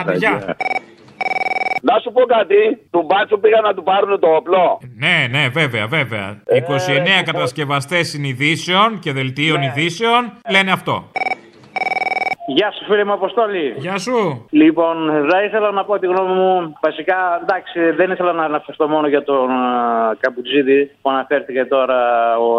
Άντε, 0.00 0.16
γεια. 0.16 0.56
Να 1.82 1.98
σου 2.02 2.12
πω 2.12 2.20
κάτι, 2.20 2.78
του 2.90 3.02
μπάτσου 3.06 3.40
πήγαν 3.40 3.62
να 3.62 3.74
του 3.74 3.82
πάρουν 3.82 4.20
το 4.20 4.28
όπλο. 4.28 4.80
Ναι, 4.96 5.26
ναι, 5.30 5.48
βέβαια, 5.48 5.86
βέβαια. 5.86 6.42
29 7.20 7.22
κατασκευαστές 7.24 8.08
συνειδήσεων 8.08 8.98
και 8.98 9.12
δελτίων 9.12 9.62
ειδήσεων 9.62 10.32
λένε 10.50 10.72
αυτό. 10.72 11.10
Γεια 12.46 12.72
σου 12.72 12.84
φίλε 12.84 13.04
μου 13.04 13.12
Αποστόλη. 13.12 13.74
Γεια 13.78 13.98
σου. 13.98 14.46
Λοιπόν, 14.50 15.26
θα 15.30 15.42
ήθελα 15.42 15.70
να 15.70 15.84
πω 15.84 15.98
τη 15.98 16.06
γνώμη 16.06 16.32
μου. 16.32 16.72
Βασικά, 16.80 17.40
εντάξει, 17.42 17.90
δεν 17.90 18.10
ήθελα 18.10 18.32
να 18.32 18.44
αναφερθώ 18.44 18.88
μόνο 18.88 19.06
για 19.08 19.22
τον 19.24 19.50
α, 19.50 20.16
Καπουτζίδη 20.20 20.90
που 21.02 21.10
αναφέρθηκε 21.10 21.64
τώρα 21.64 21.98
ο 22.38 22.52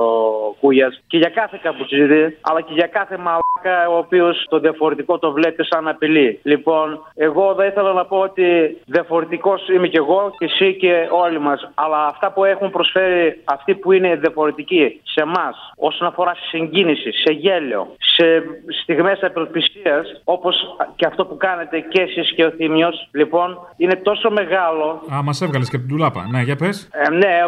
Κούγιας. 0.59 1.01
Και 1.07 1.17
για 1.17 1.29
κάθε 1.29 1.59
Καπουτζίδη, 1.61 2.37
αλλά 2.41 2.61
και 2.61 2.73
για 2.73 2.87
κάθε 2.87 3.17
μαλάκα 3.17 3.52
ο 3.89 3.97
οποίος 3.97 4.45
το 4.49 4.59
διαφορετικό 4.59 5.19
το 5.19 5.31
βλέπει 5.31 5.65
σαν 5.65 5.87
απειλή. 5.87 6.39
Λοιπόν, 6.43 6.99
εγώ 7.15 7.53
θα 7.55 7.65
ήθελα 7.65 7.93
να 7.93 8.05
πω 8.05 8.17
ότι 8.17 8.77
διαφορετικός 8.85 9.67
είμαι 9.69 9.87
και 9.87 9.97
εγώ 9.97 10.33
και 10.37 10.45
εσύ 10.45 10.73
και 10.75 11.07
όλοι 11.11 11.39
μας. 11.39 11.71
Αλλά 11.73 12.05
αυτά 12.05 12.31
που 12.31 12.43
έχουν 12.43 12.69
προσφέρει 12.71 13.41
αυτοί 13.43 13.75
που 13.75 13.91
είναι 13.91 14.15
διαφορετικοί 14.15 15.01
σε 15.03 15.21
εμάς 15.21 15.55
όσον 15.75 16.07
αφορά 16.07 16.33
σε 16.35 16.41
συγκίνηση, 16.49 17.11
σε 17.11 17.31
γέλιο, 17.31 17.95
σε 18.15 18.43
στιγμές 18.81 19.23
απελπισίας 19.23 20.21
όπως 20.23 20.55
και 20.95 21.05
αυτό 21.05 21.25
που 21.25 21.37
κάνετε 21.37 21.79
και 21.79 22.01
εσείς 22.01 22.33
και 22.33 22.45
ο 22.45 22.49
Θήμιος 22.51 23.07
λοιπόν 23.11 23.57
είναι 23.77 23.95
τόσο 23.95 24.29
μεγάλο 24.29 25.01
Α, 25.13 25.23
μας 25.23 25.41
έβγαλες 25.41 25.69
και 25.69 25.75
από 25.75 25.85
την 25.85 25.95
τουλάπα. 25.95 26.27
Ναι, 26.31 26.41
για 26.41 26.55
πες. 26.55 26.89
ε, 26.91 27.09
ναι, 27.09 27.39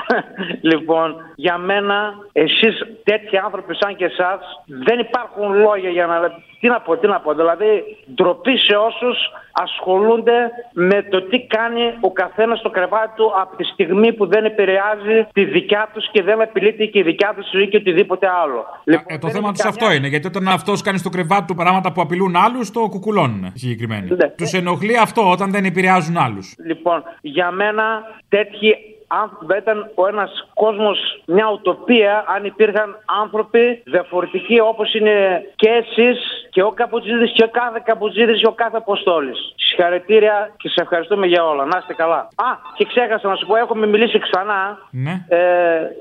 λοιπόν, 0.70 1.16
για 1.36 1.58
μένα, 1.58 2.14
εσείς 2.32 2.86
τέτοιοι 3.04 3.36
άνθρωποι 3.36 3.74
σαν 3.74 3.96
και 3.96 4.04
εσάς 4.04 4.40
δεν 4.66 4.98
υπάρχουν 4.98 5.49
υπάρχουν 5.50 5.70
λόγια 5.70 5.90
για 5.90 6.06
να. 6.06 6.48
Τι 6.60 6.68
να 6.68 6.80
πω, 6.80 6.96
τι 6.96 7.06
να 7.06 7.20
πω. 7.20 7.34
Δηλαδή, 7.34 7.96
ντροπή 8.14 8.56
σε 8.58 8.74
όσους 8.74 9.18
ασχολούνται 9.52 10.50
με 10.72 11.02
το 11.02 11.22
τι 11.22 11.46
κάνει 11.46 11.82
ο 12.00 12.12
καθένας 12.12 12.58
στο 12.58 12.70
κρεβάτι 12.70 13.12
του 13.16 13.32
από 13.40 13.56
τη 13.56 13.64
στιγμή 13.64 14.12
που 14.12 14.26
δεν 14.26 14.44
επηρεάζει 14.44 15.26
τη 15.32 15.44
δικιά 15.44 15.88
τους 15.94 16.10
και 16.10 16.22
δεν 16.22 16.42
απειλείται 16.42 16.84
και 16.84 16.98
η 16.98 17.02
δικιά 17.02 17.34
τους 17.36 17.50
ζωή 17.50 17.68
και 17.68 17.76
οτιδήποτε 17.76 18.26
άλλο. 18.42 18.64
Λοιπόν, 18.84 19.04
Ε, 19.06 19.18
το 19.18 19.28
θέμα 19.30 19.52
τους 19.52 19.64
αυτό 19.64 19.92
είναι. 19.92 20.08
Γιατί 20.08 20.26
όταν 20.26 20.48
αυτός 20.48 20.82
κάνει 20.82 20.98
στο 20.98 21.08
κρεβάτι 21.08 21.44
του 21.46 21.54
πράγματα 21.54 21.92
που 21.92 22.00
απειλούν 22.00 22.36
άλλους, 22.36 22.70
το 22.70 22.80
κουκουλώνουν 22.80 23.52
συγκεκριμένοι. 23.54 24.08
Ναι. 24.16 24.28
Τους 24.28 24.52
ενοχλεί 24.52 24.96
αυτό 24.98 25.30
όταν 25.30 25.50
δεν 25.50 25.64
επηρεάζουν 25.64 26.16
άλλους. 26.16 26.54
Λοιπόν, 26.66 27.02
για 27.20 27.50
μένα 27.50 28.02
τέτοιοι 28.28 28.89
άνθρωποι 29.10 29.56
ήταν 29.56 29.90
ο 29.94 30.06
ένας 30.06 30.48
κόσμος 30.54 30.98
μια 31.26 31.50
ουτοπία 31.50 32.24
αν 32.28 32.44
υπήρχαν 32.44 32.96
άνθρωποι 33.22 33.82
διαφορετικοί 33.84 34.60
όπως 34.60 34.94
είναι 34.94 35.42
και 35.56 35.68
εσείς 35.68 36.18
και 36.50 36.62
ο 36.62 36.70
Καπουτζίδη 36.70 37.30
και 37.32 37.44
ο 37.44 37.48
κάθε 37.50 37.80
Καπουτζίδη 37.84 38.34
και 38.34 38.46
ο 38.46 38.52
κάθε 38.52 38.76
Αποστόλης. 38.76 39.38
Συγχαρητήρια 39.56 40.54
και 40.56 40.68
σε 40.68 40.80
ευχαριστούμε 40.82 41.26
για 41.26 41.44
όλα. 41.44 41.64
Να 41.64 41.78
είστε 41.78 41.94
καλά. 41.94 42.18
Α, 42.34 42.50
και 42.76 42.84
ξέχασα 42.84 43.28
να 43.28 43.36
σου 43.36 43.46
πω, 43.46 43.56
έχουμε 43.56 43.86
μιλήσει 43.86 44.18
ξανά. 44.18 44.78
Ναι. 44.90 45.24
Ε, 45.28 45.38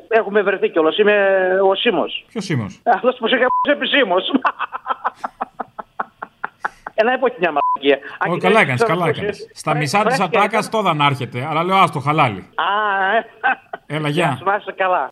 έχουμε 0.07 0.41
βρεθεί 0.41 0.69
κιόλας. 0.69 0.97
Είμαι 0.97 1.15
ο 1.69 1.75
Σίμω. 1.75 2.05
Ποιος 2.27 2.43
Σίμω. 2.43 2.65
Αυτός 2.83 3.15
που 3.15 3.27
σε 3.27 3.35
είχα 3.35 3.47
επισήμω. 3.61 4.15
Ε, 6.99 7.03
να 7.03 7.19
πω 7.19 7.27
και 7.29 7.35
μια 7.39 7.51
μαλακία. 7.57 7.99
Αν 8.19 8.31
Ω, 8.31 8.33
και 8.33 8.39
καλά 8.39 8.53
δεν 8.53 8.61
έκανες, 8.63 8.81
ξέρω 8.83 8.93
καλά 8.97 9.05
πώς 9.09 9.17
έκανες. 9.17 9.39
είναι. 9.39 9.49
Στα 9.53 9.75
μισά 9.75 9.97
της 10.05 10.17
Βρέθηκε, 10.17 10.37
ατάκας 10.37 10.69
τώρα 10.69 10.93
να 10.93 11.05
έρχεται. 11.05 11.45
Αλλά 11.49 11.63
λέω 11.63 11.75
άστο 11.77 11.99
χαλάλι. 11.99 12.39
Α, 12.39 13.15
ε. 13.17 13.95
Έλα, 13.95 14.09
γεια. 14.09 14.35
σου, 14.37 14.43
να 14.43 14.55
είσαι 14.55 14.71
καλά. 14.77 15.09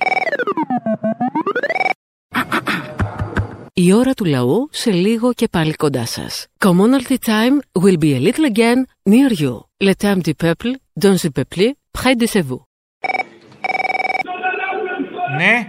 Η 3.73 3.93
ώρα 3.93 4.13
του 4.13 4.25
λαού 4.25 4.67
σε 4.71 4.91
λίγο 4.91 5.33
και 5.33 5.47
πάλι 5.51 5.73
κοντά 5.73 6.05
σας. 6.05 6.47
Commonalty 6.65 7.15
time 7.25 7.81
will 7.83 7.97
be 7.99 8.13
a 8.15 8.19
little 8.29 8.51
again 8.55 8.79
near 9.09 9.31
you. 9.41 9.53
Le 9.87 9.93
temps 10.03 10.21
du 10.27 10.33
peuple, 10.43 10.71
dans 11.03 11.17
le 11.23 11.29
peuple, 11.37 11.65
près 11.97 12.15
de 12.21 12.25
chez 12.33 12.41
vous. 12.49 12.61
Ναι. 15.37 15.67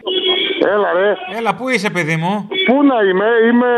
Έλα 0.75 0.91
ρε. 1.01 1.11
Έλα, 1.39 1.51
πού 1.59 1.65
είσαι, 1.73 1.91
παιδί 1.97 2.17
μου; 2.23 2.33
Πού 2.69 2.75
να 2.91 2.99
είμαι, 3.09 3.29
είμαι 3.49 3.71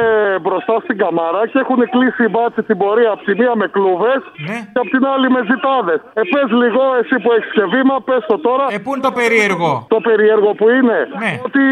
μπροστά 0.44 0.74
στην 0.84 0.96
καμάρα 1.02 1.42
και 1.50 1.58
έχουν 1.64 1.80
κλείσει 1.94 2.22
οι 2.26 2.30
μπάτσοι 2.32 2.60
την 2.68 2.76
πορεία 2.82 3.10
από 3.16 3.22
τη 3.28 3.32
μία 3.40 3.52
με 3.60 3.66
κλούβε 3.74 4.12
Ναι. 4.48 4.58
και 4.72 4.80
από 4.84 4.90
την 4.94 5.04
άλλη 5.12 5.26
με 5.34 5.40
ζητάδες. 5.50 6.00
Ε, 6.20 6.22
πες 6.32 6.48
λίγο, 6.62 6.82
εσύ 7.00 7.14
που 7.22 7.28
έχεις 7.36 7.50
και 7.56 7.64
βήμα, 7.74 7.94
πες 8.08 8.22
το 8.30 8.36
τώρα. 8.48 8.64
Ε, 8.74 8.78
πού 8.84 8.90
είναι 8.92 9.04
το 9.08 9.12
περίεργο; 9.20 9.70
Το 9.94 9.98
περίεργο 10.08 10.50
που 10.58 10.66
είναι; 10.76 10.98
Ναι. 11.22 11.32
Ότι, 11.46 11.64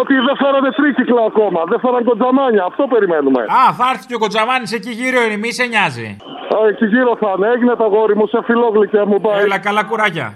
ότι 0.00 0.14
δεν 0.26 0.34
φέρανε 0.42 0.70
τρίκυκλα 0.78 1.22
ακόμα. 1.32 1.60
Δεν 1.70 1.78
φέραν 1.84 2.02
κοντζαμάνια. 2.08 2.62
Αυτό 2.70 2.82
περιμένουμε. 2.94 3.40
Α, 3.60 3.62
θα 3.78 3.84
έρθει 3.92 4.04
και 4.10 4.16
ο 4.18 4.20
Κοτζαμάνη 4.24 4.66
εκεί 4.78 4.92
γύρω 5.00 5.18
είναι, 5.24 5.36
μη 5.44 5.50
σε 5.58 5.64
νοιάζει. 5.72 6.08
Α, 6.54 6.56
εκεί 6.70 6.86
γύρω 6.94 7.12
θα 7.22 7.30
είναι. 7.36 7.46
Έγινε 7.54 7.72
το 7.82 7.86
γόρι 7.94 8.14
μου 8.18 8.26
σε 8.32 8.38
φιλόγλυκια 8.46 9.02
μου 9.10 9.18
πάει. 9.24 9.40
Έλα, 9.44 9.58
καλά 9.66 9.82
κουράγια. 9.90 10.28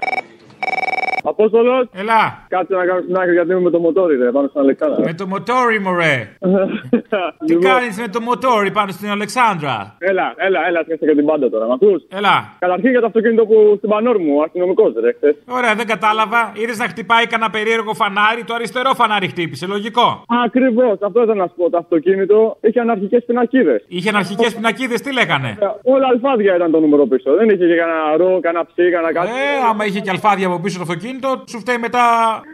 Απόστολος. 1.33 1.85
Έλα. 2.03 2.21
Κάτσε 2.49 2.75
να 2.75 2.85
κάνω 2.85 3.01
στην 3.01 3.17
άκρη 3.17 3.33
γιατί 3.33 3.51
είμαι 3.51 3.61
με 3.61 3.71
το 3.71 3.79
μοτόρι, 3.79 4.17
ρε, 4.17 4.31
πάνω 4.31 4.47
στην 4.49 4.61
Αλεξάνδρα. 4.61 5.05
Με 5.05 5.15
το 5.15 5.27
μοτόρι, 5.27 5.79
μωρέ. 5.81 6.17
Τι 7.47 7.53
Λοιπόν. 7.53 7.71
κάνεις 7.71 7.99
με 7.99 8.09
το 8.09 8.21
μοτόρι 8.21 8.71
πάνω 8.71 8.91
στην 8.93 9.09
Αλεξάνδρα; 9.11 9.95
Έλα, 9.99 10.35
έλα, 10.37 10.61
έλα, 10.69 10.81
σκέφτε 10.83 11.07
και 11.07 11.15
την 11.15 11.27
πάντα 11.27 11.51
τώρα. 11.51 11.67
Μ' 11.67 11.73
ακούς; 11.73 12.01
Έλα. 12.19 12.35
Καταρχήν 12.59 12.91
για 12.91 13.01
το 13.01 13.07
αυτοκίνητο 13.07 13.45
που 13.47 13.75
στην 13.77 13.89
πανόρ 13.89 14.19
μου, 14.25 14.43
αστυνομικός 14.43 14.93
ρε, 15.01 15.13
χθες. 15.17 15.35
Ωραία, 15.59 15.75
δεν 15.75 15.87
κατάλαβα. 15.87 16.41
Είδες 16.55 16.79
να 16.79 16.87
χτυπάει 16.93 17.27
κανένα 17.27 17.51
περίεργο 17.51 17.93
φανάρι, 17.95 18.43
το 18.45 18.55
αριστερό 18.55 18.91
φανάρι 19.01 19.29
χτύπησε. 19.29 19.67
Λογικό. 19.67 20.09
Ακριβώς, 20.45 20.97
αυτό 21.09 21.19
ήθελα 21.23 21.41
να 21.45 21.47
σου 21.47 21.55
πω. 21.57 21.71
Το 21.71 21.79
αυτοκίνητο 21.79 22.57
είχε 22.61 22.81
αναρχικές 22.81 23.25
πινακίδες. 23.25 23.85
Είχε 23.89 24.09
αναρχικές 24.09 24.55
πινακίδες, 24.55 25.01
τι 25.01 25.13
λέγανε; 25.13 25.51
Όλα 25.83 26.07
αλφάδια 26.13 26.57
ήταν 26.57 26.71
το 26.71 26.81
νούμερο 26.81 27.07
πίσω. 27.07 27.29
Δεν 27.39 27.47
είχε 27.49 27.67
και 27.71 27.77
κανένα 27.83 28.17
ρο, 28.21 28.41
κανένα 28.41 28.65
ψή, 28.71 28.85
κανένα 28.95 29.13
κάτι. 29.13 29.29
Ε, 29.29 29.69
άμα 29.71 29.83
είχε 29.89 30.01
και 30.01 30.11
αλφάδια 30.11 30.47
από 30.47 30.59
πίσω 30.65 30.77
το 30.77 30.85
αυτοκίνητο, 30.89 31.16
σου 31.49 31.59
φταίει 31.59 31.79
μετά 31.79 32.05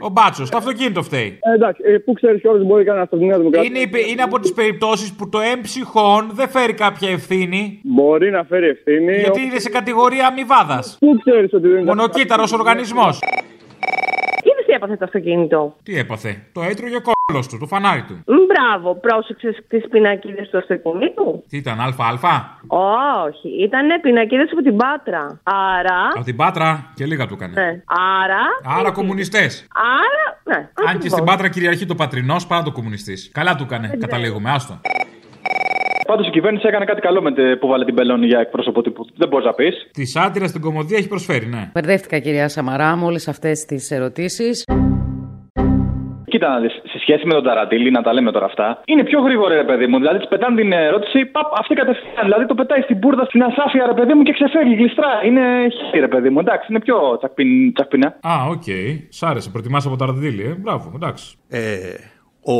ο 0.00 0.08
μπάτσος. 0.08 0.50
Το 0.50 0.56
αυτοκίνητο 0.56 1.02
φταίει. 1.02 1.38
Ε, 1.40 1.54
εντάξει, 1.54 1.82
ε, 1.86 1.98
πού 1.98 2.12
ξέρεις 2.12 2.40
κιόλα 2.40 2.64
μπορεί 2.64 2.84
κανένας 2.84 3.06
από 3.10 3.16
τη 3.18 3.24
Νέα 3.24 3.38
Δημοκρατία. 3.38 3.68
Είναι, 3.70 3.78
η- 3.98 4.06
είναι 4.10 4.22
από 4.22 4.38
τις 4.40 4.52
περιπτώσεις 4.52 5.12
που 5.12 5.28
το 5.28 5.38
έμψυχον 5.40 6.30
δεν 6.32 6.48
φέρει 6.48 6.72
κάποια 6.72 7.10
ευθύνη. 7.10 7.80
Μπορεί 7.82 8.30
να 8.30 8.44
φέρει 8.44 8.66
ευθύνη. 8.66 9.14
Γιατί 9.18 9.40
είναι 9.40 9.58
σε 9.58 9.68
κατηγορία 9.70 10.26
αμοιβάδας. 10.26 10.96
Πού 11.00 11.16
ξέρεις 11.24 11.52
ότι 11.52 11.68
δεν 11.68 11.76
είναι. 11.76 11.84
Μονοκύτταρος 11.84 12.52
οργανισμός. 12.52 13.18
Είδε 14.44 14.62
τι 14.66 14.72
έπαθε 14.72 14.96
το 14.96 15.04
αυτοκίνητο; 15.04 15.76
Τι 15.82 15.98
έπαθε; 15.98 16.42
Το 16.52 16.62
έτρωγε 16.62 16.96
ο 16.96 17.00
κόλλο 17.32 17.44
του, 17.50 17.58
το 17.58 17.66
φανάρι 17.66 18.02
του. 18.02 18.14
Μ, 18.26 18.34
Μπράβο, 18.52 18.94
πρόσεξες 19.00 19.56
τις 19.68 19.88
πινακίδες 19.90 20.48
του 20.50 20.58
αυτοκινήτου. 20.58 21.44
Τι 21.48 21.56
ήταν, 21.56 21.80
ΑΑ. 21.80 22.40
Όχι, 23.26 23.48
ήταν 23.66 24.00
πινακίδες 24.02 24.48
από 24.52 24.62
την 24.62 24.76
Πάτρα. 24.76 25.40
Άρα. 25.42 25.98
Από 26.14 26.24
την 26.24 26.36
Πάτρα 26.36 26.92
και 26.94 27.04
λίγα 27.06 27.26
του 27.26 27.34
έκανε. 27.38 27.52
Ναι. 27.60 27.70
Άρα. 28.22 28.42
Άρα 28.78 28.90
κομμουνιστές. 28.90 29.66
Άρα. 29.74 30.24
Ναι, 30.44 30.56
Αν 30.56 30.68
και 30.74 30.82
ακριβώς. 30.90 31.10
στην 31.12 31.24
Πάτρα 31.24 31.48
κυριαρχεί 31.48 31.86
το 31.86 31.94
πατρινός, 31.94 32.46
παρά 32.46 32.62
το 32.62 32.72
κομμουνιστής. 32.72 33.30
Καλά 33.34 33.54
του 33.54 33.62
έκανε, 33.62 33.96
καταλήγουμε, 34.00 34.50
άστο. 34.50 34.80
Πάντως 36.06 36.26
η 36.26 36.30
κυβέρνηση 36.30 36.66
έκανε 36.66 36.84
κάτι 36.84 37.00
καλό 37.00 37.22
με 37.22 37.32
τε- 37.32 37.58
που 37.58 37.66
βάλε 37.68 37.84
την 37.84 37.94
Πελώνη 37.94 38.26
για 38.26 38.38
εκπρόσωπο 38.40 38.82
τύπου. 38.82 39.06
Δεν 39.16 39.28
μπορείς 39.28 39.46
να 39.46 39.52
πεις. 39.52 39.74
Τη 39.92 40.04
σάτυρα 40.06 40.46
στην 40.46 40.60
κομμωδία 40.60 40.98
έχει 40.98 41.08
προσφέρει, 41.08 41.46
ναι. 41.46 41.70
Μπερδεύτηκα 41.74 42.18
κυρία 42.18 42.48
Σαμαρά 42.48 42.96
με 42.96 43.04
όλες 43.04 43.28
αυτές 43.28 43.64
τις 43.64 43.90
ερωτήσεις. 43.90 44.64
Κοίτα 46.42 46.54
να 46.54 46.60
δεις, 46.60 46.72
σε 46.72 46.98
σχέση 46.98 47.26
με 47.26 47.34
τον 47.34 47.44
Ταραντήλη, 47.44 47.90
να 47.90 48.02
τα 48.02 48.12
λέμε 48.12 48.32
τώρα 48.32 48.46
αυτά, 48.46 48.82
είναι 48.84 49.04
πιο 49.04 49.20
γρήγορο 49.20 49.54
ρε 49.54 49.64
παιδί 49.64 49.86
μου. 49.86 49.98
Δηλαδή 49.98 50.18
της 50.18 50.28
πετάνε 50.28 50.56
την 50.60 50.72
ερώτηση, 50.72 51.26
παπ, 51.26 51.58
αυτή 51.58 51.74
κατευθείαν. 51.74 52.22
Δηλαδή 52.22 52.46
το 52.46 52.54
πετάει 52.54 52.80
στην 52.80 52.96
μπουρδα, 52.96 53.24
στην 53.24 53.42
ασάφεια 53.42 53.86
ρε 53.86 53.92
παιδί 53.92 54.14
μου 54.14 54.22
και 54.22 54.32
ξεφεύγει 54.32 54.74
γλιστρά. 54.74 55.20
Είναι 55.24 55.42
χι 55.68 55.98
ρε 55.98 56.08
παιδί 56.08 56.30
μου, 56.30 56.40
εντάξει, 56.40 56.66
είναι 56.70 56.80
πιο 56.80 57.16
τσακπιν, 57.18 57.72
τσακπινά. 57.74 58.06
Α, 58.06 58.32
οκ. 58.50 58.62
Σ' 59.08 59.22
άρεσε, 59.22 59.50
προτιμάς 59.50 59.86
από 59.86 59.96
Ταραντήλη, 59.96 60.42
ε. 60.42 60.54
Μπράβο, 60.54 60.92
εντάξει. 60.94 61.36
Ε, 61.48 61.60
ο. 62.54 62.56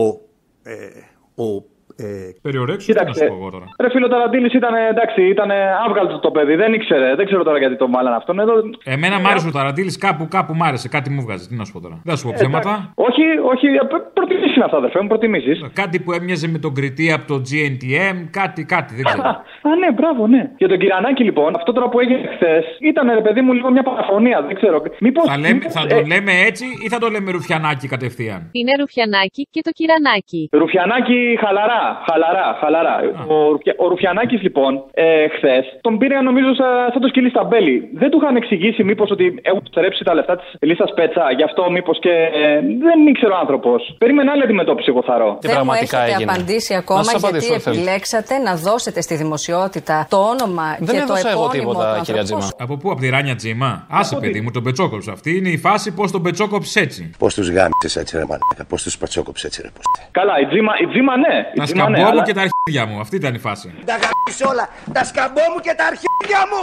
Ε, 0.62 1.42
ο. 1.42 1.64
Ε, 2.02 2.34
Περιορέξου, 2.42 2.92
τι 2.92 3.04
να 3.04 3.12
σου 3.12 3.26
πω 3.26 3.34
εγώ 3.34 3.50
τώρα. 3.50 3.66
Ρε 3.78 3.90
φίλο 3.90 4.08
Ταραντήλη 4.08 4.50
ήταν 4.54 4.74
εντάξει, 4.74 5.22
ήταν 5.28 5.50
άβγαλτο 5.86 6.18
το 6.18 6.30
παιδί, 6.30 6.54
δεν 6.54 6.72
ήξερε, 6.72 7.14
δεν 7.14 7.26
ξέρω 7.26 7.42
τώρα 7.42 7.58
γιατί 7.58 7.76
τον 7.76 7.88
βάλαν 7.88 8.14
αυτόν. 8.14 8.38
Εδώ... 8.38 8.52
Εμένα 8.84 9.20
μ' 9.20 9.26
άρεσε 9.26 9.48
ο 9.48 9.50
Ταραντήλη, 9.50 9.98
κάπου, 9.98 10.28
κάπου 10.28 10.54
μ' 10.54 10.62
άρεσε, 10.62 10.88
κάτι 10.88 11.10
μου 11.10 11.22
βγάζει. 11.22 11.48
Τι 11.48 11.54
να 11.54 11.64
σου 11.64 11.72
πω 11.72 11.80
τώρα. 11.80 12.00
Δεν 12.04 12.14
θα 12.14 12.18
σου 12.18 12.26
πω 12.26 12.32
ψέματα. 12.34 12.92
Όχι, 12.94 13.22
όχι, 13.52 13.66
προτιμήσεις 14.14 14.56
είναι 14.56 14.64
αυτά, 14.64 14.76
αδερφέ 14.76 15.00
μου, 15.02 15.08
προτιμήσεις. 15.08 15.64
Κάτι 15.72 16.00
που 16.00 16.12
έμοιαζε 16.12 16.48
με 16.48 16.58
τον 16.58 16.74
κριτή 16.74 17.12
από 17.12 17.26
το 17.26 17.36
GNTM, 17.48 18.16
κάτι, 18.30 18.64
κάτι, 18.64 18.94
δεν 18.94 19.04
ξέρω. 19.04 19.22
Α, 19.68 19.76
ναι, 19.82 19.92
μπράβο, 19.92 20.26
ναι. 20.26 20.50
Για 20.56 20.68
τον 20.68 20.78
Κυρανάκη, 20.78 21.22
λοιπόν, 21.24 21.54
αυτό 21.56 21.72
τώρα 21.72 21.88
που 21.88 22.00
έγινε 22.00 22.20
χθες 22.34 22.64
ήταν, 22.80 23.10
ρε 23.14 23.20
παιδί 23.20 23.40
μου, 23.40 23.52
λίγο 23.52 23.70
μια 23.70 23.82
παραφωνία. 23.82 24.42
Δεν 24.42 24.54
ξέρω. 24.54 24.82
Μήπως, 25.00 25.24
Θα, 25.28 25.38
λέμε, 25.38 25.54
μήπως, 25.54 25.72
θα 25.72 25.82
ε, 25.88 25.94
το 25.94 26.06
λέμε 26.06 26.32
έτσι 26.48 26.64
ή 26.84 26.88
θα 26.88 26.98
το 26.98 27.08
λέμε 27.08 27.30
ρουφιανάκι 27.30 27.88
κατευθείαν; 27.88 28.48
Είναι 28.52 28.72
Ρουφιανάκι 28.80 29.48
και 29.50 29.60
το 29.66 29.70
Κυρανάκι. 29.70 30.48
Ρουφιανάκη, 30.52 31.38
χαλαρά, 31.42 31.91
χαλαρά, 32.06 32.46
χαλαρά. 32.60 32.96
Ο, 33.34 33.36
Ρουφια, 33.52 33.74
ο 33.84 33.88
Ρουφιανάκης, 33.88 34.40
λοιπόν, 34.42 34.72
ε, 34.94 35.28
χθες 35.36 35.64
τον 35.80 35.98
πήρε, 35.98 36.20
νομίζω, 36.20 36.54
σαν, 36.54 36.72
σαν 36.92 37.00
το 37.00 37.08
σκυλί 37.08 37.30
στα 37.30 37.44
μπέλη. 37.44 37.76
Δεν 37.94 38.10
του 38.10 38.18
είχαν 38.22 38.36
εξηγήσει, 38.36 38.82
μήπως, 38.84 39.10
ότι 39.10 39.24
έχουν 39.42 39.62
στρέψει 39.70 40.04
τα 40.04 40.14
λεφτά 40.14 40.36
της 40.36 40.46
λίστα 40.60 40.84
Πέτσα. 40.94 41.24
Γι' 41.36 41.42
αυτό, 41.42 41.70
μήπως 41.70 41.98
και 42.04 42.10
ε, 42.10 42.60
δεν 42.86 43.06
ήξερε 43.10 43.32
ο 43.32 43.36
άνθρωπος. 43.36 43.94
Περίμενε 43.98 44.30
άλλη 44.30 44.42
αντιμετώπιση, 44.42 44.88
εγώ 44.90 45.02
θα 45.02 45.18
ρω. 45.18 45.38
Δεν 45.40 45.60
μου 45.64 45.72
έχετε 45.72 46.16
απαντήσει 46.22 46.74
ακόμα 46.74 46.98
Να 46.98 47.04
σας 47.04 47.12
γιατί 47.12 47.26
απαντήσω, 47.26 47.52
αν 47.54 47.60
θέλετε. 47.60 47.80
επιλέξατε 47.82 48.38
να 48.38 48.54
δώσετε 48.56 49.00
στη 49.00 49.14
δημοσιότητα 49.14 50.06
το 50.10 50.16
όνομα 50.16 50.66
Δεν 50.78 50.94
και 50.94 51.00
το 51.00 51.12
έδωσα 51.12 51.30
εγώ 51.30 51.44
επώνυμο 51.44 51.70
τίποτα, 51.70 51.78
του 51.78 51.88
ανθρώπου. 51.88 52.04
κυρία 52.04 52.22
Τζίμα. 52.22 52.48
Από 52.58 52.76
πού, 52.76 52.90
από 52.90 53.00
τη 53.00 53.08
Ράνια 53.08 53.34
Τζίμα; 53.34 53.86
Άσε, 53.90 54.16
παιδί 54.20 54.40
μου, 54.40 54.50
τον 54.50 54.62
πετσόκοψε. 54.62 55.10
Αυτή 55.10 55.36
είναι 55.36 55.48
η 55.48 55.58
φάση 55.58 55.94
πώς 55.94 56.10
τον 56.10 56.22
πετσόκοψες 56.22 56.76
έτσι. 56.82 57.10
Πώς 57.18 57.34
τους 57.34 57.46
γάμισες 57.50 57.96
έτσι, 57.96 58.16
ρε 58.16 58.22
μαλάκα. 58.30 58.64
Πώς 58.68 58.82
τους 58.82 58.98
πατσόκοψε 58.98 59.46
έτσι, 59.46 59.62
ρε 59.62 59.68
πούστε. 59.74 60.08
Καλά, 60.10 60.34
η 60.42 60.46
Τζίμα, 60.46 60.72
η 60.82 60.86
Τζίμα 60.86 61.16
ναι. 61.16 61.34
Η 61.54 61.58
Τα 61.58 61.66
Τζίμα, 61.72 61.88
ναι, 61.88 61.96
σκαμπό 61.96 62.02
μου 62.06 62.12
αλλά- 62.12 62.26
και 62.28 62.34
τα 62.38 62.42
αρχίδια 62.46 62.82
μου. 62.88 62.96
Αυτή 63.04 63.14
ήταν 63.22 63.32
η 63.40 63.42
φάση. 63.46 63.66
Τα 63.90 63.96
γάμισε 64.02 64.44
όλα. 64.52 64.64
Τα 64.96 65.02
σκαμπό 65.10 65.44
μου 65.52 65.60
και 65.66 65.74
τα 65.80 65.84
αρχίδια 65.92 66.40
μου. 66.50 66.62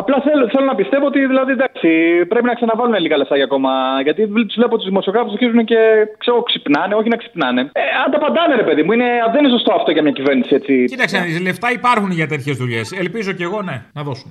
Απλά 0.00 0.16
θέλω, 0.26 0.44
θέλω 0.52 0.66
να 0.72 0.76
πιστεύω 0.80 1.04
ότι 1.12 1.18
δηλαδή 1.32 1.52
εντάξει, 1.58 1.88
πρέπει 2.32 2.46
να 2.50 2.54
ξαναβάλουν 2.58 2.94
λίγα 3.04 3.16
λεφτάκια 3.20 3.44
ακόμα. 3.50 3.70
Γιατί 4.06 4.20
τους 4.48 4.56
βλέπω 4.60 4.74
τους 4.78 4.88
δημοσιογράφους 4.92 5.32
αρχίζουν 5.36 5.60
και 5.70 5.80
ξέρω, 6.22 6.42
ξυπνάνε, 6.48 6.94
όχι 7.00 7.08
να 7.14 7.18
ξυπνάνε. 7.22 7.60
Ε, 7.60 7.82
αν 8.04 8.08
τα 8.14 8.18
παντάνε, 8.24 8.54
ρε 8.62 8.66
παιδί 8.68 8.82
μου, 8.84 8.92
είναι, 8.96 9.08
δεν 9.32 9.40
είναι 9.44 9.52
σωστό 9.56 9.70
αυτό 9.78 9.90
για 9.96 10.02
μια 10.06 10.14
κυβέρνηση 10.18 10.52
έτσι. 10.54 10.74
Κοίταξε, 10.92 11.16
να 11.18 11.24
δεις, 11.24 11.40
λεφτά 11.48 11.68
υπάρχουν 11.78 12.10
για 12.18 12.26
τέτοιες 12.32 12.56
δουλειές. 12.62 12.86
Ελπίζω 13.04 13.32
κι 13.38 13.42
εγώ, 13.48 13.58
ναι, 13.62 13.76
να 13.96 14.02
δώσουν. 14.08 14.30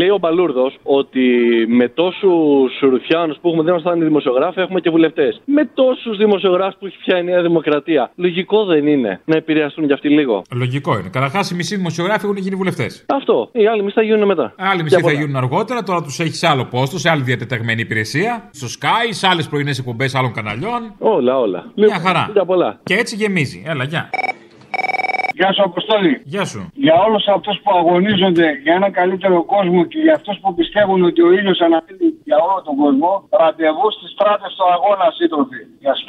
Λέει 0.00 0.08
ο 0.08 0.18
Μπαλούρδος 0.18 0.76
ότι 0.82 1.20
με 1.68 1.88
τόσους 1.88 2.78
ρουφιάνου 2.80 3.34
που 3.40 3.48
έχουμε 3.48 3.62
δεν 3.62 3.74
μα 3.74 3.80
φτάνει 3.80 4.04
δημοσιογράφοι, 4.04 4.60
έχουμε 4.60 4.80
και 4.80 4.90
βουλευτές. 4.90 5.40
Με 5.44 5.70
τόσους 5.74 6.16
δημοσιογράφους 6.16 6.76
που 6.78 6.86
έχει 6.86 6.96
πια 7.04 7.18
η 7.18 7.24
Νέα 7.24 7.42
Δημοκρατία. 7.42 8.10
Λογικό 8.14 8.64
δεν 8.64 8.86
είναι 8.86 9.20
να 9.24 9.36
επηρεαστούν 9.36 9.86
κι 9.86 9.92
αυτοί 9.92 10.08
λίγο; 10.08 10.42
Λογικό 10.54 10.98
είναι. 10.98 11.08
Καταρχάς, 11.12 11.50
οι 11.50 11.54
μισοί 11.54 11.76
δημοσιογράφοι 11.76 12.24
έχουν 12.24 12.36
γίνει 12.36 12.56
βουλευτές. 12.56 13.04
Αυτό. 13.08 13.48
Οι 13.52 13.66
άλλοι 13.66 13.82
μισοί 13.82 13.94
θα 13.94 14.02
γίνουν 14.02 14.26
μετά. 14.26 14.54
Άλλοι 14.58 14.82
μισοί 14.82 15.00
θα 15.00 15.12
γίνουν 15.12 15.36
αργότερα, 15.36 15.82
τώρα 15.82 16.02
τους 16.02 16.18
έχει 16.20 16.34
σε 16.34 16.46
άλλο 16.46 16.64
πόστο, 16.64 16.98
σε 16.98 17.10
άλλη 17.10 17.22
διατεταγμένη 17.22 17.80
υπηρεσία. 17.80 18.50
Στο 18.52 18.66
Sky, 18.66 19.06
σε 19.10 19.26
άλλες 19.26 19.48
πρωινές 19.48 19.78
εκπομπές 19.78 20.14
άλλων 20.14 20.32
καναλιών. 20.32 20.94
Όλα, 20.98 21.38
όλα. 21.38 21.72
Μια 21.76 21.98
χαρά. 21.98 22.30
Για 22.32 22.44
πολλά. 22.44 22.80
Και 22.82 22.94
έτσι 22.94 23.16
γεμίζει. 23.16 23.62
Έλα, 23.66 23.84
γεια. 23.84 24.10
Γεια 25.38 25.52
σου, 25.52 25.62
Αποστόλη. 25.62 26.22
Γεια 26.24 26.44
σου. 26.44 26.60
Για 26.74 26.96
όλους 27.06 27.26
αυτούς 27.26 27.60
που 27.62 27.70
αγωνίζονται 27.80 28.46
για 28.64 28.74
ένα 28.74 28.90
καλύτερο 28.90 29.44
κόσμο 29.44 29.84
και 29.84 29.98
για 29.98 30.14
αυτούς 30.14 30.36
που 30.40 30.54
πιστεύουν 30.54 31.04
ότι 31.04 31.22
ο 31.22 31.32
ήλιος 31.32 31.60
αναφέρει 31.60 32.08
για 32.24 32.36
όλο 32.36 32.62
τον 32.64 32.76
κόσμο, 32.76 33.28
ραντεβού 33.30 33.90
στις 33.96 34.10
στράτες 34.10 34.52
στο 34.52 34.64
αγώνα, 34.74 35.06
σύντροφοι. 35.18 35.60
Γεια 35.80 35.94
σου. 35.94 36.08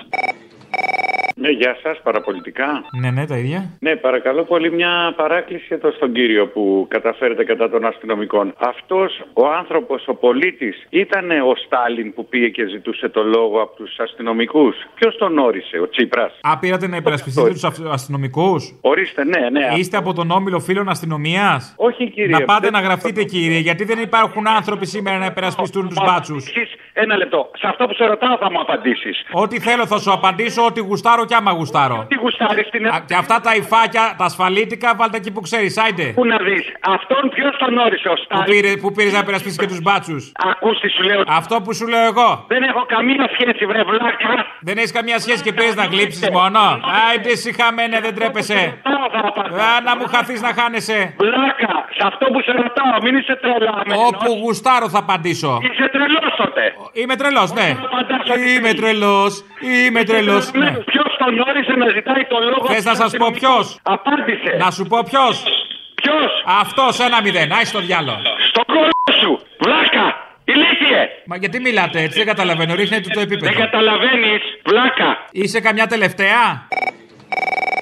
Ναι, 1.45 1.51
γεια 1.51 1.77
σας, 1.83 2.01
παραπολιτικά. 2.03 2.67
Ναι, 3.01 3.09
ναι, 3.11 3.25
τα 3.25 3.37
ίδια. 3.37 3.69
Ναι, 3.79 3.95
παρακαλώ 3.95 4.43
πολύ 4.43 4.71
μια 4.71 5.13
παράκληση 5.15 5.67
εδώ 5.69 5.91
στον 5.91 6.13
κύριο 6.13 6.47
που 6.47 6.85
καταφέρετε 6.89 7.43
κατά 7.43 7.69
των 7.69 7.85
αστυνομικών. 7.85 8.53
Αυτός 8.57 9.21
ο 9.33 9.47
άνθρωπος, 9.47 10.07
ο 10.07 10.13
πολίτης, 10.15 10.85
ήταν 10.89 11.31
ο 11.31 11.53
Στάλιν 11.65 12.13
που 12.13 12.25
πήγε 12.27 12.49
και 12.49 12.65
ζητούσε 12.67 13.09
το 13.09 13.23
λόγο 13.23 13.61
από 13.61 13.75
τους 13.75 13.99
αστυνομικούς; 13.99 14.75
Ποιος 14.95 15.17
τον 15.17 15.37
όρισε, 15.37 15.77
ο 15.79 15.89
Τσίπρας; 15.89 16.39
Α, 16.41 16.57
πήρατε 16.59 16.87
να 16.87 16.95
υπερασπιστείτε 16.95 17.49
τους 17.49 17.63
αστυνομικούς; 17.91 18.77
Ορίστε, 18.81 19.23
ναι, 19.23 19.49
ναι. 19.51 19.67
Είστε 19.77 19.97
από 19.97 20.13
τον 20.13 20.31
όμιλο 20.31 20.59
φίλων 20.59 20.89
αστυνομίας; 20.89 21.73
Όχι, 21.77 22.09
κύριε. 22.09 22.37
Να 22.37 22.45
πάτε 22.45 22.59
δεν- 22.61 22.71
να 22.71 22.79
γραφτείτε, 22.79 23.23
κύριε, 23.23 23.59
γιατί 23.59 23.83
δεν 23.83 23.99
υπάρχουν 23.99 24.47
άνθρωποι 24.47 24.85
σήμερα 24.85 25.17
να 25.17 25.25
υπερασπιστούν 25.25 25.87
τους 25.87 25.97
μπάτσους. 26.05 26.47
Εσείς, 26.47 26.73
Ένα 26.97 27.17
λεπτό. 27.17 27.49
Σε 27.57 27.67
αυτό 27.67 27.85
που 27.87 27.93
σε 27.93 28.05
ρωτάω 28.05 28.37
θα 28.37 28.51
μου 28.51 28.59
απαντήσεις. 28.59 29.25
Ό,τι 29.31 29.59
θέλω 29.59 29.85
θα 29.85 29.97
σου 29.99 30.11
απαντήσω, 30.11 30.65
ό,τι 30.65 30.79
γουστάρω 30.79 31.25
και 31.25 31.34
άμα 31.35 31.51
γουστάρω. 31.51 32.05
Τι 32.09 32.15
γουστάρεις 32.15 32.67
στην 32.67 32.87
Α, 32.87 32.99
Και 33.07 33.15
αυτά 33.15 33.41
τα 33.41 33.55
υφάκια, 33.55 34.15
τα 34.17 34.25
ασφαλίτικα, 34.25 34.95
βάλτε 34.95 35.17
εκεί 35.17 35.31
που 35.31 35.41
ξέρεις, 35.41 35.77
άιντε. 35.77 36.03
Πού 36.03 36.25
να 36.25 36.37
δεις. 36.37 36.65
Αυτόν 36.79 37.29
ποιος 37.29 37.57
τον 37.57 37.77
όρισε, 37.77 38.07
ο 38.09 38.13
Που 38.13 38.21
Στάλιν; 38.23 38.45
πήρε, 38.45 38.71
που 38.77 38.91
πήρες 38.91 39.13
να 39.13 39.19
υπερασπίσεις 39.19 39.57
και 39.57 39.67
τους 39.67 39.81
μπάτσους. 39.81 40.31
Ακούς 40.49 40.79
τι 40.79 40.89
σου 40.89 41.03
λέω. 41.03 41.21
Αυτό 41.27 41.61
που 41.63 41.73
σου 41.73 41.87
λέω 41.87 42.05
εγώ. 42.05 42.45
Δεν 42.47 42.63
έχω 42.63 42.85
καμία 42.87 43.29
σχέση, 43.33 43.65
βρε 43.65 43.83
βλάκα. 43.83 44.31
Δεν 44.67 44.77
έχεις 44.77 44.91
καμία 44.91 45.19
σχέση 45.19 45.43
και 45.43 45.53
πήρε 45.53 45.73
να 45.73 45.85
γλύψεις 45.85 46.29
μόνο. 46.29 46.59
Άιντε, 47.09 47.29
εσύ 47.29 47.53
χαμένε, 47.59 47.99
δεν 47.99 48.15
τρέπεσαι. 48.15 48.61
Α, 49.67 49.81
να 49.87 49.95
μου 49.97 50.05
χαθείς 50.13 50.41
να 50.41 50.51
χάνεσαι. 50.57 51.15
Βλάκα, 51.17 51.73
σε 51.97 52.03
αυτό 52.09 52.25
που 52.31 52.39
σε 52.41 52.51
ρωτάω, 52.51 53.01
μην 53.03 53.15
είσαι 53.17 53.35
τρελαμένο. 53.41 54.01
Όπου 54.07 54.31
γουστάρω 54.41 54.89
θα 54.89 54.99
απαντήσω. 54.99 55.59
Είσαι 55.61 55.87
τρελός 55.95 56.33
τότε. 56.37 56.63
Είμαι 56.93 57.15
τρελός, 57.15 57.53
ναι. 57.53 57.67
Είμαι 58.55 58.73
τρελός. 58.73 59.43
Είμαι 59.85 60.03
τρελός. 60.03 60.51
Ναι. 60.51 60.71
Ποιος 60.71 61.15
τον 61.25 61.39
όρισε 61.49 61.73
να 61.81 61.87
ζητάει 61.97 62.23
το 62.33 62.37
λόγο. 62.51 62.65
Θες 62.73 62.85
να 62.91 62.95
σας 63.01 63.11
πω 63.21 63.27
ποιος; 63.39 63.65
Απάντησε. 63.83 64.51
Να 64.63 64.69
σου 64.75 64.83
πω 64.91 64.97
ποιος; 65.09 65.35
Ποιος; 66.01 66.31
Αυτός 66.61 66.99
ένα 66.99 67.21
μηδέν. 67.21 67.51
Άι 67.57 67.65
στο 67.65 67.79
διάλο. 67.87 68.15
Στο 68.49 68.61
κόλλο 68.73 69.11
σου. 69.21 69.31
Βλάκα. 69.63 70.05
Ηλίθιε. 70.53 71.01
Μα 71.25 71.35
γιατί 71.37 71.59
μιλάτε 71.59 71.97
έτσι, 72.01 72.17
δεν 72.17 72.27
καταλαβαίνω. 72.27 72.75
Ρίχνετε 72.75 73.09
το 73.09 73.19
επίπεδο. 73.19 73.51
Δεν 73.51 73.61
καταλαβαίνεις. 73.65 74.41
Βλάκα. 74.65 75.09
Είσαι 75.31 75.59
καμιά 75.59 75.87
τελευταία; 75.87 76.67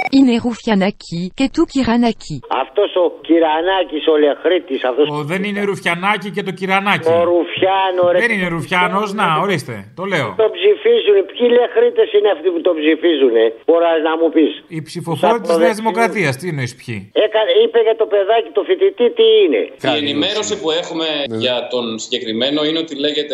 Είναι 0.10 0.34
Ρουφιανάκι 0.44 1.32
και 1.36 1.50
του 1.54 1.64
Κυρανάκι. 1.72 2.40
Αυτός 2.74 2.92
ο 3.04 3.06
Κυρανάκης, 3.28 4.04
ο 4.14 4.16
Λεχρήτη, 4.24 4.76
αυτός. 4.90 5.06
Ο, 5.10 5.18
δεν 5.32 5.42
είναι 5.48 5.62
Ρουφιανάκι 5.70 6.30
και 6.36 6.44
το 6.48 6.52
Κυρανάκι. 6.60 7.08
Ο 7.18 7.20
Ρουφιάνο, 7.30 8.04
ρε. 8.12 8.20
Δεν 8.24 8.32
είναι 8.36 8.48
Ρουφιάνος, 8.56 9.08
να, 9.20 9.28
ορίστε, 9.44 9.76
το 10.00 10.04
λέω. 10.12 10.30
Τον 10.44 10.52
ψηφίζουν. 10.58 11.16
Ποιοι 11.32 11.46
λεχρήτε 11.58 12.04
είναι 12.16 12.30
αυτοί 12.36 12.48
που 12.54 12.62
τον 12.68 12.76
ψηφίζουν, 12.80 13.36
Μπορείς 13.68 14.02
να 14.10 14.14
μου 14.20 14.28
πεις. 14.36 14.52
Οι 14.76 14.82
ψηφοφόροι 14.90 15.40
της 15.46 15.58
Νέας 15.64 15.76
Δημοκρατίας, 15.82 16.34
τι 16.40 16.46
εννοείς 16.54 16.74
ποιοι; 16.80 16.96
Έκανε, 17.26 17.52
είπε 17.64 17.80
για 17.88 17.96
το 18.02 18.06
παιδάκι, 18.14 18.50
το 18.58 18.62
φοιτητή, 18.68 19.08
τι 19.18 19.26
είναι. 19.44 19.62
Η 19.94 19.98
ενημέρωση 20.04 20.54
που 20.62 20.70
έχουμε 20.82 21.08
για 21.46 21.56
τον 21.74 21.86
συγκεκριμένο 22.04 22.60
είναι 22.68 22.80
ότι 22.86 22.94
λέγεται 23.06 23.34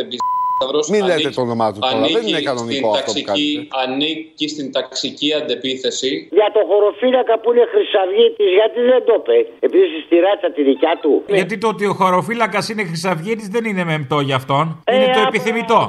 Μπισταύρος. 0.60 0.90
Μην 0.90 1.06
λέτε 1.06 1.30
το 1.30 1.42
όνομά 1.42 1.68
του 1.74 1.80
τώρα, 1.80 2.08
δεν 2.16 2.28
είναι 2.28 2.42
κανονικό 2.42 2.90
στην 2.96 3.00
αυτό 3.00 3.12
που 3.14 3.22
ταξική, 3.26 3.68
κάνετε. 3.70 3.94
Ανήκει 3.94 4.48
στην 4.54 4.72
ταξική 4.72 5.34
αντεπίθεση. 5.34 6.12
Για 6.32 6.50
το 6.56 6.62
χωροφύλακα 6.70 7.40
που 7.40 7.48
είναι 7.52 7.66
Χρυσαυγήτης, 7.74 8.50
γιατί 8.60 8.80
δεν 8.92 9.02
το 9.08 9.14
είπε; 9.20 9.38
Επειδή 9.66 9.86
στη 10.06 10.16
ράτσα 10.26 10.52
τη 10.56 10.62
δικιά 10.64 10.94
του. 11.02 11.12
Γιατί 11.28 11.58
το 11.58 11.68
ότι 11.68 11.86
ο 11.86 11.94
χωροφύλακας 11.94 12.70
είναι 12.70 12.84
χρυσαυγήτης 12.84 13.48
δεν 13.48 13.64
είναι 13.66 13.84
μεμπτό 13.84 14.20
για 14.20 14.36
αυτόν. 14.36 14.84
Είναι 14.94 15.12
το 15.14 15.22
επιθυμητό. 15.28 15.82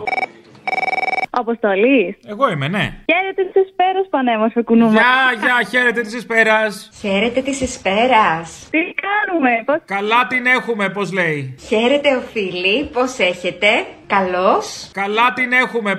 Αποστολή. 1.30 2.16
Εγώ 2.26 2.50
είμαι, 2.50 2.68
ναι. 2.68 2.84
Χαίρετε 3.12 3.42
της 3.52 3.62
Εσπέρας, 3.62 4.06
πανέμορφε 4.10 4.62
κουνούμα. 4.62 4.90
Γεια, 4.90 5.16
γεια, 5.40 5.68
χαίρετε 5.70 6.00
της 6.00 6.14
Εσπέρας. 6.14 6.90
Χαίρετε 7.00 7.40
της 7.40 7.60
Εσπέρας. 7.62 8.68
Τι 8.70 8.78
κάνουμε, 8.78 9.50
πώ. 9.64 9.74
Καλά 9.84 10.26
την 10.26 10.46
έχουμε, 10.46 10.88
πώς 10.88 11.12
λέει. 11.12 11.56
Χαίρετε, 11.68 12.16
οφείλει, 12.16 12.84
πώς 12.92 13.18
έχετε. 13.18 13.68
Καλώς. 14.16 14.90
Καλά 14.92 15.26
την 15.38 15.52
έχουμε. 15.52 15.90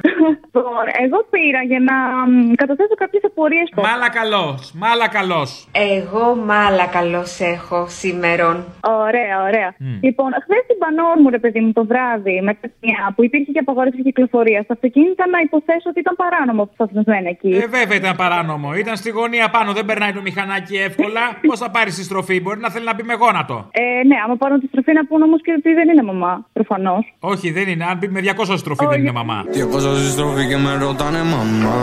Λοιπόν, 0.54 0.86
εγώ 1.06 1.20
πήρα 1.34 1.62
για 1.72 1.80
να 1.90 1.96
μ, 2.32 2.54
καταθέσω 2.62 2.96
κάποιες 3.04 3.24
απορίες. 3.30 3.68
Μάλα 3.88 4.10
καλό, 4.20 4.46
μάλα 4.84 5.08
καλό. 5.18 5.42
Εγώ 5.72 6.26
μάλα 6.36 6.86
καλώς 6.98 7.40
έχω 7.40 7.80
σήμερον. 8.00 8.56
Ωραία, 9.08 9.36
ωραία. 9.48 9.70
Λοιπόν, 10.08 10.30
χθες 10.44 10.62
στην 10.68 10.78
Πανόρμου, 10.84 11.30
ρε 11.30 11.40
παιδί 11.44 11.60
μου, 11.60 11.72
το 11.80 11.84
βράδυ, 11.86 12.42
με 12.48 12.54
μια 12.86 13.02
που 13.16 13.24
υπήρχε 13.24 13.52
και 13.52 13.60
απαγόρευση 13.60 14.02
κυκλοφορίας 14.02 14.64
στα 14.64 14.74
αυτοκίνητα, 14.74 15.24
να 15.28 15.40
υποθέσω 15.48 15.88
ότι 15.92 16.00
ήταν 16.00 16.16
παράνομο 16.24 16.62
που 16.66 16.74
σταθμισμένο 16.74 17.28
εκεί. 17.36 17.52
Ε, 17.64 17.68
βέβαια 17.78 17.98
ήταν 18.02 18.16
παράνομο. 18.16 18.70
Ήταν 18.84 18.96
στη 19.02 19.10
γωνία 19.10 19.50
πάνω, 19.50 19.74
δεν 19.74 19.86
περνάει 19.86 20.14
το 20.18 20.22
μηχανάκι 20.22 20.76
εύκολα. 20.88 21.24
Πώς 21.48 21.60
θα 21.60 21.70
πάρεις 21.76 21.96
τη 21.96 22.04
στροφή, 22.04 22.42
μπορεί 22.42 22.60
να 22.60 22.70
θέλει 22.70 22.86
να 22.86 22.94
μπει 22.94 23.04
με 23.04 23.14
γόνατο. 23.14 23.56
Ε, 23.72 23.84
ναι, 24.10 24.16
άμα 24.24 24.36
πάρουν 24.36 24.60
τη 24.60 24.68
στροφή 24.68 24.94
να 24.94 25.06
πούνε 25.06 25.24
όμως 25.24 25.42
και 25.42 25.52
ότι 25.58 25.74
δεν 25.74 25.90
είναι 25.90 26.04
μαμά, 26.04 26.34
προφανώς. 26.54 27.04
Όχι, 27.20 27.52
δεν 27.52 27.68
είναι. 27.68 27.86
Αν 27.86 27.98
μπει 27.98 28.01
με 28.10 28.20
200 28.48 28.54
στροφή 28.58 28.86
δεν 28.86 29.00
είναι 29.00 29.12
μαμά. 29.12 29.44
200 29.48 29.80
συστροφή 30.06 30.48
και 30.48 30.58
με 30.58 30.74
ρωτάνε 30.82 31.24
μαμά 31.24 31.76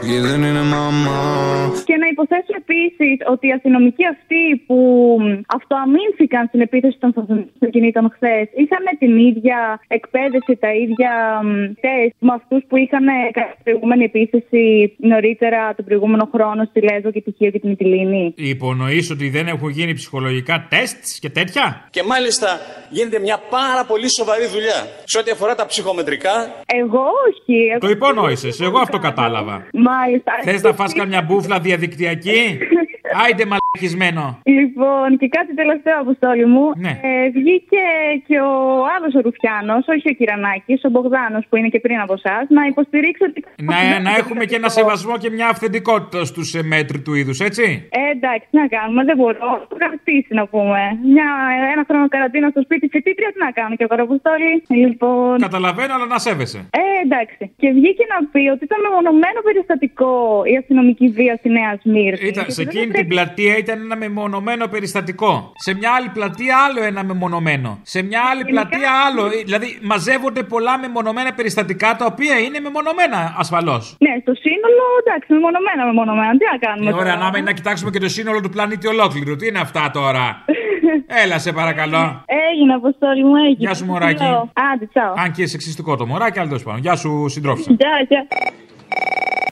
Και 0.00 0.20
δεν 0.20 0.42
είναι 0.42 0.62
μαμά 0.62 1.72
Και 2.08 2.14
να 2.14 2.22
υποθέσω 2.22 2.52
επίσης 2.64 3.14
ότι 3.32 3.44
οι 3.48 3.52
αστυνομικοί 3.58 4.04
αυτοί 4.14 4.42
που 4.66 4.76
μ, 5.20 5.24
αυτοαμήνθηκαν 5.58 6.42
στην 6.50 6.60
επίθεση 6.60 6.96
των 7.00 7.08
αυτοκινήτων 7.54 8.04
χθες 8.14 8.44
είχαν 8.62 8.84
την 8.98 9.12
ίδια 9.30 9.58
εκπαίδευση, 9.88 10.52
τα 10.64 10.70
ίδια 10.84 11.12
μ, 11.44 11.48
τεστ 11.84 12.14
με 12.26 12.32
αυτούς 12.38 12.62
που 12.68 12.76
είχαν 12.76 13.06
κάνει 13.36 13.52
την 13.54 13.62
προηγούμενη 13.64 14.04
επίθεση 14.10 14.64
νωρίτερα 15.12 15.74
τον 15.76 15.84
προηγούμενο 15.88 16.24
χρόνο 16.34 16.60
στη 16.70 16.80
Λέσβο 16.88 17.10
και 17.14 17.20
τη 17.26 17.30
Χίο 17.36 17.50
και 17.50 17.58
τη 17.62 17.66
Μυτιλίνη. 17.68 18.34
Υπονοείς 18.36 19.10
ότι 19.10 19.26
δεν 19.36 19.46
έχουν 19.54 19.68
γίνει 19.78 19.92
ψυχολογικά 20.00 20.66
τεστς 20.72 21.18
και 21.22 21.30
τέτοια; 21.38 21.64
Και 21.90 22.02
μάλιστα 22.02 22.48
γίνεται 22.90 23.18
μια 23.26 23.38
πάρα 23.50 23.82
πολύ 23.90 24.08
σοβαρή 24.18 24.46
δουλειά 24.54 24.78
σε 25.04 25.18
ό,τι 25.18 25.30
αφορά 25.30 25.54
τα 25.54 25.66
ψυχομετρικά. 25.66 26.34
Εγώ 26.80 27.02
όχι. 27.28 27.56
εγώ- 27.70 27.78
Το 27.86 27.88
υπονόησες, 27.88 28.60
εγώ 28.60 28.78
αυτό 28.78 28.98
κατάλαβα. 28.98 29.54
Μάλιστα. 29.72 30.32
Θες 30.42 30.62
να 30.62 30.72
φας 30.72 30.92
καμιά 30.94 31.22
μπούφλα 31.22 31.58
διαδικτυακή. 31.60 31.97
Άιντε 33.22 33.44
μαλακισμένο. 33.50 34.24
Λοιπόν, 34.58 35.06
και 35.20 35.28
κάτι 35.28 35.54
τελευταίο, 35.54 35.96
Αποστόλη 36.00 36.46
μου. 36.46 36.64
Ναι. 36.76 36.92
Ε, 37.02 37.30
βγήκε 37.38 37.84
και 38.26 38.36
ο 38.40 38.54
άλλος 38.94 39.12
ο 39.18 39.20
Ρουφιάνος, 39.26 39.82
όχι 39.94 40.06
ο 40.12 40.14
Κυρανάκης, 40.18 40.80
ο 40.84 40.90
Μπογδάνος 40.90 41.44
που 41.48 41.56
είναι 41.56 41.68
και 41.68 41.80
πριν 41.80 41.98
από 42.04 42.14
εσάς, 42.20 42.44
να 42.48 42.62
υποστηρίξει 42.72 43.22
ότι. 43.28 43.44
Να, 43.70 44.00
να 44.06 44.12
έχουμε 44.20 44.44
και 44.44 44.56
ένα 44.60 44.68
σεβασμό 44.68 45.14
και 45.22 45.30
μια 45.30 45.48
αυθεντικότητα 45.48 46.24
στους 46.24 46.48
μέτρη 46.72 46.98
του 47.00 47.14
είδους, 47.14 47.38
έτσι. 47.40 47.64
Ε, 47.90 48.00
εντάξει, 48.16 48.46
τι 48.50 48.56
να 48.62 48.66
κάνουμε, 48.76 49.04
δεν 49.04 49.16
μπορώ. 49.16 49.66
Το 49.68 49.76
κρατήσει 49.82 50.32
να 50.40 50.44
πούμε. 50.46 50.80
Μια, 51.14 51.28
ένα 51.72 51.84
χρόνο 51.88 52.08
καραντίνα 52.08 52.48
στο 52.54 52.60
σπίτι, 52.66 52.88
φοιτήτρια, 52.88 53.28
τι 53.32 53.38
να 53.46 53.50
κάνω 53.50 53.74
και 53.76 53.84
εγώ, 53.86 53.94
ρε 53.96 54.02
Αποστόλη. 54.02 54.52
Λοιπόν. 54.82 55.34
Καταλαβαίνω, 55.48 55.92
αλλά 55.94 56.06
να 56.06 56.18
σέβεσαι. 56.18 56.58
Ε, 56.82 56.82
εντάξει. 57.04 57.42
Και 57.60 57.68
βγήκε 57.78 58.04
να 58.12 58.18
πει 58.32 58.42
ότι 58.54 58.62
ήταν 58.68 58.78
μεμονωμένο 58.86 59.38
περιστατικό 59.46 60.12
η 60.52 60.56
αστυνομική 60.56 61.06
βία 61.08 61.34
στη 61.40 61.48
Νέα 61.58 61.72
Σμύρνη. 61.88 62.28
Ήταν, 62.28 62.44
Και 62.44 62.50
σε 62.50 62.60
ότι 62.60 62.70
δεν 62.70 62.82
εκείνη 62.82 62.92
την 62.98 63.08
πλατεία 63.08 63.56
ήταν 63.56 63.80
ένα 63.80 63.96
μεμονωμένο 63.96 64.66
περιστατικό. 64.66 65.52
Σε 65.54 65.74
μια 65.74 65.90
άλλη 65.96 66.08
πλατεία 66.08 66.56
άλλο 66.66 66.82
ένα 66.82 67.04
μεμονωμένο. 67.04 67.78
Σε 67.82 68.02
μια 68.02 68.20
άλλη 68.30 68.44
πλατεία 68.44 68.90
άλλο. 69.06 69.26
Ε, 69.26 69.42
Δηλαδή 69.44 69.78
μαζεύονται 69.82 70.42
πολλά 70.42 70.78
μεμονωμένα 70.78 71.32
περιστατικά 71.32 71.96
τα 71.96 72.04
οποία 72.12 72.38
είναι 72.38 72.58
μεμονωμένα 72.60 73.34
ασφαλώς. 73.38 73.96
Ναι, 73.98 74.12
στο 74.20 74.32
σύνολο, 74.44 74.84
εντάξει, 75.02 75.32
μεμονωμένα, 75.32 75.82
μεμονωμένα. 75.90 76.32
Τι 76.40 76.44
να 76.52 76.58
κάνουμε. 76.66 76.90
Ε, 76.90 76.92
ωραία, 76.92 77.16
τώρα; 77.18 77.30
να, 77.30 77.40
να 77.40 77.52
κοιτάξουμε 77.52 77.90
και 77.90 77.98
το 77.98 78.08
σύνολο 78.08 78.40
του 78.40 78.50
πλανήτη 78.50 78.86
ολόκληρου. 78.86 79.36
Τι 79.36 79.46
είναι 79.46 79.58
αυτά 79.58 79.90
τώρα; 79.92 80.44
Έλα, 81.22 81.38
σε 81.38 81.52
παρακαλώ. 81.52 82.24
Έγινε, 82.50 82.74
αποστόλη 82.74 83.24
μου, 83.24 83.36
έγινε. 83.36 83.56
Γεια 83.58 83.74
σου, 83.74 83.84
μωράκι. 83.84 84.24
Άντε, 84.72 84.86
τσάω. 84.92 85.12
Αν 85.16 85.32
και 85.32 85.46
σεξιστικό 85.46 85.96
το 85.96 86.06
μωράκι, 86.06 86.38
αλλά 86.38 86.48
τέλος 86.48 86.62
πάντων. 86.62 86.80
Γεια 86.80 86.96
σου, 86.96 87.28
συντρόφισσα. 87.28 87.72
Γεια, 87.72 88.06
γεια. 88.08 88.26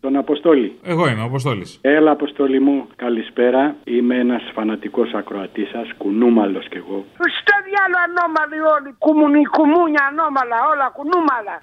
Τον 0.07 0.17
Αποστόλη. 0.17 0.73
Εγώ 0.83 1.09
είμαι, 1.09 1.21
ο 1.23 1.25
Αποστόλης. 1.25 1.79
Έλα, 1.81 2.11
Αποστόλη 2.11 2.61
μου, 2.61 2.87
καλησπέρα. 2.97 3.77
Είμαι 3.85 4.15
ένας 4.17 4.43
φανατικός 4.55 5.13
ακροατής 5.15 5.69
σας, 5.69 5.89
κουνούμαλος 5.99 6.69
κι 6.69 6.77
εγώ. 6.77 7.05
Στο 7.39 7.57
κι 7.77 7.83
άλλο 7.85 7.99
ανώμαλοι 8.07 8.59
όλοι. 8.75 8.91
Κουμουνι, 9.05 9.43
κουμούνια 9.57 10.03
ανώμαλα, 10.11 10.59
όλα 10.73 10.87
κουνούμαλα. 10.97 11.55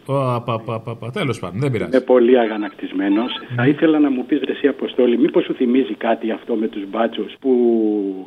Τέλος 1.19 1.39
πάντων, 1.39 1.59
δεν 1.59 1.71
πειράζει. 1.71 1.91
Είμαι 1.91 2.05
πολύ 2.13 2.39
αγανακτισμένος. 2.39 3.31
Θα 3.55 3.67
ήθελα 3.67 3.99
να 3.99 4.09
μου 4.09 4.25
πεις 4.25 4.41
εσύ 4.41 4.67
Αποστόλη, 4.67 5.17
μήπως 5.17 5.43
σου 5.43 5.53
θυμίζει 5.53 5.95
κάτι 6.07 6.31
αυτό 6.31 6.53
με 6.55 6.67
τους 6.67 6.83
μπάτσους 6.89 7.33
που 7.39 7.51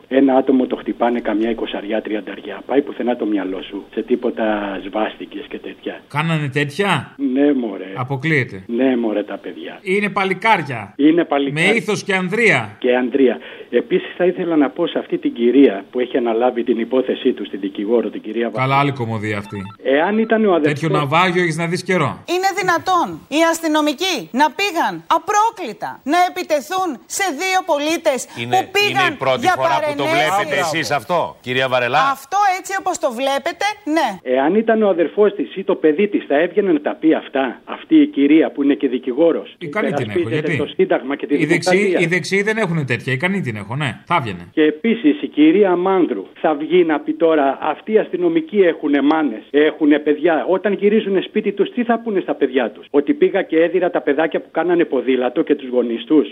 ένα 0.08 0.36
άτομο 0.36 0.66
το 0.66 0.76
χτυπάνε 0.76 1.20
καμιά 1.20 1.50
εικοσαριά 1.50 2.02
τριανταριά. 2.02 2.62
Πάει 2.66 2.82
πουθενά 2.82 3.16
το 3.16 3.26
μυαλό 3.26 3.62
σου 3.62 3.84
σε 3.94 4.02
τίποτα 4.02 4.44
σβάστηκες 4.84 5.44
και 5.48 5.58
τέτοια. 5.58 6.00
Κάνανε 6.08 6.48
τέτοια; 6.48 7.14
Ναι, 7.34 7.52
μωρέ. 7.52 7.92
Αποκλείεται. 7.96 8.64
Ναι, 8.66 8.96
μωρέ 8.96 9.22
τα 9.22 9.36
παιδιά. 9.36 9.78
Είναι 9.82 10.05
παλικάρια. 10.10 10.94
Είναι 10.96 11.24
παλικάρια. 11.24 11.70
Με 11.70 11.76
ήθος 11.76 12.02
και 12.02 12.14
ανδρεία. 12.14 12.76
Και 12.78 12.96
Ανδρία. 12.96 13.38
Επίσης 13.70 14.14
θα 14.16 14.24
ήθελα 14.24 14.56
να 14.56 14.70
πω 14.70 14.86
σε 14.86 14.98
αυτή 14.98 15.18
την 15.18 15.32
κυρία 15.32 15.84
που 15.90 16.00
έχει 16.00 16.16
αναλάβει 16.16 16.64
την 16.64 16.78
υπόθεσή 16.78 17.32
του, 17.32 17.44
στην 17.44 17.60
δικηγόρο, 17.60 18.08
την 18.08 18.20
κυρία 18.20 18.50
Βα... 18.50 18.60
Καλά, 18.60 18.78
άλλη 18.78 18.92
κομμωδία 18.92 19.38
αυτή. 19.38 19.58
Εάν 19.82 20.18
ήταν 20.18 20.44
ο 20.46 20.54
αδερφός... 20.54 20.80
Τέτοιο 20.80 20.98
ναυάγιο 20.98 21.42
έχεις 21.42 21.56
να 21.56 21.66
δεις 21.66 21.82
καιρό. 21.82 22.22
Είναι 22.34 22.50
δυνατόν 22.60 23.06
οι 23.28 23.40
αστυνομικοί 23.50 24.16
να 24.40 24.46
πήγαν 24.58 24.94
απρόκλητα 25.18 25.90
να 26.12 26.18
επιτεθούν 26.28 26.88
σε 27.06 27.24
δύο 27.40 27.58
πολίτες 27.70 28.18
Είναι, 28.42 28.56
που 28.56 28.60
πήγαν 28.76 29.04
είναι 29.06 29.14
η 29.14 29.16
πρώτη 29.24 29.40
για 29.40 29.54
φορά 29.60 29.76
που 29.86 29.94
το 29.96 30.04
παρενέργεια. 30.04 30.34
βλέπετε 30.36 30.56
εσείς 30.64 30.90
αυτό, 30.90 31.36
κυρία 31.40 31.68
Βαρελά; 31.68 32.02
Αυτό 32.16 32.38
έτσι 32.58 32.72
όπως 32.80 32.98
το 33.04 33.08
βλέπετε, 33.20 33.66
ναι. 33.96 34.08
Εάν 34.36 34.50
ήταν 34.62 34.82
ο 34.82 34.88
αδερφός 34.94 35.30
της 35.38 35.56
ή 35.56 35.62
το 35.70 35.74
παιδί 35.82 36.06
της, 36.12 36.22
θα 36.28 36.36
έβγαινε 36.44 36.72
να 36.72 36.80
τα 36.80 36.94
πει 37.00 37.08
αυτά; 37.14 37.44
Αυτή 37.64 37.94
η 38.04 38.06
κυρία 38.06 38.46
που 38.52 38.62
είναι 38.62 38.74
και 38.74 38.88
δικηγόρος. 38.88 39.54
Ικανή 39.58 39.92
την 39.96 40.10
έχω. 40.10 40.28
Γιατί; 40.28 40.56
Το 40.56 40.66
Σύνταγμα 40.66 41.16
και 41.16 41.26
τη 41.26 41.34
οι 41.34 41.46
δεξιοί, 41.46 41.78
Δημοκρατία. 41.78 42.06
οι 42.06 42.10
δεξιοί 42.14 42.42
δεν 42.42 42.56
έχουν 42.56 42.86
τέτοια. 42.86 43.12
Ικανή 43.12 43.40
την 43.40 43.56
έχω, 43.56 43.76
ναι. 43.76 44.00
Θα 44.06 44.14
έβγαινε. 44.18 44.42
Και 44.52 44.62
επίσης 44.62 45.22
η 45.22 45.26
κυρία 45.28 45.76
Μάνδρου 45.76 46.24
θα 46.40 46.54
βγει 46.54 46.84
να 46.84 47.00
πει 47.00 47.12
τώρα: 47.14 47.58
Αυτοί 47.60 47.92
οι 47.92 47.98
αστυνομικοί 47.98 48.58
έχουν 48.58 48.92
μάνες, 49.12 49.42
έχουν 49.50 49.88
παιδιά. 50.04 50.46
Όταν 50.48 50.72
γυρίζουν 50.72 51.22
σπίτι 51.22 51.52
τους, 51.52 51.68
τι 51.74 51.84
θα 51.84 52.00
πούνε 52.02 52.20
στα 52.20 52.34
παιδιά 52.34 52.70
τους; 52.70 52.86
Ότι 52.90 53.14
πήγα 53.14 53.42
και 53.42 53.56
έδιρα 53.62 53.90
τα 53.90 54.00
παιδάκια 54.00 54.40
που 54.40 54.48
κάνανε 54.50 54.84
ποδήλατο 54.84 55.42
και 55.42 55.54
τους 55.54 55.68
γονείς 55.68 56.04
τους. 56.04 56.28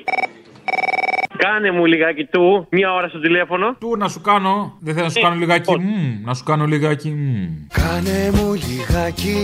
Κάνε 1.36 1.70
μου 1.70 1.84
λιγάκι 1.86 2.24
του, 2.24 2.66
μία 2.70 2.92
ώρα 2.94 3.08
στο 3.08 3.20
τηλέφωνο. 3.20 3.76
Του 3.80 3.96
να 3.98 4.08
σου 4.08 4.20
κάνω. 4.20 4.78
Δεν 4.80 4.94
θέλω 4.94 5.06
να 5.06 5.10
σου 5.10 5.20
κάνω 5.20 5.34
λιγάκι. 5.38 5.78
μμμ, 5.78 6.22
να 6.24 6.34
σου 6.34 6.44
κάνω 6.44 6.64
λιγάκι. 6.64 7.08
μμμ. 7.08 7.66
Κάνε 7.72 8.30
μου 8.34 8.52
λιγάκι 8.54 9.36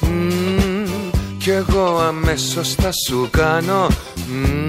μμμ, 0.00 0.35
Κι 1.46 1.52
εγώ 1.52 1.98
αμέσως 1.98 2.74
θα 2.74 2.90
σου 3.06 3.28
κάνω 3.30 3.88
μμμ. 4.28 4.46
Μμμ. 4.46 4.65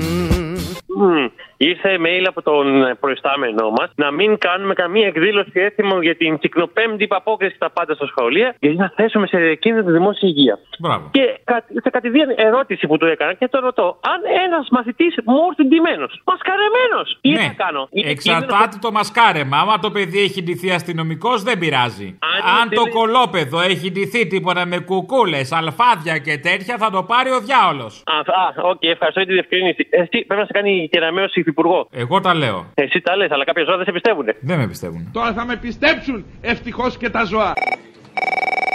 Ήρθε 1.57 1.97
email 1.99 2.23
από 2.27 2.41
τον 2.41 2.83
ε, 2.83 2.95
προϊστάμενό 2.95 3.69
μας 3.69 3.89
να 3.95 4.11
μην 4.11 4.37
κάνουμε 4.37 4.73
καμία 4.73 5.07
εκδήλωση 5.07 5.51
έθιμο 5.53 6.01
για 6.01 6.15
την 6.15 6.37
κυκνοπέμπτη 6.37 7.03
υπαπόκριση 7.03 7.55
στα 7.55 7.69
πάντα 7.69 7.93
στα 7.93 8.05
σχολεία, 8.05 8.55
γιατί 8.59 8.77
θα 8.77 8.93
θέσουμε 8.95 9.27
σε 9.27 9.55
κίνδυνο 9.55 9.85
τη 9.85 9.91
δημόσια 9.91 10.27
υγεία. 10.29 10.59
Μπράβο. 10.79 11.09
Και 11.11 11.39
κα, 11.43 11.65
σε 11.83 11.89
κατηδίαν 11.89 12.33
ερώτηση 12.35 12.87
που 12.87 12.97
του 12.97 13.05
έκανα 13.05 13.33
και 13.33 13.47
το 13.47 13.59
ρωτώ, 13.59 13.99
αν 14.01 14.19
ένας 14.45 14.67
μαθητής 14.71 15.15
μου 15.25 15.35
έρθει 15.49 15.63
ντυμένος, 15.63 16.21
μασκαρεμένος, 16.25 17.17
τι 17.21 17.29
Ναι. 17.29 17.39
θα 17.39 17.53
κάνω; 17.57 17.87
Είναι 17.91 18.09
Εξαρτάται 18.09 18.77
το 18.81 18.91
μασκάρεμα. 18.91 19.57
Άμα 19.57 19.79
το 19.79 19.91
παιδί 19.91 20.19
έχει 20.19 20.43
ντυθεί 20.43 20.71
αστυνομικός, 20.71 21.43
δεν 21.43 21.57
πειράζει. 21.59 22.17
Αν, 22.19 22.65
είναι 22.65 22.75
το 22.75 22.81
τελε- 22.83 22.95
κολόπεδο 22.97 23.59
έχει 23.61 23.91
ντυθεί 23.91 24.27
τίποτα 24.27 24.65
με 24.65 24.79
κουκούλες, 24.79 25.51
αλφάδια 25.51 26.17
και 26.17 26.37
τέτοια, 26.37 26.77
θα 26.77 26.89
το 26.89 27.03
πάρει 27.03 27.29
ο 27.31 27.39
διάολος. 27.39 28.03
Α, 28.05 28.17
α, 28.17 28.69
οκ, 28.71 28.83
ευχαριστώ 28.83 29.19
για 29.19 29.27
τη 29.29 29.33
διευκρίνιση. 29.33 29.87
Εσύ 29.89 30.17
πρέπει 30.27 30.41
να 30.41 30.45
σε 30.45 30.51
κάνει 30.51 30.89
κεραμαίο 30.91 31.27
υφυπουργό. 31.47 31.87
Εγώ 31.91 32.21
τα 32.21 32.33
λέω. 32.33 32.65
Εσύ 32.73 33.01
τα 33.01 33.15
λες, 33.15 33.31
αλλά 33.31 33.43
κάποια 33.43 33.63
ζώα 33.63 33.75
δεν 33.75 33.85
σε 33.85 33.91
πιστεύουν. 33.91 34.25
Δεν 34.39 34.57
με 34.57 34.67
πιστεύουν. 34.67 35.09
Τώρα 35.13 35.33
θα 35.33 35.45
με 35.45 35.55
πιστέψουν 35.55 36.25
ευτυχώς 36.41 36.97
και 36.97 37.09
τα 37.09 37.23
ζώα. 37.23 37.53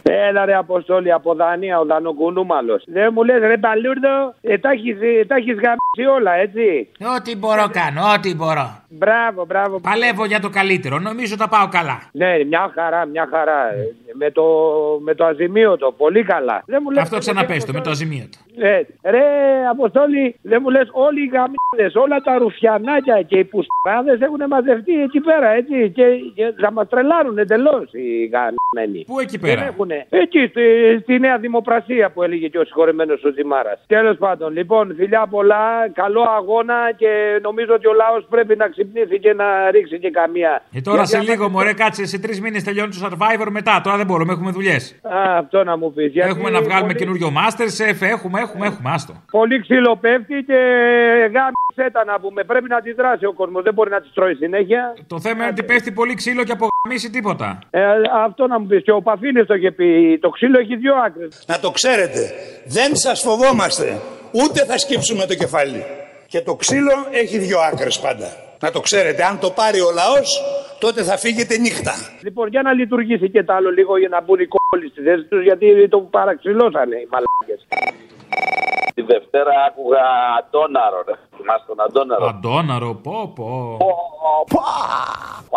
Έλα 0.02 0.44
ρε 0.44 0.54
Αποστόλη 0.54 1.12
από 1.12 1.34
Δανία, 1.34 1.78
ο 1.78 1.84
Δανοκουνούμαλος. 1.84 2.84
Δεν 2.86 3.10
μου 3.14 3.24
λες 3.24 3.40
ρε 3.40 3.58
Παλούρδο, 3.58 4.34
ε, 4.40 4.58
τα 4.58 4.70
έχεις, 4.70 4.96
ε, 5.00 5.24
τα 5.24 5.34
έχεις 5.34 5.54
γαμήσει 5.54 6.04
όλα 6.16 6.32
έτσι. 6.32 6.88
Ό,τι 7.16 7.36
μπορώ 7.36 7.68
κάνω, 7.72 8.02
ό,τι 8.14 8.34
μπορώ. 8.34 8.81
Μπράβο, 8.98 9.44
μπράβο. 9.44 9.80
Παλεύω 9.80 10.24
για 10.24 10.40
το 10.40 10.48
καλύτερο. 10.48 10.98
Νομίζω 10.98 11.36
τα 11.36 11.48
πάω 11.48 11.68
καλά. 11.68 12.02
Ναι, 12.12 12.44
μια 12.44 12.70
χαρά, 12.74 13.04
μια 13.06 13.28
χαρά. 13.30 13.72
Ε, 13.74 13.94
Με 14.14 14.30
το, 14.30 14.44
με 15.02 15.14
το 15.14 15.24
αζημίωτο, 15.24 15.92
πολύ 15.92 16.22
καλά. 16.22 16.62
Δεν 16.66 16.80
μου 16.84 16.90
λες, 16.90 17.02
Αυτό 17.02 17.18
ξαναπες 17.18 17.64
το 17.64 17.72
με 17.72 17.80
το 17.80 17.90
αζημίωτο. 17.90 18.38
Ε, 18.58 18.80
ρε 19.10 19.24
Αποστόλη, 19.70 20.36
δεν 20.42 20.58
μου 20.62 20.70
λες 20.70 20.88
όλοι 20.92 21.20
οι 21.22 21.30
γαμίδες, 21.34 21.94
όλα 21.94 22.20
τα 22.20 22.38
ρουφιανάκια 22.38 23.22
και 23.22 23.38
οι 23.38 23.44
πουστράδες 23.44 24.20
έχουν 24.20 24.40
μαζευτεί 24.48 25.02
εκεί 25.02 25.20
πέρα, 25.20 25.48
έτσι. 25.48 25.90
Και, 25.90 26.04
και 26.34 26.52
θα 26.60 26.72
μας 26.72 26.88
τρελάρουν 26.88 27.38
εντελώς 27.38 27.92
οι 27.92 28.30
γαμμένοι. 28.32 29.04
Πού 29.06 29.20
εκεί 29.20 29.38
πέρα; 29.38 29.60
Δεν 29.60 29.68
έχουνε. 29.68 30.06
Εκεί, 30.08 30.46
στη, 30.50 30.62
στη 31.02 31.18
Νέα 31.18 31.38
Δημοπρασία 31.38 32.10
που 32.10 32.22
έλεγε 32.22 32.48
και 32.48 32.58
ο 32.58 32.64
συγχωρεμένος 32.64 33.24
ο 33.24 33.30
Ζημάρας. 33.30 33.84
Τέλος 33.86 34.16
πάντων, 34.16 34.52
λοιπόν, 34.52 34.94
φιλιά 34.94 35.26
πολλά, 35.30 35.88
καλό 35.92 36.22
αγώνα 36.36 36.92
και 36.96 37.38
νομίζω 37.42 37.74
ότι 37.74 37.86
ο 37.86 37.92
λαός 37.92 38.26
πρέπει 38.30 38.56
να 38.56 38.68
ξυπνήσει 38.68 38.81
και 39.20 39.32
να 39.32 39.70
ρίξει 39.70 39.98
και 39.98 40.10
καμία. 40.10 40.62
Και 40.70 40.80
τώρα 40.80 40.96
Γιατί 40.96 41.10
σε 41.10 41.16
άμα- 41.16 41.24
λίγο, 41.30 41.48
μωρέ, 41.48 41.72
κάτσε 41.72 42.06
σε 42.06 42.18
τρεις 42.18 42.40
μήνες 42.40 42.62
τελειώνει 42.64 42.92
το 42.94 43.08
survivor 43.10 43.46
μετά. 43.50 43.80
Τώρα 43.84 43.96
δεν 43.96 44.06
μπορούμε, 44.06 44.32
έχουμε 44.32 44.50
δουλειές. 44.50 44.94
Α, 45.02 45.38
αυτό 45.38 45.64
να 45.64 45.76
μου 45.76 45.92
πεις. 45.92 46.12
γιατί 46.12 46.28
Έχουμε 46.28 46.50
να 46.50 46.60
βγάλουμε 46.62 46.86
πολύ- 46.92 46.98
καινούριο 46.98 47.32
Masterchef, 47.38 47.96
έχουμε, 48.00 48.40
έχουμε, 48.40 48.66
έχουμε, 48.66 48.90
άστο. 48.92 49.12
Πολύ 49.30 49.60
ξύλο 49.60 49.96
πέφτει 49.96 50.44
και 50.46 50.58
γάμισε 51.34 51.84
τα 51.92 52.04
να 52.04 52.20
πούμε. 52.20 52.44
Πρέπει 52.44 52.68
να 52.68 52.76
αντιδράσει 52.76 53.24
ο 53.26 53.32
κόσμος. 53.32 53.62
Δεν 53.62 53.74
μπορεί 53.74 53.90
να 53.90 54.00
τη 54.00 54.08
τρώει 54.14 54.34
συνέχεια. 54.34 54.94
Το 55.06 55.20
θέμα 55.20 55.42
είναι 55.42 55.52
ότι 55.52 55.62
πέφτει 55.62 55.92
πολύ 55.92 56.14
ξύλο 56.14 56.42
και 56.44 56.52
απογαμίσει 56.58 57.10
τίποτα. 57.10 57.58
Ε, 57.70 57.80
αυτό 58.24 58.46
να 58.46 58.58
μου 58.60 58.66
πεις. 58.66 58.82
Και 58.82 58.90
ο 58.92 59.02
Παφίνης 59.02 59.46
το 59.46 59.54
είχε 59.54 59.70
πει. 59.70 60.18
Το 60.20 60.28
ξύλο 60.28 60.58
έχει 60.58 60.76
δύο 60.76 60.94
άκρες. 61.06 61.44
Να 61.46 61.58
το 61.60 61.70
ξέρετε, 61.70 62.20
δεν 62.66 62.96
σας 62.96 63.20
φοβόμαστε, 63.20 63.98
ούτε 64.32 64.64
θα 64.64 64.78
σκύψουμε 64.78 65.26
το 65.26 65.34
κεφάλι. 65.34 65.84
Και 66.26 66.40
το 66.40 66.54
ξύλο 66.54 66.92
έχει 67.10 67.38
δύο 67.38 67.58
άκρες 67.72 68.00
πάντα. 68.00 68.26
Να 68.64 68.70
το 68.70 68.80
ξέρετε, 68.80 69.22
αν 69.24 69.38
το 69.38 69.50
πάρει 69.50 69.80
ο 69.80 69.90
λαός, 70.00 70.28
τότε 70.78 71.02
θα 71.02 71.16
φύγετε 71.24 71.54
νύχτα. 71.58 71.94
Λοιπόν, 72.22 72.46
για 72.48 72.62
να 72.62 72.72
λειτουργήσει 72.72 73.30
και 73.30 73.42
το 73.42 73.52
άλλο 73.52 73.70
λίγο 73.70 73.98
για 73.98 74.08
να 74.08 74.20
μπουν 74.22 74.40
οι 74.40 74.48
κόλλοι 74.54 74.88
στη 74.88 75.00
θέση 75.02 75.24
τους, 75.30 75.42
γιατί 75.42 75.88
το 75.88 75.98
παραξηλώσανε 76.00 76.96
οι 76.96 77.08
μαλάκες. 77.12 77.60
Τη 78.94 79.02
Δευτέρα 79.02 79.52
άκουγα 79.68 80.04
Αντώναρο, 80.38 80.98
ρε. 81.08 81.14
Θυμάστε 81.36 81.66
τον 81.72 81.80
Αντώναρο; 81.86 82.24
Αντώναρο, 82.26 82.90
πω 82.94 83.32
πω. 83.36 83.76
Πω, 84.52 84.60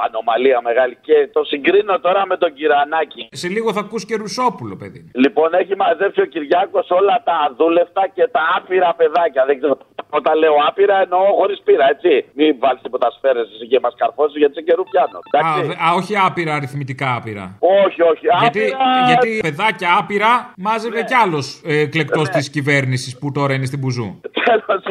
Ανομαλία 0.08 0.60
μεγάλη. 0.69 0.98
Και 1.08 1.17
το 1.34 1.43
συγκρίνω 1.43 2.00
τώρα 2.00 2.21
με 2.26 2.38
τον 2.38 2.54
Κυρανάκη. 2.54 3.28
Σε 3.32 3.48
λίγο 3.48 3.74
θα 3.74 3.80
ακούς 3.80 4.06
και 4.06 4.15
Ρουσόπουλο, 4.15 4.76
παιδί. 4.76 5.12
Λοιπόν, 5.13 5.54
έχει 5.54 5.76
μαζέψει 5.76 6.21
ο 6.21 6.26
Κυριάκος 6.26 6.88
όλα 6.89 7.15
τα 7.28 7.36
αδούλευτα 7.50 8.04
και 8.15 8.28
τα 8.36 8.41
άπειρα 8.58 8.93
παιδάκια. 9.00 9.45
Δεν 9.45 9.58
ξέρω. 9.60 9.78
Όταν 10.10 10.38
λέω 10.38 10.56
άπειρα 10.67 10.95
εννοώ 11.02 11.19
χωρίς 11.39 11.60
πείρα, 11.65 11.86
έτσι. 11.89 12.12
Μην 12.34 12.56
βάλεις 12.60 12.82
τίποτα 12.82 13.08
σφαίρες 13.12 13.48
και 13.69 13.80
μας 13.80 13.93
καρφώσεις 13.98 14.38
γιατί 14.38 14.54
σε 14.54 14.62
καιρού 14.62 14.84
πιάνω. 14.91 15.17
Α, 15.48 15.62
δε- 15.67 15.80
α, 15.86 15.88
όχι 16.00 16.13
άπειρα, 16.28 16.54
αριθμητικά 16.56 17.15
άπειρα. 17.15 17.58
Όχι, 17.86 18.02
όχι. 18.02 18.26
Γιατί, 18.39 18.60
άπειρα- 18.60 19.06
γιατί 19.08 19.39
παιδάκια 19.41 19.89
άπειρα 20.00 20.54
μάζευε 20.58 21.04
κι 21.04 21.13
άλλος 21.13 21.62
ε, 21.65 21.86
κλεκτός 21.86 22.28
Ναι. 22.28 22.34
της 22.38 22.50
κυβέρνησης 22.50 23.17
που 23.26 23.32
τώρα 23.32 23.54
είναι 23.54 23.66
στην 23.66 23.80
Μπουζού. 23.80 24.20
Τέλος 24.46 24.64
πάντων. 24.66 24.82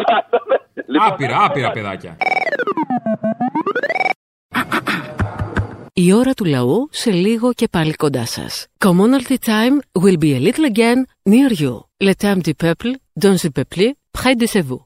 Λοιπόν, 0.87 1.09
Άπειρα, 1.09 1.45
άπειρα 1.45 1.71
παιδάκια. 1.71 2.17
Η 5.93 6.13
ώρα 6.13 6.33
του 6.33 6.45
λαού 6.45 6.89
σε 6.91 7.11
λίγο 7.11 7.53
και 7.53 7.69
πάλι 7.69 7.93
κοντά 7.93 8.27
σας. 8.27 8.67
Commonalty 8.85 9.37
time 9.47 10.03
will 10.03 10.19
be 10.19 10.31
a 10.35 10.41
little 10.47 10.67
again 10.73 10.99
near 11.31 11.61
you. 11.63 11.75
Le 12.05 12.13
temps 12.23 12.43
du 12.49 12.55
peuple, 12.65 12.91
dans 13.25 13.37
le 13.45 13.51
peuple, 13.59 13.85
près 14.19 14.35
de 14.41 14.47
chez 14.53 14.63
vous. 14.69 14.81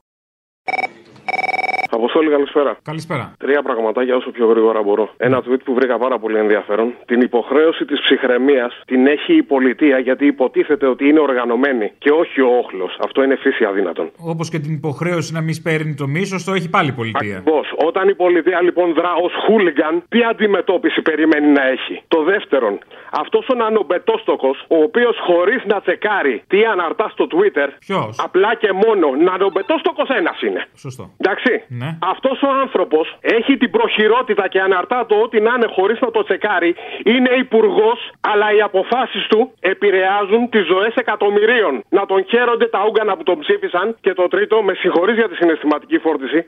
Αποστόλη, 1.99 2.29
καλησπέρα. 2.29 2.77
Καλησπέρα. 2.83 3.33
Τρία 3.37 3.61
πραγματάκια 3.61 4.15
όσο 4.15 4.31
πιο 4.31 4.45
γρήγορα 4.47 4.81
μπορώ. 4.83 5.09
Ένα 5.17 5.37
tweet 5.45 5.61
που 5.63 5.73
βρήκα 5.73 5.97
πάρα 5.97 6.19
πολύ 6.19 6.37
ενδιαφέρον. 6.37 6.93
Την 7.05 7.21
υποχρέωση 7.21 7.85
της 7.85 7.99
ψυχραιμίας 8.01 8.81
την 8.85 9.07
έχει 9.07 9.33
η 9.35 9.43
πολιτεία 9.43 9.97
γιατί 9.99 10.25
υποτίθεται 10.25 10.85
ότι 10.87 11.07
είναι 11.07 11.19
οργανωμένη 11.19 11.91
και 11.97 12.09
όχι 12.11 12.41
ο 12.41 12.49
όχλος. 12.63 12.97
Αυτό 13.03 13.23
είναι 13.23 13.35
φύση 13.35 13.63
αδύνατον. 13.63 14.11
Όπως 14.17 14.49
και 14.49 14.59
την 14.59 14.73
υποχρέωση 14.73 15.33
να 15.33 15.41
μην 15.41 15.53
σπέρνει 15.53 15.93
το 15.93 16.07
μίσος, 16.07 16.43
το 16.43 16.53
έχει 16.53 16.69
πάλι 16.69 16.89
η 16.89 16.91
πολιτεία. 16.91 17.41
Πώ, 17.43 17.61
όταν 17.87 18.09
η 18.09 18.15
πολιτεία 18.15 18.61
λοιπόν 18.61 18.93
δρά 18.93 19.13
ως 19.13 19.33
χούλιγκαν, 19.45 20.03
τι 20.09 20.19
αντιμετώπιση 20.23 21.01
περιμένει 21.01 21.47
να 21.47 21.63
έχει; 21.67 22.01
Το 22.07 22.23
δεύτερον, 22.23 22.79
αυτός 23.11 23.47
ο 23.49 23.55
νανομπετόστοκος, 23.55 24.65
ο 24.67 24.77
οποίος 24.87 25.17
χωρίς 25.27 25.61
να 25.65 25.81
τσεκάρει 25.81 26.43
τι 26.47 26.65
αναρτά 26.65 27.09
στο 27.09 27.27
Twitter, 27.33 27.67
Ποιος; 27.79 28.15
απλά 28.23 28.55
και 28.55 28.71
μόνο 28.73 29.07
νανομπετόστοκος 29.29 30.09
ένας 30.09 30.41
είναι. 30.41 30.67
Σωστό. 30.75 31.11
Εντάξει. 31.17 31.63
Ναι. 31.67 31.88
Ε. 31.89 31.97
Αυτός 32.13 32.37
ο 32.47 32.49
άνθρωπος 32.63 33.05
έχει 33.37 33.53
την 33.57 33.71
προχειρότητα 33.71 34.47
και 34.53 34.59
αναρτά 34.67 35.05
το 35.05 35.15
ότι 35.25 35.37
να 35.47 35.51
είναι 35.55 35.67
χωρίς 35.75 35.99
να 36.05 36.11
το 36.11 36.23
τσεκάρει. 36.23 36.75
Είναι 37.13 37.31
υπουργός, 37.45 37.99
αλλά 38.31 38.47
οι 38.55 38.61
αποφάσεις 38.61 39.23
του 39.31 39.39
επηρεάζουν 39.59 40.49
τις 40.49 40.65
ζωές 40.73 40.93
εκατομμυρίων. 41.03 41.73
Να 41.89 42.05
τον 42.05 42.25
χαίρονται 42.31 42.67
τα 42.75 42.79
όγκανα 42.87 43.13
που 43.17 43.23
τον 43.23 43.39
ψήφισαν. 43.39 43.95
Και 44.01 44.13
το 44.13 44.27
τρίτο, 44.27 44.61
με 44.61 44.73
συγχωρείς 44.73 45.15
για 45.15 45.29
τη 45.29 45.35
συναισθηματική 45.35 45.97
φόρτιση. 46.05 46.39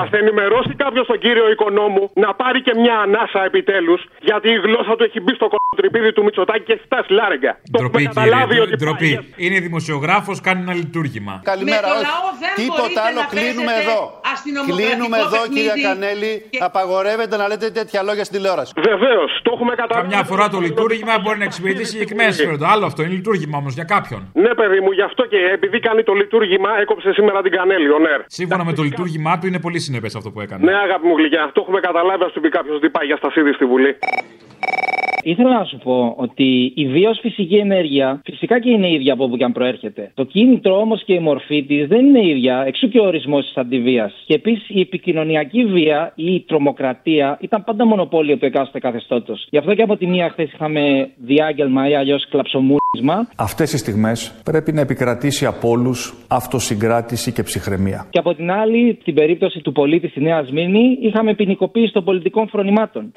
Α 0.00 0.04
ενημερώσει 0.10 0.74
κάποιος 0.84 1.06
τον 1.06 1.18
κύριο 1.18 1.50
Οικονόμου 1.50 2.10
να 2.14 2.34
πάρει 2.34 2.62
και 2.62 2.72
μια 2.76 2.96
ανάσα 2.98 3.44
επιτέλους. 3.44 4.00
Γιατί 4.20 4.48
η 4.48 4.58
γλώσσα 4.64 4.96
του 4.96 5.04
έχει 5.04 5.20
μπει 5.20 5.34
στο 5.34 5.48
κολοτρυπίδι 5.54 6.12
του 6.12 6.22
Μητσοτάκη 6.24 6.64
και 6.64 6.72
έχει 6.72 6.82
φτάσει 6.84 7.12
λάρεγγα. 7.12 7.52
Το 7.52 7.58
έχουμε 7.72 7.88
Ντροπή, 7.88 8.04
καταλάβει 8.04 8.46
κύριε. 8.46 8.62
ότι 8.62 8.76
Ντροπή. 8.76 9.10
Είναι 9.36 9.58
δημοσιογράφος, 9.60 10.40
κάνει 10.40 10.60
ένα 10.66 10.74
λειτουργήμα. 10.74 11.34
Καλημέρα, 11.44 11.80
Με 11.80 11.92
το 11.92 11.98
όχι. 11.98 12.06
λαό 12.10 12.28
δεν 12.42 12.52
Τίποτα 12.60 12.80
μπορείτε 12.82 13.00
άλλο. 13.06 13.20
να 13.20 13.26
Κλείνουμε 13.34 13.72
παίζετε 13.72 13.90
εδώ. 13.90 14.00
Αστυνομοκρατικό 14.88 14.96
Κλείνουμε 14.98 15.16
εδώ, 15.26 15.38
παιχνίδι. 15.40 15.54
κυρία 15.56 15.76
Κανέλη. 15.88 16.32
Απαγορεύεται 16.68 17.36
να 17.42 17.46
λέτε 17.50 17.66
τέτοια 17.78 18.00
λόγια 18.08 18.24
στην 18.28 18.36
τηλεόραση. 18.36 18.72
Βεβαίω, 18.90 19.22
το 19.44 19.50
έχουμε 19.54 19.72
καταλάβει. 19.82 20.06
Καμιά 20.08 20.22
φορά 20.30 20.44
το 20.54 20.58
λειτουργήμα 20.66 21.14
μπορεί 21.22 21.38
να 21.42 21.46
εξυπηρετήσει 21.50 21.90
συγκεκριμένα 21.94 22.30
συμφέροντα. 22.36 22.66
Άλλο 22.74 22.84
αυτό 22.90 23.00
είναι 23.04 23.14
λειτουργήμα 23.20 23.56
όμω 23.62 23.70
για 23.78 23.86
κάποιον. 23.94 24.20
Ναι, 24.44 24.52
παιδί 24.60 24.80
μου, 24.84 24.90
γι' 24.98 25.06
αυτό 25.10 25.22
και 25.32 25.40
επειδή 25.56 25.78
κάνει 25.86 26.02
το 26.10 26.12
λειτουργήμα, 26.22 26.70
έκοψε 26.82 27.12
σήμερα 27.18 27.38
την 27.42 27.52
Κανέλη, 27.58 27.88
ο 27.96 27.98
Νέρ. 27.98 28.20
Σύμφωνα 28.26 28.64
με 28.64 28.72
το 28.78 28.82
λειτουργήμά 28.82 29.32
του 29.38 29.46
είναι 29.46 29.60
πολύ 29.66 29.78
συνεπέ 29.86 30.08
αυτό 30.20 30.30
που 30.30 30.40
έκανε. 30.40 30.64
Ναι, 30.68 30.74
αγάπη 30.86 31.06
μου 31.06 31.16
γλυκιά, 31.16 31.50
το 31.54 31.60
έχουμε 31.64 31.80
καταλάβει. 31.80 32.22
Α 32.24 32.30
του 32.34 32.40
πει 32.40 32.48
κάποιο 32.48 32.78
τι 32.78 32.88
πάει 32.90 33.06
για 33.06 33.16
στασίδι 33.16 33.52
στη 33.52 33.64
Βουλή. 33.64 33.92
Ήθελα 35.32 35.58
να 35.58 35.64
σου 35.64 35.78
πω 35.78 36.14
ότι 36.16 36.72
η 36.74 36.86
βίος 36.86 37.18
φυσική 37.20 37.54
ενέργεια 37.54 38.20
φυσικά 38.24 38.60
και 38.60 38.70
είναι 38.70 38.92
ίδια 38.92 39.12
από 39.12 39.24
όπου 39.24 39.36
και 39.36 39.44
αν 39.44 39.52
προέρχεται. 39.52 40.10
Το 40.14 40.24
κίνητρο 40.24 40.80
όμως 40.80 41.04
και 41.04 41.12
η 41.12 41.18
μορφή 41.18 41.64
της 41.64 41.86
δεν 41.86 42.06
είναι 42.06 42.26
ίδια, 42.26 42.64
εξού 42.66 42.88
και 42.88 42.98
ο 42.98 43.04
ορισμός 43.04 43.44
της 43.44 43.56
αντιβίας. 43.56 44.22
Και 44.26 44.34
επίσης 44.34 44.68
η 44.68 44.80
επικοινωνιακή 44.80 45.64
βία 45.64 46.12
ή 46.14 46.34
η 46.34 46.44
τρομοκρατία 46.46 47.38
ήταν 47.40 47.64
πάντα 47.64 47.86
μονοπόλιο 47.86 48.36
του 48.36 48.44
εκάστοτε 48.44 48.78
καθεστώτος. 48.78 49.46
Γι' 49.50 49.58
αυτό 49.58 49.74
και 49.74 49.82
από 49.82 49.96
τη 49.96 50.06
μία 50.06 50.30
χθες 50.30 50.52
είχαμε 50.52 51.10
διάγγελμα 51.16 51.88
ή 51.88 51.94
αλλιώς 51.94 52.28
κλαψομούρισμα. 52.28 53.28
Αυτές 53.36 53.72
οι 53.72 53.78
στιγμές 53.78 54.40
πρέπει 54.44 54.72
να 54.72 54.80
επικρατήσει 54.80 55.46
από 55.46 55.68
όλους 55.68 56.26
αυτοσυγκράτηση 56.28 57.32
και 57.32 57.42
ψυχραιμία. 57.42 58.06
Και 58.10 58.18
από 58.18 58.34
την 58.34 58.50
άλλη, 58.50 58.98
στην 59.00 59.14
περίπτωση 59.14 59.60
του 59.60 59.72
πολίτη 59.72 60.08
στη 60.08 60.20
Νέα 60.20 60.42
Σμύρνη, 60.42 60.98
είχαμε 61.00 61.34
ποινικοποίηση 61.34 61.92
των 61.92 62.04
πολιτικών 62.04 62.48
φρονημάτων. 62.48 63.12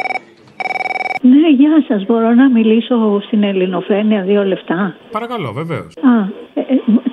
Ναι, 1.22 1.50
γεια 1.50 1.84
σας. 1.88 2.06
Μπορώ 2.06 2.34
να 2.34 2.50
μιλήσω 2.50 3.22
στην 3.22 3.44
Ελληνοφρένεια 3.44 4.22
δύο 4.24 4.44
λεπτά. 4.44 4.96
Παρακαλώ, 5.12 5.52
βεβαίως. 5.52 5.98
Α, 5.98 6.20
ε, 6.54 6.64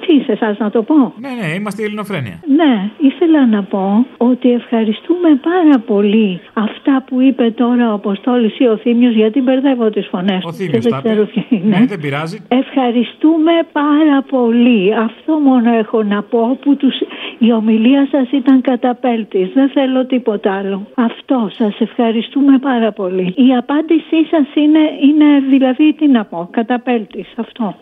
ε, 0.08 0.18
τι 0.18 0.24
σε 0.24 0.32
εσάς 0.32 0.58
να 0.58 0.70
το 0.70 0.82
πω; 0.82 1.12
Ναι, 1.18 1.28
ναι, 1.40 1.54
είμαστε 1.54 1.82
η 1.82 1.84
Ελληνοφρένεια. 1.84 2.40
Ναι, 2.60 2.90
ήθελα 2.98 3.46
να 3.46 3.62
πω 3.62 4.06
ότι 4.16 4.52
ευχαριστούμε 4.52 5.28
πάρα 5.50 5.78
πολύ 5.86 6.40
αυτά 6.52 7.04
που 7.06 7.20
είπε 7.20 7.50
τώρα 7.50 7.90
ο 7.90 7.94
Αποστόλης 7.94 8.58
ή 8.58 8.64
ο 8.66 8.76
Θήμιος 8.76 9.14
γιατί 9.14 9.40
μπερδεύω 9.40 9.90
τις 9.90 10.06
φωνές. 10.10 10.44
Ο 10.44 10.48
του 10.48 10.54
Θήμιος 10.54 10.84
και 10.84 10.90
τα 10.90 11.00
δεν 11.00 11.12
ξέρω 11.12 11.28
είπε. 11.32 11.44
ποιοι 11.48 11.60
είναι. 11.62 11.78
Ναι, 11.78 11.86
δεν 11.86 12.00
πειράζει. 12.00 12.38
Ευχαριστούμε 12.48 13.52
πάρα 13.72 14.22
πολύ. 14.30 14.94
Αυτό 14.94 15.32
μόνο 15.38 15.70
έχω 15.72 16.02
να 16.02 16.22
πω 16.22 16.58
που 16.62 16.76
τους... 16.76 16.94
η 17.38 17.52
ομιλία 17.52 18.08
σας 18.10 18.30
ήταν 18.30 18.60
καταπέλτης. 18.60 19.48
Δεν 19.54 19.68
θέλω 19.68 20.06
τίποτα 20.06 20.52
άλλο. 20.52 20.86
Αυτό 20.94 21.50
σας 21.52 21.80
ευχαριστούμε 21.80 22.58
πάρα 22.58 22.92
πολύ. 22.92 23.34
Η 23.36 23.56
απάντησή 23.56 24.24
σας 24.30 24.46
είναι, 24.54 24.78
είναι 25.02 25.40
δηλαδή 25.50 25.92
τι 25.92 26.06
να 26.08 26.24
πω, 26.24 26.48
καταπέλτης. 26.50 27.32
Αυτό. 27.36 27.74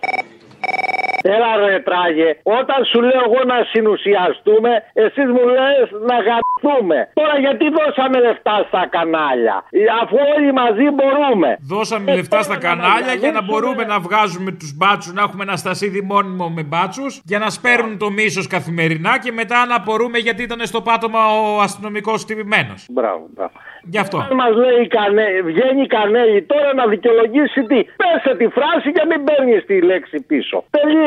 Έλα 1.34 1.50
ρε 1.66 1.78
τράγε, 1.88 2.30
όταν 2.58 2.78
σου 2.90 3.00
λέω 3.08 3.22
εγώ 3.28 3.40
να 3.52 3.58
συνουσιαστούμε, 3.72 4.70
εσείς 4.92 5.28
μου 5.34 5.44
λες 5.56 5.86
να 6.10 6.16
γαμπτούμε. 6.26 6.98
Τώρα 7.20 7.38
γιατί 7.44 7.64
δώσαμε 7.78 8.18
λεφτά 8.26 8.56
στα 8.68 8.82
κανάλια, 8.94 9.56
Ε, 9.70 9.80
αφού 10.02 10.16
όλοι 10.36 10.52
μαζί 10.52 10.86
μπορούμε. 10.96 11.50
Δώσαμε 11.74 12.14
λεφτά 12.14 12.42
στα 12.42 12.56
κανάλια 12.66 13.14
για 13.22 13.32
να 13.32 13.42
μπορούμε 13.42 13.84
να 13.84 13.98
βγάζουμε 14.06 14.50
τους 14.60 14.72
μπάτσους, 14.76 15.12
να 15.12 15.22
έχουμε 15.22 15.42
ένα 15.42 15.56
στασίδι 15.56 16.00
μόνιμο 16.02 16.48
με 16.48 16.62
μπάτσους, 16.62 17.20
για 17.24 17.38
να 17.38 17.48
σπέρνουν 17.50 17.98
το 17.98 18.10
μίσος 18.10 18.46
καθημερινά 18.46 19.18
και 19.18 19.32
μετά 19.32 19.66
να 19.66 19.76
μπορούμε 19.84 20.18
γιατί 20.18 20.42
ήταν 20.42 20.60
στο 20.66 20.80
πάτωμα 20.80 21.20
ο 21.40 21.60
αστυνομικός 21.60 22.24
τυπημένο. 22.24 22.74
Μπράβο, 22.90 23.26
μπράβο. 23.34 23.52
Γι' 23.88 23.98
αυτό. 23.98 24.16
Αν 24.18 24.34
μας 24.34 24.54
λέει 24.62 24.80
η 24.82 24.86
Κανέ, 24.86 25.28
βγαίνει 25.44 25.82
η 25.82 25.86
Κανέλη 25.86 26.42
τώρα 26.42 26.74
να 26.74 26.86
δικαιολογήσει 26.86 27.60
τι; 27.70 27.78
Πέσε 28.02 28.36
τη 28.36 28.46
φράση 28.56 28.92
και 28.92 29.02
μην 29.10 29.24
παίρνεις 29.24 29.64
τη 29.64 29.80
λέξη 29.82 30.20
πίσω. 30.20 30.64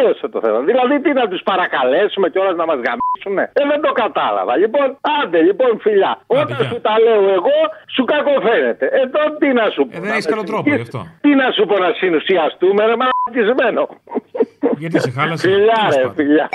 Τελείωσε 0.10 0.28
το 0.28 0.40
θέμα. 0.46 0.60
Δηλαδή 0.70 0.96
τι 1.02 1.12
να 1.20 1.28
τους 1.28 1.42
παρακαλέσουμε 1.50 2.30
κιόλα 2.30 2.54
να 2.62 2.66
μας 2.70 2.80
γαμίσουνε; 2.86 3.44
Ε, 3.54 3.64
δεν 3.72 3.82
το 3.86 3.92
κατάλαβα. 3.92 4.54
Λοιπόν, 4.64 4.88
άντε 5.20 5.40
λοιπόν 5.42 5.72
φιλιά. 5.86 6.14
Όταν 6.28 6.60
σου 6.70 6.78
τα 6.82 6.94
λέω 7.04 7.24
εγώ, 7.40 7.60
σου 7.96 8.04
κακοφαίνεται. 8.14 8.86
Ε, 8.86 9.08
τώρα 9.14 9.28
τι 9.40 9.48
να 9.60 9.66
σου 9.74 9.82
πω. 9.88 9.98
Ε, 9.98 10.00
δεν 10.00 10.10
να 10.10 10.14
έχεις 10.14 10.26
με 10.26 10.32
καλό 10.32 10.44
τρόπο 10.44 10.70
γι' 10.70 10.82
αυτό. 10.88 11.00
Τι 11.22 11.32
να 11.42 11.48
σου 11.56 11.64
πω 11.70 11.76
να 11.86 11.92
συνουσιαστούμε, 12.02 12.82
ρε 12.90 12.96
μαλακισμένο. 13.02 13.84
Γιατί 14.82 15.00
σε 15.00 15.12
χάλασε; 15.12 15.48
Φιλιά, 15.48 15.82
ρε, 15.96 16.12
φιλιά. 16.16 16.50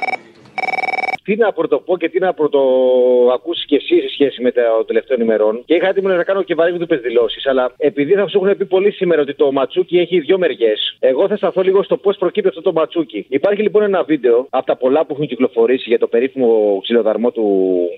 Τι 1.24 1.36
να 1.36 1.52
πρωτοπώ 1.52 1.96
και 1.96 2.08
τι 2.08 2.18
να 2.18 2.32
πρωτοακούσει 2.32 3.66
κι 3.66 3.74
εσύ 3.74 4.00
σε 4.00 4.08
σχέση 4.08 4.42
με 4.42 4.50
τα 4.52 4.62
τελευταίων 4.86 5.20
ημερών. 5.20 5.62
Και 5.64 5.74
είχα 5.74 5.88
έτοιμο 5.88 6.08
να 6.08 6.24
κάνω 6.24 6.42
και 6.42 6.54
βαρύγδουπε 6.54 6.96
δηλώσει. 6.96 7.40
Αλλά 7.44 7.72
επειδή 7.76 8.12
θα 8.12 8.28
σου 8.28 8.40
έχουν 8.42 8.56
πει 8.56 8.64
πολύ 8.64 8.90
σήμερα 8.90 9.20
ότι 9.20 9.34
το 9.34 9.52
ματσούκι 9.52 9.98
έχει 9.98 10.20
δύο 10.20 10.38
μεριές, 10.38 10.96
εγώ 11.00 11.28
θα 11.28 11.36
σταθώ 11.36 11.62
λίγο 11.62 11.82
στο 11.82 11.96
πώς 11.96 12.16
προκύπτει 12.16 12.48
αυτό 12.48 12.62
το 12.62 12.72
ματσούκι. 12.72 13.26
Υπάρχει 13.28 13.62
λοιπόν 13.62 13.82
ένα 13.82 14.02
βίντεο 14.02 14.46
από 14.50 14.66
τα 14.66 14.76
πολλά 14.76 15.06
που 15.06 15.12
έχουν 15.12 15.26
κυκλοφορήσει 15.26 15.88
για 15.88 15.98
το 15.98 16.06
περίφημο 16.06 16.78
ξυλοδαρμό 16.82 17.30
του 17.30 17.44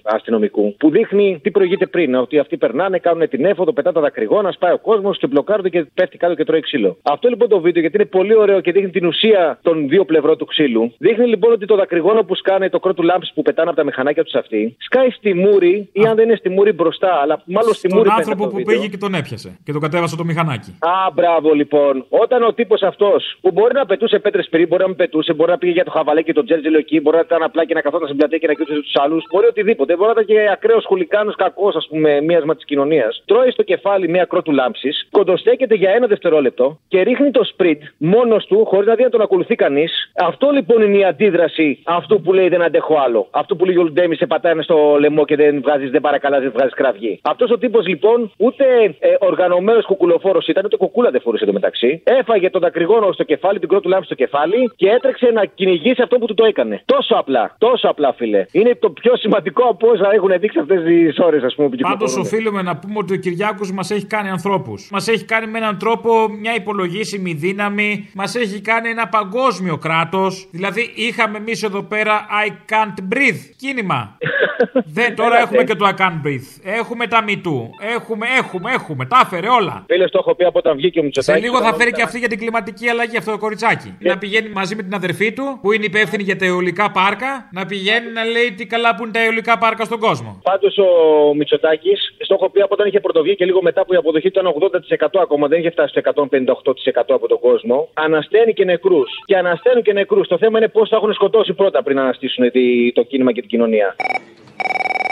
αστυνομικού 0.03 0.75
που 0.79 0.91
δείχνει 0.91 1.39
τι 1.43 1.51
προηγείται 1.51 1.87
πριν. 1.87 2.15
Ότι 2.15 2.39
αυτοί 2.39 2.57
περνάνε, 2.57 2.99
κάνουν 2.99 3.29
την 3.29 3.45
έφοδο, 3.45 3.73
πετά 3.73 3.93
τα 3.93 4.01
δακρυγόνα, 4.01 4.53
σπάει 4.53 4.73
ο 4.73 4.79
κόσμος 4.79 5.19
και 5.19 5.27
μπλοκάρονται 5.27 5.69
και 5.69 5.87
πέφτει 5.95 6.17
κάτω 6.17 6.35
και 6.35 6.45
τρώει 6.45 6.61
ξύλο. 6.61 6.97
Αυτό 7.03 7.29
λοιπόν 7.29 7.49
το 7.49 7.61
βίντεο 7.61 7.81
γιατί 7.81 7.97
είναι 7.97 8.07
πολύ 8.07 8.35
ωραίο 8.37 8.61
και 8.61 8.73
δείχνει 8.73 8.91
την 8.91 9.07
ουσία 9.07 9.59
των 9.63 9.89
δύο 9.89 10.05
πλευρών 10.05 10.39
του 10.39 10.45
ξύλου. 10.45 10.93
Δείχνει 10.99 11.27
λοιπόν 11.27 11.53
ότι 11.53 11.67
το 11.67 11.77
δακρυγόνο 11.77 12.23
που 12.25 12.35
σκάνε 12.35 12.69
το 12.71 12.79
κρότου 12.81 13.03
λάμπη 13.17 13.33
που 13.35 13.43
πετάνε 13.43 13.69
από 13.69 13.79
τα 13.79 13.85
μηχανάκια 13.85 14.25
τους 14.25 14.35
αυτοί, 14.35 14.77
σκάει 14.79 15.11
στη 15.11 15.35
μούρη 15.35 15.89
ή 15.93 16.03
αν 16.09 16.15
δεν 16.17 16.25
είναι 16.25 16.37
στη 16.37 16.49
μούρη 16.49 16.73
μπροστά, 16.73 17.13
αλλά 17.23 17.43
μάλλον 17.45 17.75
στη 17.75 17.89
μούρη 17.95 18.09
Τον 18.09 18.15
πέφτει 18.17 18.31
άνθρωπο 18.31 18.45
αυτό 18.45 18.45
το 18.45 18.51
που 18.51 18.57
βίντεο. 18.57 18.75
πήγε 18.81 18.89
και 18.93 19.01
τον 19.05 19.15
έπιασε. 19.15 19.59
Και 19.65 19.73
τον 19.73 19.81
κατέβασε 19.81 20.17
το 20.17 20.25
μηχανάκι. 20.25 20.71
Α, 20.79 21.11
μπράβο 21.15 21.53
λοιπόν. 21.53 22.05
Όταν 22.09 22.43
ο 22.43 22.53
τύπος 22.53 22.83
αυτός 22.83 23.39
που 23.41 23.51
μπορεί 23.53 23.75
να 23.75 23.87
πετούσε 23.87 24.19
πέτρες 24.19 24.47
πριν, 24.51 24.67
μπορεί 24.69 24.83
να 24.83 24.89
μην 24.89 24.97
πετούσε, 24.97 25.33
μπορεί 25.33 25.51
να 25.51 25.59
πήγε 25.59 25.73
για 25.73 25.85
το 25.85 25.91
χαβαλέ 25.91 26.23
και 26.23 26.33
τον 26.33 26.45
τζέρτζελο 26.45 26.79
εκεί, 26.79 27.01
μπορεί 27.01 27.17
να 27.17 27.23
ήταν 27.27 27.43
απλά 27.43 27.65
και 27.65 27.75
να 27.75 27.81
καθόταν 27.81 28.07
στην 28.07 28.19
πλατεία 28.19 28.39
και 28.39 28.47
να 28.47 28.53
κοιτούσε 28.53 28.81
τους 28.81 28.97
άλλους, 29.03 29.25
μπορεί 29.31 29.47
οτιδήποτε. 29.47 29.97
Μπορεί 29.97 30.07
να 30.15 30.21
ήταν 30.21 30.25
και 30.25 30.51
ακραίος 30.53 30.85
χουλικάνος 30.87 31.35
κακός, 31.37 31.75
ας 31.77 31.87
πούμε, 31.91 32.21
μίασμα 32.21 32.55
της 32.55 32.65
κοινωνίας. 32.65 33.23
Τρώει 33.27 33.51
στο 33.51 33.63
κεφάλι 33.63 34.09
μία 34.09 34.25
κρότου 34.25 34.53
λάμψης, 34.53 35.09
κοντοστέκεται 35.11 35.75
για 35.75 35.91
ένα 35.91 36.07
δευτερόλεπτο 36.07 36.79
και 36.89 37.01
ρίχνει 37.03 37.31
το 37.31 37.45
σπριντ 37.45 37.83
μόνος 37.97 38.47
του, 38.47 38.65
χωρίς 38.65 38.87
να 38.87 38.95
δει 38.95 39.03
να 39.03 39.11
τον 39.11 39.21
ακολουθεί 39.21 39.55
κανείς. 39.55 40.11
Αυτό 40.15 40.51
λοιπόν 40.51 40.83
είναι 40.83 40.97
η 40.99 41.05
αντίδραση 41.05 41.83
αυτού 41.85 42.21
που 42.21 42.33
λέει 42.33 42.49
δεν 42.49 42.63
αντέχω 42.63 42.95
άλλο. 43.07 43.21
Αυτό 43.31 43.57
που 43.57 43.65
λέει 43.65 43.77
ο 43.77 43.83
Λουντέμι 43.83 44.17
σε 44.17 44.27
πατάνε 44.27 44.63
στο 44.63 44.77
λαιμό 45.01 45.25
και 45.25 45.37
δεν 45.37 45.61
βγάζεις, 45.65 45.91
δεν 45.91 46.01
παρακαλάς, 46.01 46.41
δεν 46.43 46.53
βγάζεις 46.57 46.75
κραυγή. 46.75 47.21
Αυτός 47.23 47.51
ο 47.51 47.59
τύπος 47.59 47.87
λοιπόν 47.87 48.19
ούτε 48.37 48.65
ε, 48.99 49.09
οργανωμένος 49.21 49.85
κουκουλοφόρος 49.85 50.47
ήταν, 50.47 50.63
ούτε 50.65 50.77
κουκούλα 50.77 51.11
δεν 51.11 51.21
φορούσε 51.21 51.45
το 51.45 51.53
μεταξύ. 51.53 52.01
Έφαγε 52.05 52.51
τον 52.51 52.61
δακρυγόνο 52.61 53.13
στο 53.13 53.25
κεφάλι, 53.25 53.59
την 53.59 53.69
κρότου 53.69 53.89
λάμψη 53.89 54.07
στο 54.07 54.15
κεφάλι 54.15 54.71
και 54.77 54.89
έτρεξε 54.89 55.27
να 55.39 55.45
κυνηγήσει 55.45 56.03
αυτό 56.03 56.19
που 56.19 56.27
του 56.27 56.35
το 56.35 56.45
έκανε. 56.45 56.83
Τόσο 56.85 57.15
απλά, 57.15 57.55
τόσο 57.59 57.89
απλά, 57.89 58.13
φίλε. 58.17 58.45
Είναι 58.53 58.75
το 58.81 58.91
πιο 58.91 59.17
σημαντικό 59.17 59.63
από 59.69 59.89
όσα 59.89 60.09
έχουν 60.15 60.31
δείξει 60.39 60.59
αυτές 60.59 60.83
τις 60.83 61.19
ώρες, 61.19 61.43
ας 61.43 61.55
πούμε, 61.55 61.69
που 61.69 61.77
Πάντως 61.77 61.97
κυκλοφορούν. 61.99 62.27
οφείλουμε 62.27 62.63
να 62.63 62.77
πούμε 62.77 62.95
ότι 62.99 63.13
ο 63.13 63.17
Κυριάκος 63.17 63.73
μας 63.73 63.91
έχει 63.91 64.07
κάνει 64.07 64.29
ανθρώπους. 64.29 64.89
Μας 64.93 65.09
έχει 65.09 65.25
κάνει 65.25 65.47
με 65.47 65.59
έναν 65.59 65.79
τρόπο 65.79 66.29
μια 66.41 66.55
υπολογίσιμη 66.55 67.33
δύναμη. 67.33 68.11
Μας 68.15 68.35
έχει 68.35 68.61
κάνει 68.61 68.89
ένα 68.89 69.09
παγκόσμιο 69.09 69.77
κράτος. 69.77 70.49
Δηλαδή 70.51 70.93
είχαμε 70.95 71.39
εμείς 71.39 71.63
εδώ 71.63 71.83
πέρα 71.83 72.27
I 72.45 72.49
can't 72.73 72.96
breathe 73.13 73.43
κίνημα. 73.57 74.19
Δεν, 74.97 75.15
τώρα 75.17 75.39
έχουμε 75.39 75.65
και 75.65 75.75
το 75.75 75.87
I 75.89 76.01
can't 76.01 76.21
breathe. 76.27 76.49
Έχουμε 76.79 77.07
τα 77.07 77.25
MeToo. 77.29 77.61
Έχουμε, 77.95 78.27
έχουμε, 78.39 78.71
έχουμε. 78.73 79.07
Τα 79.07 79.21
έφερε 79.25 79.49
όλα. 79.49 79.85
Φίλες, 79.89 80.11
το 80.11 80.19
έχω 80.21 80.35
πει 80.35 80.45
από 80.45 80.59
όταν 80.59 80.77
βγήκε 80.77 80.99
ο 80.99 81.03
Σε 81.03 81.07
Μητσοτάκη. 81.07 81.41
λίγο 81.45 81.61
θα 81.63 81.75
φέρει 81.75 81.93
και 81.93 82.03
αυτή 82.03 82.19
για 82.19 82.29
την 82.29 82.39
κλιματική 82.39 82.89
αλλαγή 82.89 83.17
αυτό 83.17 83.31
το 83.31 83.39
κοριτσάκι. 83.39 83.95
Να 83.99 84.19
πηγαίνει 84.19 84.49
μαζί 84.49 84.75
με 84.77 84.83
την 84.83 84.95
αδερφή 84.95 85.33
του, 85.33 85.59
που 85.63 85.73
είναι 85.73 85.85
υπεύθυνη 85.85 86.23
για 86.23 86.37
τα 86.37 86.45
αιωλικά 86.45 86.91
πάρκα, 86.91 87.49
να 87.53 87.67
πηγαίνει 87.67 88.11
να 88.13 88.25
λέει 88.25 88.53
τι 88.57 88.67
καλά 88.67 88.95
που 88.95 89.03
είναι 89.03 89.13
τα 89.13 89.21
αιωλικά 89.21 89.59
πάρκα 89.59 89.85
στον 89.85 89.99
κόσμο. 89.99 90.41
Πάντως 90.43 90.79
ο 90.79 90.89
Μητσοτάκης, 91.35 92.15
το 92.27 92.35
έχω 92.35 92.51
πει 92.51 92.61
από 92.61 92.75
όταν 92.75 92.87
είχε 92.87 93.01
πρωτοβγεί 93.01 93.35
και 93.37 93.45
λίγο 93.45 93.63
μετά 93.63 93.85
που 93.85 93.93
η 93.93 93.97
αποδοχή 93.97 94.27
ήταν 94.27 94.47
80% 94.47 95.07
ακόμα, 95.23 95.49
δεν 95.49 95.59
είχε 95.59 95.71
φτάσει 95.71 95.89
στο 95.89 96.01
158% 96.01 97.15
από 97.15 97.29
τον 97.29 97.39
κόσμο. 97.41 97.89
Ανασταίνει 97.95 98.53
και 98.53 98.65
νεκρούς. 98.65 99.11
Και 99.25 99.37
ανασταίνουν 99.37 99.83
και 99.83 99.93
νεκρούς. 99.93 100.29
Το 100.29 100.39
θέμα 100.39 100.59
είναι 100.59 100.69
πώς 100.69 100.89
θα 100.89 100.97
έχουν 100.97 101.13
σκοτώσει 101.13 101.53
πρώτα 101.55 101.83
πριν 101.83 101.99
αναστήσουν 101.99 102.51
τη- 102.51 102.86
το 102.93 103.03
κίνημα 103.03 103.33
και 103.33 103.41
την 103.41 103.51
κοινωνία. 103.51 103.97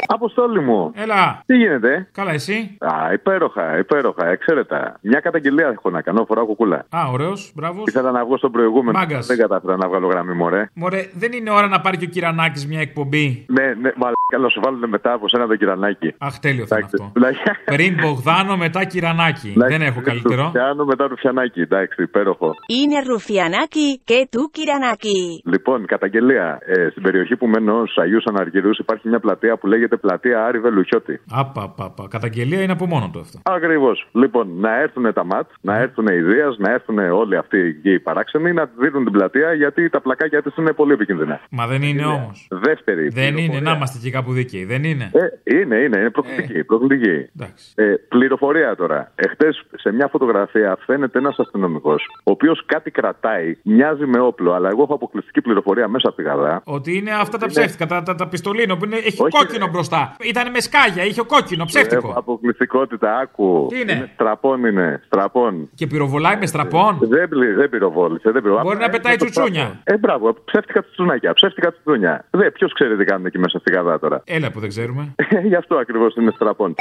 Αποστόλη 0.06 0.60
μου. 0.60 0.92
Έλα. 0.94 1.42
Τι 1.46 1.56
γίνεται; 1.56 2.08
Καλά, 2.12 2.32
εσύ; 2.32 2.76
Α, 2.80 3.12
υπέροχα, 3.12 3.78
υπέροχα, 3.78 4.26
εξαίρετα. 4.26 4.98
Μια 5.00 5.20
καταγγελία 5.20 5.66
έχω 5.68 5.90
να 5.90 6.00
κάνω, 6.02 6.24
φοράω 6.24 6.46
κουκούλα. 6.46 6.76
Α, 6.76 6.98
ωραίος, 7.12 7.52
μπράβος. 7.54 7.84
Ήθελα 7.86 8.10
να 8.10 8.24
βγω 8.24 8.36
στον 8.36 8.52
προηγούμενο. 8.52 8.98
Μάγκας. 8.98 9.26
Δεν 9.26 9.38
κατάφερα 9.38 9.76
να 9.76 9.88
βγάλω 9.88 10.06
γραμμή, 10.06 10.32
μωρέ. 10.34 10.70
Μωρέ, 10.74 11.10
δεν 11.14 11.32
είναι 11.32 11.50
ώρα 11.50 11.68
να 11.68 11.80
πάρει 11.80 11.96
και 11.96 12.04
ο 12.04 12.08
Κυρανάκης 12.08 12.66
μια 12.66 12.80
εκπομπή; 12.80 13.44
Ναι, 13.48 13.62
ναι, 13.66 13.90
μαλάκα, 13.96 14.38
να 14.40 14.48
σου 14.48 14.60
βάλουν 14.64 14.88
μετά 14.88 15.12
από 15.12 15.28
σένα 15.28 15.46
το 15.46 15.56
κυρανάκι. 15.56 16.14
Αχ, 16.18 16.38
τέλειο 16.38 16.66
θα 16.66 16.76
είναι 16.76 16.84
αυτό. 16.92 17.10
Δηλαδή, 17.14 17.36
Πριν 17.64 17.94
Μπογδάνο, 18.00 18.56
μετά 18.56 18.84
Κυρανάκη. 18.84 19.52
δεν 19.56 19.82
έχω 19.82 20.00
καλύτερο. 20.00 20.50
Πιάνω 20.52 20.84
μετά 20.84 21.08
το 21.08 21.16
φιανάκι, 21.16 21.60
εντάξει, 21.60 22.02
υπέροχο. 22.02 22.54
Είναι 22.66 23.00
Ρουφιανάκι 23.08 24.00
και 24.04 24.28
του 24.30 24.50
Κυρανάκι. 24.52 25.42
Λοιπόν, 25.44 25.86
καταγγελία. 25.86 26.58
Ε, 26.66 26.88
στην 26.90 27.02
περιοχή 27.02 27.36
που 27.36 27.46
μένω, 27.46 27.86
στου 27.86 28.00
Αγίου 28.00 28.20
Αναργυρού, 28.24 28.70
υπάρχει 28.78 29.08
μια 29.08 29.20
πλατεία 29.20 29.56
που 29.56 29.66
λέγεται 29.66 29.93
Πλατεία 29.96 30.44
Άρη 30.44 30.58
Βελουχιώτη. 30.58 31.20
Απαπαπα. 31.30 32.06
Καταγγελία 32.10 32.62
είναι 32.62 32.72
από 32.72 32.86
μόνο 32.86 33.10
του 33.12 33.20
αυτό. 33.20 33.38
Ακριβώς. 33.42 34.08
Λοιπόν, 34.12 34.48
να 34.56 34.80
έρθουν 34.80 35.12
τα 35.12 35.24
ματ, 35.24 35.48
να 35.60 35.78
έρθουν 35.78 36.06
οι 36.06 36.20
Δίας, 36.20 36.56
να 36.58 36.70
έρθουν 36.70 36.98
όλοι 36.98 37.36
αυτοί 37.36 37.58
οι 37.82 37.94
οι 37.94 38.00
παράξενοι 38.00 38.52
να 38.52 38.70
δίνουν 38.78 39.04
την 39.04 39.12
πλατεία 39.12 39.52
γιατί 39.52 39.88
τα 39.88 40.00
πλακάκια 40.00 40.42
της 40.42 40.56
είναι 40.56 40.72
πολύ 40.72 40.92
επικίνδυνα. 40.92 41.40
Μα 41.50 41.66
δεν 41.66 41.82
είναι 41.82 42.04
όμως. 42.04 42.48
Δεύτερη. 42.50 43.08
Δεν 43.08 43.36
είναι, 43.36 43.60
να 43.60 43.72
είμαστε 43.72 43.98
και 44.02 44.10
κάπου 44.10 44.32
δίκαιοι. 44.32 44.64
Δεν 44.64 44.84
είναι. 44.84 45.10
Ε, 45.12 45.56
είναι, 45.56 45.76
είναι, 45.76 45.98
είναι 45.98 46.10
προκλητική. 46.10 46.64
προκλητική. 46.64 47.30
Ε, 47.74 47.94
πληροφορία 48.08 48.76
τώρα. 48.76 49.12
Εχθές 49.14 49.62
σε 49.74 49.92
μια 49.92 50.08
φωτογραφία 50.08 50.78
φαίνεται 50.86 51.18
ένας 51.18 51.38
αστυνομικός, 51.38 52.06
ο 52.24 52.30
οποίος 52.30 52.62
κάτι 52.66 52.90
κρατάει, 52.90 53.56
μοιάζει 53.62 54.06
με 54.06 54.20
όπλο, 54.20 54.52
αλλά 54.52 54.68
εγώ 54.68 54.82
έχω 54.82 54.94
αποκλειστική 54.94 55.40
πληροφορία 55.40 55.88
μέσα 55.88 56.08
από 56.08 56.16
τη 56.16 56.22
γαδά. 56.22 56.62
Ότι 56.64 56.96
είναι 56.96 57.10
αυτά 57.10 57.38
τα 57.38 57.46
Είναι. 57.50 57.60
ψεύτικα, 57.60 57.86
τα, 57.86 58.02
τα, 58.02 58.14
τα 58.14 58.28
πιστολίνο 58.28 58.76
που 58.76 58.84
είναι, 58.84 58.96
έχει 58.96 59.22
Όχι, 59.22 59.36
κόκκινο 59.38 59.66
μπροστά. 59.66 59.83
Ήταν 60.20 60.50
με 60.50 60.60
σκάγια, 60.60 61.04
είχε 61.04 61.22
κόκκινο, 61.22 61.64
ψεύτικο. 61.64 62.08
Έχω 62.08 62.18
αποκλειστικότητα, 62.18 63.16
άκου. 63.18 63.66
Τι 63.70 63.80
είναι; 63.80 64.10
Στραπών 64.14 64.64
είναι, 64.64 65.00
στραπών. 65.06 65.68
Και 65.74 65.86
πυροβολάει 65.86 66.36
με 66.36 66.46
στραπών; 66.46 66.98
Δεν, 67.00 67.28
πλη- 67.28 67.54
δεν 67.56 67.68
πυροβόλησε, 67.68 68.30
δεν 68.30 68.42
πυροβόλησε. 68.42 68.64
Μπορεί 68.74 68.78
να 68.78 68.88
πετάει 68.88 69.16
τσουτσούνια. 69.16 69.80
Ε, 69.84 69.96
μπράβο, 69.96 70.36
ψεύτικα 70.44 70.82
τσουτσουνάκια, 70.82 71.32
ψεύτικα 71.32 71.70
τσουτσούνια. 71.72 72.24
Δε, 72.30 72.50
ποιος 72.50 72.72
ξέρει 72.72 72.96
τι 72.96 73.04
κάνουν 73.04 73.26
εκεί 73.26 73.38
μέσα 73.38 73.58
στη 73.58 73.72
γαδά 73.72 73.98
τώρα. 73.98 74.22
Έλα 74.24 74.50
που 74.50 74.60
δεν 74.60 74.68
ξέρουμε. 74.68 75.14
Γι' 75.44 75.54
αυτό 75.54 75.76
ακριβώς 75.76 76.14
είναι 76.16 76.30
στραπών. 76.34 76.74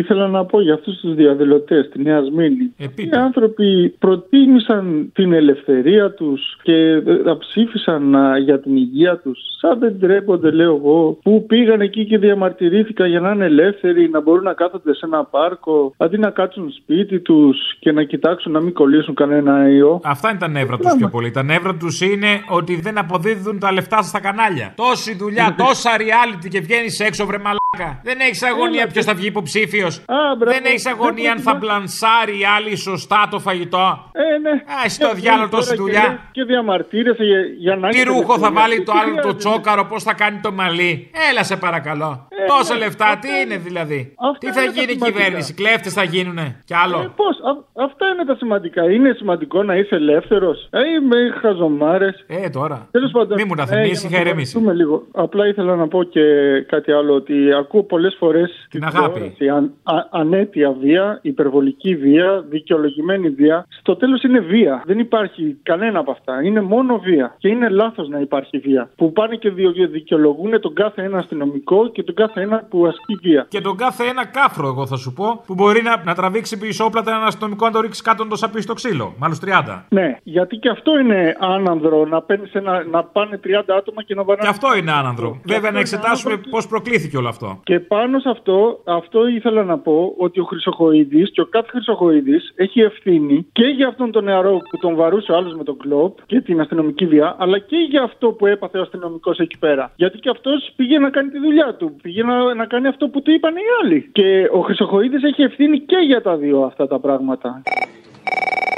Ήθελα 0.00 0.28
να 0.28 0.44
πω 0.44 0.60
για 0.60 0.74
αυτούς 0.74 0.96
τους 1.00 1.14
διαδηλωτές 1.14 1.86
στη 1.86 2.02
Νέα 2.02 2.20
Σμύρνη. 2.22 2.74
Οι 2.78 3.08
άνθρωποι 3.12 3.94
προτίμησαν 3.98 5.10
την 5.14 5.32
ελευθερία 5.32 6.10
τους 6.10 6.58
και 6.62 6.72
ε, 6.72 7.34
ψήφισαν 7.38 8.16
α, 8.16 8.38
για 8.38 8.60
την 8.60 8.76
υγεία 8.76 9.18
τους. 9.18 9.38
Σαν 9.60 9.78
δεν 9.78 10.00
τρέπονται, 10.00 10.50
λέω 10.50 10.74
εγώ, 10.76 11.18
που 11.22 11.44
πήγαν 11.46 11.80
εκεί 11.80 12.06
και 12.06 12.18
διαμαρτυρήθηκαν 12.18 13.08
για 13.08 13.20
να 13.20 13.30
είναι 13.30 13.44
ελεύθεροι, 13.44 14.08
να 14.10 14.20
μπορούν 14.20 14.42
να 14.42 14.52
κάθονται 14.52 14.94
σε 14.94 15.06
ένα 15.06 15.24
πάρκο, 15.24 15.94
αντί 15.96 16.18
να 16.18 16.30
κάτσουν 16.30 16.70
σπίτι 16.70 17.20
τους 17.20 17.76
και 17.78 17.92
να 17.92 18.02
κοιτάξουν 18.04 18.52
να 18.52 18.60
μην 18.60 18.72
κολλήσουν 18.72 19.14
κανένα 19.14 19.68
ιό. 19.68 20.00
Αυτά 20.04 20.30
είναι 20.30 20.38
τα 20.38 20.48
νεύρα 20.48 20.78
τους 20.78 20.94
πιο 20.96 21.08
πολύ. 21.08 21.30
Τα 21.30 21.42
νεύρα 21.42 21.74
τους 21.76 22.00
είναι 22.00 22.28
ότι 22.50 22.80
δεν 22.80 22.98
αποδίδουν 22.98 23.58
τα 23.58 23.72
λεφτά 23.72 24.02
στα 24.02 24.20
κανάλια. 24.20 24.72
Τόση 24.76 25.16
δουλειά, 25.16 25.54
τόσα 25.58 25.90
reality 25.98 26.48
και 26.48 26.60
βγαίνεις 26.60 27.00
έξω, 27.00 27.26
βρε 27.26 27.38
μαλάκα. 27.38 27.63
Δεν 28.02 28.20
έχεις 28.20 28.42
αγωνία 28.42 28.86
ποιος 28.86 29.04
θα 29.04 29.14
βγει 29.14 29.26
υποψήφιος. 29.26 30.04
Δεν 30.38 30.64
έχεις 30.64 30.86
αγωνία 30.86 31.32
αν 31.32 31.38
θα 31.38 31.54
μπλανσάρει 31.54 32.38
η 32.40 32.44
άλλη 32.56 32.76
σωστά 32.76 33.28
το 33.30 33.38
φαγητό. 33.38 34.10
Ε, 34.12 34.38
ναι. 34.38 34.50
Α, 34.50 34.76
εσύ 34.84 34.98
το 35.00 35.12
διάλογο 35.14 35.48
τόση 35.48 35.74
δουλειά. 35.76 36.18
Και 36.32 36.44
διαμαρτύρεσαι 36.44 37.24
για, 37.24 37.40
για 37.58 37.76
να 37.76 37.88
Τι 37.88 37.96
έχετε 37.96 38.10
ρούχο 38.10 38.22
θα 38.38 38.46
ελευθερία. 38.46 38.60
βάλει 38.60 38.76
Τι 38.78 38.84
το 38.84 38.92
άλλο 38.92 39.14
το 39.14 39.20
χρειάζεται. 39.20 39.36
τσόκαρο, 39.36 39.84
πώς 39.84 40.02
θα 40.02 40.14
κάνει 40.14 40.38
το 40.42 40.52
μαλλί. 40.52 41.10
Έλα 41.30 41.42
σε 41.44 41.56
παρακαλώ. 41.56 42.28
Τόσα 42.48 42.76
λεφτά, 42.76 43.18
τι 43.20 43.28
είναι 43.44 43.56
δηλαδή; 43.56 44.14
Τι 44.38 44.46
θα 44.52 44.62
είναι 44.62 44.72
τα 44.72 44.80
γίνει 44.80 44.92
η 44.92 44.94
σημαντικά. 44.94 45.18
κυβέρνηση, 45.22 45.54
κλέφτες 45.54 45.92
θα 45.92 46.02
γίνουνε. 46.02 46.62
Κι 46.64 46.74
άλλο; 46.74 46.98
Ε, 47.00 47.10
πώς, 47.16 47.34
α- 47.50 47.84
αυτά 47.84 48.04
είναι 48.12 48.24
τα 48.24 48.34
σημαντικά. 48.36 48.82
Είναι 48.90 49.12
σημαντικό 49.16 49.62
να 49.62 49.74
είσαι 49.76 49.94
ελεύθερος. 49.94 50.68
Ε, 50.70 50.78
είμαι 50.94 51.16
χαζομάρες. 51.40 52.24
Ε, 52.26 52.48
τώρα. 52.50 52.88
Τέλος 52.90 53.10
πάντων. 53.10 53.36
Μη 53.40 53.44
μου 53.44 53.54
τα 53.54 53.62
ε, 53.62 53.66
θυμίσει, 53.66 54.06
για 54.06 54.08
να 54.10 54.16
είχα 54.16 54.24
ηρεμήσει. 54.28 54.50
σοβαρευτούμε 54.52 54.72
λίγο. 54.72 55.06
Απλά 55.24 55.46
ήθελα 55.46 55.76
να 55.76 55.88
πω 55.88 56.02
και 56.02 56.20
κάτι 56.66 56.92
άλλο. 56.92 57.14
Ότι 57.14 57.34
ακούω 57.64 57.82
πολλές 57.82 58.16
φορές 58.18 58.66
την 58.70 58.84
αγάπη. 58.84 59.34
Αν, 59.56 59.72
α- 59.82 60.06
ανέτεια 60.10 60.72
βία, 60.80 61.18
υπερβολική 61.22 61.96
βία, 61.96 62.44
δικαιολογημένη 62.48 63.28
βία. 63.28 63.66
Στο 63.68 63.96
τέλος 63.96 64.22
είναι 64.22 64.38
βία. 64.40 64.82
Δεν 64.86 64.98
υπάρχει 64.98 65.56
κανένα 65.62 65.98
από 65.98 66.10
αυτά. 66.10 66.42
Είναι 66.42 66.60
μόνο 66.60 66.98
βία. 66.98 67.34
Και 67.38 67.48
είναι 67.48 67.68
λάθος 67.68 68.08
να 68.08 68.18
υπάρχει 68.20 68.58
βία. 68.58 68.90
Που 68.96 69.12
πάνε 69.12 69.36
και 69.36 69.50
διο- 69.50 69.72
δικαιολογούν 69.90 70.60
τον 70.60 70.74
κάθε 70.74 71.02
ένα 71.02 71.18
αστυνομικό 71.18 71.90
και 71.90 72.02
τον 72.02 72.14
κάθε 72.14 72.40
ένα 72.40 72.66
που 72.70 72.86
ασκεί 72.86 73.14
βία. 73.22 73.46
Και 73.48 73.60
τον 73.60 73.76
κάθε 73.76 74.04
ένα 74.04 74.26
κάφρο, 74.26 74.66
εγώ 74.66 74.86
θα 74.86 74.96
σου 74.96 75.12
πω, 75.12 75.42
που 75.46 75.54
μπορεί 75.54 75.82
να, 75.82 76.02
να 76.04 76.14
τραβήξει 76.14 76.58
πισόπλατα 76.58 77.10
έναν 77.10 77.26
αστυνομικό 77.26 77.64
να 77.66 77.72
το 77.72 77.80
ρίξει 77.80 78.02
κάτω 78.02 78.22
να 78.24 78.30
το 78.30 78.36
σαπίσει 78.36 78.62
στο 78.62 78.74
ξύλο. 78.74 79.14
Μάλλον 79.18 79.36
30. 79.44 79.84
Ναι, 79.88 80.16
γιατί 80.22 80.56
και 80.56 80.68
αυτό 80.68 80.98
είναι 80.98 81.36
άνανδρο 81.40 82.04
να, 82.06 82.22
παίρνεις 82.22 82.52
ένα, 82.52 82.84
να 82.90 83.04
πάνε 83.04 83.40
30 83.44 83.48
άτομα 83.78 84.02
και 84.02 84.14
να 84.14 84.22
βαράνε. 84.24 84.42
Και 84.48 84.48
αυτό 84.54 84.76
είναι 84.76 84.92
άνανδρο. 84.92 85.28
Βέβαια, 85.30 85.54
αυτό 85.56 85.62
να 85.62 85.68
είναι 85.68 85.78
εξετάσουμε 85.78 86.40
πώς 86.50 86.66
προκλήθηκε 86.66 87.16
όλο 87.16 87.28
αυτό. 87.28 87.53
Και 87.62 87.80
πάνω 87.80 88.18
σε 88.18 88.30
αυτό, 88.30 88.80
αυτό 88.84 89.26
ήθελα 89.26 89.64
να 89.64 89.78
πω 89.78 90.14
ότι 90.16 90.40
ο 90.40 90.44
Χρυσοχοίδης 90.44 91.30
και 91.30 91.40
ο 91.40 91.46
κάθε 91.46 91.68
Χρυσοχοίδης 91.70 92.52
έχει 92.56 92.80
ευθύνη 92.80 93.46
και 93.52 93.66
για 93.66 93.88
αυτόν 93.88 94.10
τον 94.10 94.24
νεαρό 94.24 94.56
που 94.70 94.78
τον 94.78 94.94
βαρούσε 94.94 95.32
ο 95.32 95.36
άλλος 95.36 95.54
με 95.54 95.64
τον 95.64 95.76
κλοπ 95.78 96.18
και 96.26 96.40
την 96.40 96.60
αστυνομική 96.60 97.06
βία, 97.06 97.36
αλλά 97.38 97.58
και 97.58 97.76
για 97.88 98.02
αυτό 98.02 98.28
που 98.32 98.46
έπαθε 98.46 98.78
ο 98.78 98.82
αστυνομικός 98.82 99.38
εκεί 99.38 99.58
πέρα. 99.58 99.92
Γιατί 99.96 100.18
και 100.18 100.30
αυτός 100.30 100.72
πήγε 100.76 100.98
να 100.98 101.10
κάνει 101.10 101.30
τη 101.30 101.38
δουλειά 101.38 101.74
του. 101.74 101.96
Πήγε 102.02 102.22
να, 102.22 102.54
να 102.54 102.66
κάνει 102.66 102.86
αυτό 102.86 103.08
που 103.08 103.22
του 103.22 103.30
είπαν 103.30 103.54
οι 103.56 103.66
άλλοι. 103.82 104.10
Και 104.12 104.48
ο 104.52 104.60
Χρυσοχοίδης 104.60 105.22
έχει 105.22 105.42
ευθύνη 105.42 105.78
και 105.78 105.96
για 105.96 106.22
τα 106.22 106.36
δύο 106.36 106.60
αυτά 106.62 106.86
τα 106.86 106.98
πράγματα. 106.98 107.62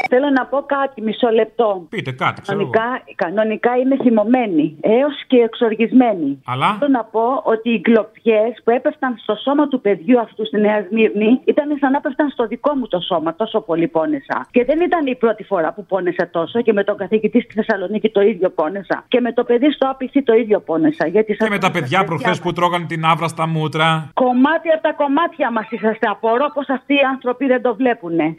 Θέλω 0.08 0.30
να 0.30 0.46
πω 0.46 0.58
κάτι, 0.76 1.02
μισό 1.02 1.28
λεπτό. 1.28 1.86
Πείτε 1.88 2.12
κάτι, 2.12 2.40
ξέρω 2.40 2.60
εγώ. 2.60 2.70
Κανονικά, 2.70 3.12
κανονικά 3.14 3.76
είμαι 3.76 3.96
θυμωμένη, 3.96 4.76
έως 4.80 5.16
και 5.26 5.36
εξοργισμένη. 5.36 6.42
Αλλά; 6.44 6.76
Θέλω 6.78 6.90
να 6.90 7.04
πω 7.04 7.26
ότι 7.44 7.70
οι 7.70 7.80
κλοπιές 7.80 8.52
που 8.64 8.70
έπεφταν 8.70 9.16
στο 9.22 9.34
σώμα 9.34 9.68
του 9.68 9.80
παιδιού 9.80 10.20
αυτού 10.20 10.46
στη 10.46 10.60
Νέα 10.60 10.86
Σμύρνη 10.88 11.40
ήταν 11.44 11.76
σαν 11.80 11.90
να 11.90 11.96
έπεφταν 11.96 12.28
στο 12.28 12.46
δικό 12.46 12.74
μου 12.74 12.86
το 12.88 13.00
σώμα. 13.00 13.34
Τόσο 13.34 13.60
πολύ 13.60 13.88
πόνεσα. 13.88 14.46
Και 14.50 14.64
δεν 14.64 14.80
ήταν 14.80 15.06
η 15.06 15.14
πρώτη 15.14 15.42
φορά 15.44 15.72
που 15.72 15.86
πόνεσα 15.86 16.28
τόσο 16.30 16.60
και 16.62 16.72
με 16.72 16.84
τον 16.84 16.96
καθηγητή 16.96 17.40
στη 17.40 17.52
Θεσσαλονίκη 17.54 18.08
το 18.10 18.20
ίδιο 18.20 18.50
πόνεσα. 18.50 19.04
Και 19.08 19.20
με 19.20 19.32
το 19.32 19.44
παιδί 19.44 19.70
στο 19.70 19.88
άπηση 19.90 20.22
το 20.22 20.34
ίδιο 20.34 20.60
πόνεσα. 20.60 21.06
Γιατί 21.06 21.36
Και 21.36 21.48
με 21.48 21.58
τα 21.58 21.70
παιδιά 21.70 22.04
προχθές 22.04 22.40
που 22.40 22.52
τρώγαν 22.52 22.86
την 22.86 23.04
άβρα 23.04 23.28
στα 23.28 23.46
μούτρα. 23.46 24.10
Κομμάτι 24.14 24.68
από 24.70 24.82
τα 24.82 24.92
κομμάτια 24.92 25.50
μας 25.52 25.70
είσαστε. 25.70 26.06
Απορώ 26.08 26.46
πω 26.54 26.74
αυτοί 26.74 26.94
οι 26.94 27.04
άνθρωποι 27.12 27.46
δεν 27.46 27.62
το 27.62 27.74
βλέπουνε. 27.74 28.36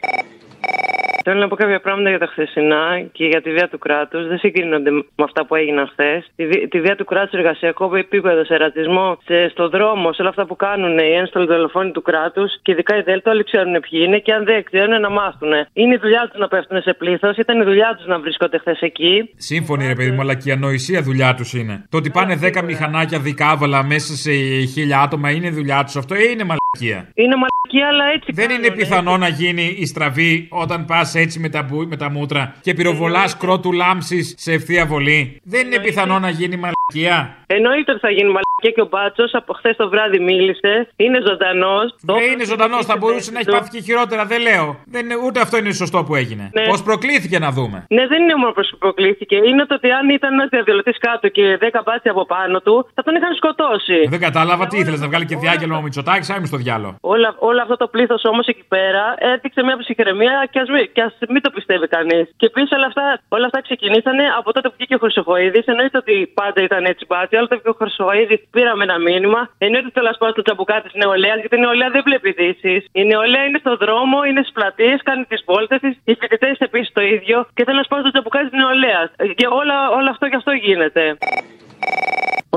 Θέλω 1.30 1.40
να 1.40 1.48
πω 1.48 1.56
κάποια 1.56 1.80
πράγματα 1.80 2.08
για 2.08 2.18
τα 2.18 2.26
χθεσινά 2.26 2.84
και 3.12 3.24
για 3.32 3.42
τη 3.42 3.50
βία 3.50 3.68
του 3.68 3.78
κράτους. 3.78 4.26
Δεν 4.28 4.38
συγκρίνονται 4.38 4.90
με 4.90 5.24
αυτά 5.28 5.46
που 5.46 5.54
έγιναν 5.54 5.86
χθες. 5.92 6.30
Τη, 6.36 6.46
βία- 6.46 6.68
τη 6.68 6.80
βία 6.80 6.96
του 6.96 7.04
κράτους, 7.04 7.32
εργασιακό 7.40 7.96
επίπεδο, 7.96 8.44
σε 8.44 8.56
ρατσισμό, 8.56 9.18
σε, 9.24 9.48
στο 9.48 9.68
δρόμο, 9.68 10.12
σε 10.12 10.20
όλα 10.22 10.30
αυτά 10.30 10.46
που 10.46 10.56
κάνουν 10.56 10.98
οι 10.98 11.12
ένστολοι 11.20 11.46
δολοφόνοι 11.46 11.90
του 11.90 12.02
κράτους 12.02 12.50
και 12.62 12.72
ειδικά 12.72 12.96
οι 12.98 13.02
Δέλτα, 13.02 13.30
όλοι 13.30 13.44
ξέρουν 13.44 13.72
ποιοι 13.72 14.00
είναι 14.06 14.18
και 14.18 14.32
αν 14.32 14.44
δεν 14.44 14.64
ξέρουν 14.64 15.00
να 15.00 15.10
μάθουν. 15.10 15.52
Είναι 15.72 15.94
η 15.94 15.98
δουλειά 16.02 16.28
τους 16.30 16.38
να 16.40 16.48
πέφτουν 16.48 16.82
σε 16.82 16.92
πλήθος, 16.94 17.36
ήταν 17.36 17.60
η 17.60 17.64
δουλειά 17.64 17.94
τους 17.96 18.06
να 18.06 18.18
βρίσκονται 18.18 18.58
χθες 18.58 18.80
εκεί. 18.80 19.30
Σύμφωνοι, 19.36 19.86
ρε 19.86 19.94
παιδί 19.94 20.10
μου, 20.10 20.20
αλλά 20.20 20.34
και 20.34 20.48
η 20.48 20.52
ανοησία 20.52 21.02
δουλειά 21.02 21.34
τους 21.34 21.52
είναι. 21.52 21.86
Το 21.90 21.96
ότι 21.96 22.10
πάνε 22.10 22.34
10 22.42 22.62
μηχανάκια 22.64 23.18
δικάβαλα 23.18 23.84
μέσα 23.84 24.12
σε 24.14 24.30
χίλια 24.72 24.98
άτομα 25.00 25.30
είναι 25.30 25.50
δουλειά 25.50 25.84
τους. 25.84 25.96
Αυτό 25.96 26.14
είναι 26.14 26.44
μαλακία. 26.44 26.67
Είναι 27.14 27.34
μαλακία, 27.36 27.88
αλλά 27.88 28.04
έτσι. 28.14 28.32
Δεν 28.32 28.50
είναι 28.50 28.70
πιθανό 28.70 29.16
να 29.16 29.28
γίνει 29.28 29.76
η 29.78 29.86
στραβή 29.86 30.46
όταν 30.50 30.84
πας 30.84 31.14
έτσι 31.14 31.38
με 31.38 31.48
τα, 31.48 31.62
μπου- 31.62 31.88
με 31.88 31.96
τα 31.96 32.10
μούτρα 32.10 32.54
και 32.60 32.74
πυροβολάς 32.74 33.36
κρότου 33.36 33.72
λάμψης 33.72 34.34
σε 34.38 34.52
ευθεία 34.52 34.86
βολή. 34.86 35.40
Δεν 35.44 35.66
είναι 35.66 35.78
πιθανό 35.80 36.18
να 36.18 36.28
γίνει 36.30 36.56
μαλακία. 36.56 37.36
Εννοείται 37.46 37.90
ότι 37.92 38.00
θα 38.00 38.10
γίνει 38.10 38.26
μαλακία 38.36 38.70
και 38.74 38.80
ο 38.80 38.88
Μπάτσος 38.90 39.34
από 39.34 39.52
χθες 39.52 39.76
το 39.76 39.88
βράδυ 39.88 40.18
μίλησε. 40.20 40.88
Είναι 40.96 41.18
ζωντανός. 41.28 41.94
Δεν 42.00 42.32
είναι 42.32 42.44
ζωντανός, 42.44 42.84
θα 42.86 42.96
μπορούσε 42.96 43.30
να 43.32 43.38
έχει 43.38 43.50
πάθει 43.50 43.70
και 43.70 43.80
χειρότερα, 43.80 44.24
δεν 44.24 44.40
λέω. 44.40 44.66
Δεν 44.94 45.04
είναι, 45.04 45.16
ούτε 45.26 45.40
αυτό 45.40 45.56
είναι 45.56 45.72
σωστό 45.72 46.04
που 46.04 46.14
έγινε. 46.14 46.50
Ναι. 46.52 46.64
Πώς 46.66 46.82
προκλήθηκε 46.82 47.38
να 47.38 47.50
δούμε. 47.50 47.78
Ναι, 47.88 48.06
δεν 48.06 48.22
είναι 48.22 48.34
μόνο 48.34 48.52
που 48.52 48.62
προκλήθηκε. 48.78 49.36
Είναι 49.36 49.64
το 49.66 49.74
ότι 49.74 49.90
αν 49.90 50.08
ήταν 50.08 50.32
ένας 50.32 50.48
διαδηλωτής 50.50 50.98
κάτω 50.98 51.28
και 51.28 51.58
10 51.60 51.82
μπάτσια 51.84 52.10
από 52.10 52.26
πάνω 52.26 52.60
του, 52.60 52.88
θα 52.94 53.02
τον 53.02 53.14
είχαν 53.16 53.34
σκοτώσει. 53.34 53.98
Δεν 54.08 54.20
κατάλαβα 54.20 54.66
τι 54.66 54.78
ήθελες 54.78 55.00
να 55.00 55.06
βγάλει 55.06 55.24
και 55.26 55.36
διάγγελμα 55.36 55.76
ο 55.76 55.82
Μητσοτάκης, 55.82 56.30
άμυ 56.30 56.46
στο 56.46 56.56
διάλογο. 56.64 56.96
Όλα, 57.00 57.34
όλο 57.38 57.60
αυτό 57.62 57.76
το 57.76 57.86
πλήθος 57.94 58.22
όμως 58.24 58.46
εκεί 58.46 58.64
πέρα 58.68 59.04
έδειξε 59.18 59.62
μια 59.62 59.76
ψυχραιμία 59.78 60.48
και 60.52 60.58
ας 60.58 60.68
μην, 60.68 60.92
και 60.94 61.02
ας 61.02 61.14
μην 61.28 61.42
το 61.42 61.50
πιστεύει 61.50 61.86
κανείς. 61.96 62.24
Και 62.36 62.46
επίσης 62.46 62.70
όλα 62.76 62.86
αυτά, 62.86 63.20
όλα 63.28 63.46
αυτά 63.46 63.60
ξεκινήσανε 63.62 64.24
από 64.38 64.52
τότε 64.52 64.68
που 64.68 64.74
βγήκε 64.78 64.94
ο 64.94 64.98
Χρυσοχοίδης. 64.98 65.66
Εννοείται 65.66 65.98
ότι 65.98 66.32
πάντα 66.40 66.60
ήταν 66.68 66.84
έτσι 66.84 67.04
μπάτσι. 67.08 67.36
Άλλο 67.36 67.46
το 67.46 67.54
βγήκε 67.54 67.68
ο 67.68 67.78
Χρυσοχοίδης, 67.80 68.40
πήραμε 68.50 68.82
ένα 68.88 68.98
μήνυμα. 68.98 69.40
Εννοείται 69.58 69.86
ότι 69.86 69.94
θέλω 69.96 70.08
να 70.08 70.16
σπάω 70.18 70.30
στο 70.30 70.42
τσαμπουκά 70.42 70.76
τη 70.82 70.98
νεολαίας, 70.98 71.38
γιατί 71.42 71.56
η 71.56 71.60
νεολαία 71.60 71.90
δεν 71.90 72.02
βλέπει 72.08 72.28
ειδήσεις. 72.28 72.80
Η 72.92 73.02
νεολαία 73.04 73.44
είναι 73.44 73.58
στο 73.64 73.76
δρόμο, 73.76 74.24
είναι 74.28 74.40
στις 74.40 74.52
πλατείες, 74.52 74.98
κάνει 75.02 75.24
τις 75.24 75.42
βόλτες 75.46 75.80
της. 75.80 75.94
Οι 76.04 76.14
φοιτητές 76.20 76.58
επίσης 76.58 76.92
το 76.92 77.00
ίδιο. 77.00 77.46
Και 77.54 77.64
θέλω 77.64 77.76
να 77.76 77.82
σπάω 77.82 78.00
στο 78.00 78.10
τσαμπουκά 78.10 78.40
τη 78.48 78.56
νεολαίας. 78.56 79.08
Και 79.38 79.46
όλα, 79.60 79.76
όλο 79.98 80.08
αυτό 80.10 80.28
και 80.28 80.36
αυτό 80.36 80.52
γίνεται. 80.52 81.16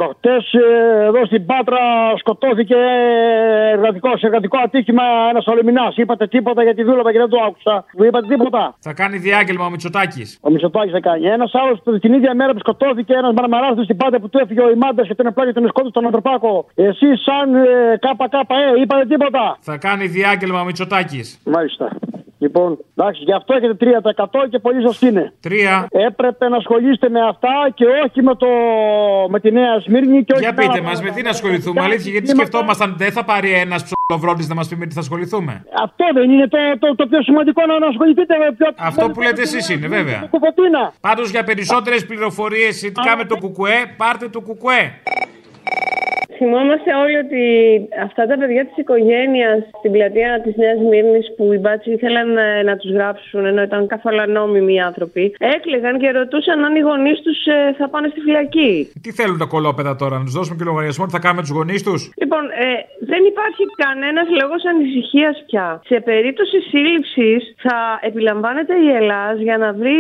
Προχτές 0.02 0.44
ε, 0.54 1.06
εδώ 1.10 1.26
στην 1.26 1.46
Πάτρα 1.46 1.82
σκοτώθηκε 2.18 2.76
εργατικός, 3.76 4.20
σε 4.20 4.26
εργατικό 4.26 4.58
ατύχημα 4.66 5.04
ένας 5.30 5.46
Ολυμινάς. 5.48 5.98
Είπατε 5.98 6.28
τίποτα 6.28 6.64
γιατί 6.64 6.84
δούλευα 6.84 7.12
και 7.12 7.18
δεν 7.18 7.30
το 7.30 7.38
άκουσα. 7.48 7.86
Μου 7.98 8.04
είπατε 8.04 8.28
τίποτα. 8.28 8.76
Θα 8.80 8.94
κάνει 8.94 9.18
διάγγελμα 9.18 9.66
ο 9.66 9.70
Μητσοτάκης. 9.70 10.40
Ο 10.42 10.50
Μητσοτάκης 10.52 10.92
θα 10.92 11.00
κάνει. 11.00 11.26
Ένας 11.26 11.52
άλλος 11.54 12.00
την 12.00 12.14
ίδια 12.14 12.36
μέρα 12.36 12.52
που 12.54 12.60
σκοτώθηκε 12.60 13.14
ένας 13.14 13.34
μαρμαράδο 13.34 13.84
στην 13.84 13.98
Πάτρα 13.98 14.20
που 14.20 14.30
του 14.30 14.38
έφυγε 14.44 14.62
ο 14.62 14.70
Ιμάντας 14.70 15.08
και 15.08 15.16
τον 15.16 15.26
επλάγει 15.26 15.52
τον 15.52 15.68
σκότωσε 15.68 15.94
τον 15.94 16.06
Ανθρωπάκο. 16.06 16.66
Εσεί 16.76 17.10
σαν 17.26 17.56
ε, 17.56 18.00
ΚΚΕ 18.04 18.82
είπατε 18.82 19.06
τίποτα. 19.06 19.58
Θα 19.60 19.78
κάνει 19.78 20.06
διάγγελμα 20.08 20.62
ο 20.62 20.66
Μητσοτάκης. 20.66 21.42
Μάλιστα. 21.46 21.90
Λοιπόν, 22.44 22.78
εντάξει, 22.96 23.22
γι' 23.24 23.34
αυτό 23.34 23.54
έχετε 23.54 23.76
3% 23.80 24.26
και 24.50 24.60
πολύ 24.60 24.80
σα 24.88 25.08
είναι. 25.08 25.34
Τρία. 25.40 25.88
Έπρεπε 25.92 26.50
να 26.50 26.58
ασχολείστε 26.58 27.10
με 27.10 27.20
αυτά 27.28 27.54
και 27.74 27.86
όχι 28.06 28.22
με, 28.22 28.36
το, 28.36 28.48
με 29.30 29.40
τη 29.40 29.52
Νέα 29.52 29.80
Σμύρνη 29.80 30.24
και 30.24 30.34
όχι 30.34 30.44
Για 30.44 30.54
πείτε 30.54 30.82
μας, 30.82 31.02
με 31.02 31.10
τι 31.10 31.22
να 31.22 31.30
ασχοληθούμε. 31.30 31.82
Αλήθεια, 31.82 32.12
γιατί 32.12 32.28
σκεφτόμασταν 32.28 32.96
δεν 32.98 33.12
θα 33.12 33.24
πάρει 33.24 33.52
ένας 33.52 33.84
ψωλοβρόντη 33.84 34.48
να 34.48 34.56
μας 34.56 34.68
πει 34.68 34.76
με 34.76 34.86
τι 34.86 34.94
θα 34.94 35.00
ασχοληθούμε. 35.00 35.64
Αυτό 35.84 36.06
δεν 36.14 36.32
είναι 36.32 36.48
το, 36.48 36.58
το, 36.80 36.96
το 36.96 37.08
πιο 37.08 37.22
σημαντικό 37.22 37.62
να 37.66 37.88
ασχοληθείτε 37.88 38.38
με 38.38 38.56
πιο... 38.58 38.68
Αυτό 38.78 39.10
που 39.10 39.22
λέτε 39.22 39.42
εσείς 39.42 39.70
είναι, 39.70 39.88
βέβαια. 39.88 40.30
Πάντω 41.02 41.22
για 41.24 41.44
περισσότερε 41.44 42.00
πληροφορίε 42.00 42.72
σχετικά 42.72 43.18
με 43.18 43.26
το 43.26 43.38
κουκουέ, 43.38 43.78
πάρτε 43.98 44.28
το 44.30 44.42
κουκουέ 44.42 44.94
θυμόμαστε 46.42 46.90
όλοι 47.04 47.18
ότι 47.26 47.44
αυτά 48.08 48.24
τα 48.30 48.36
παιδιά 48.40 48.64
της 48.68 48.78
οικογένειας 48.84 49.58
στην 49.80 49.92
πλατεία 49.96 50.32
της 50.46 50.56
Νέας 50.64 50.80
Μύρνης 50.90 51.26
που 51.36 51.44
οι 51.54 51.60
μπάτσοι 51.62 51.90
ήθελαν 51.98 52.30
ε, 52.38 52.64
να 52.70 52.74
τους 52.80 52.92
γράψουν 52.98 53.46
ενώ 53.52 53.62
ήταν 53.70 53.82
καθόλου 53.94 54.22
ανώμιμοι 54.28 54.76
άνθρωποι, 54.90 55.24
έκλαιγαν 55.56 55.96
και 56.02 56.10
ρωτούσαν 56.20 56.58
αν 56.68 56.74
οι 56.76 56.84
γονείς 56.90 57.20
τους 57.26 57.40
ε, 57.46 57.58
θα 57.80 57.86
πάνε 57.94 58.08
στη 58.14 58.20
φυλακή. 58.26 58.74
Τι 59.04 59.12
θέλουν 59.20 59.38
τα 59.44 59.48
κολόπεδα 59.54 59.94
τώρα, 60.02 60.16
να 60.18 60.24
τους 60.28 60.36
δώσουμε 60.38 60.56
και 60.58 60.66
λογαριασμό, 60.70 61.04
τι 61.06 61.14
θα 61.18 61.24
κάνουμε 61.26 61.42
τους 61.46 61.54
γονείς 61.58 61.82
τους; 61.88 62.02
Λοιπόν, 62.22 62.44
ε, 62.66 62.68
δεν 63.12 63.22
υπάρχει 63.32 63.64
κανένας 63.86 64.28
λόγος 64.40 64.62
ανησυχίας 64.72 65.36
πια. 65.48 65.68
Σε 65.92 65.98
περίπτωση 66.10 66.58
σύλληψης 66.72 67.42
θα 67.66 67.78
επιλαμβάνεται 68.10 68.76
η 68.88 68.90
Ελλάδα 69.00 69.42
για 69.48 69.58
να 69.64 69.70
βρει 69.80 70.00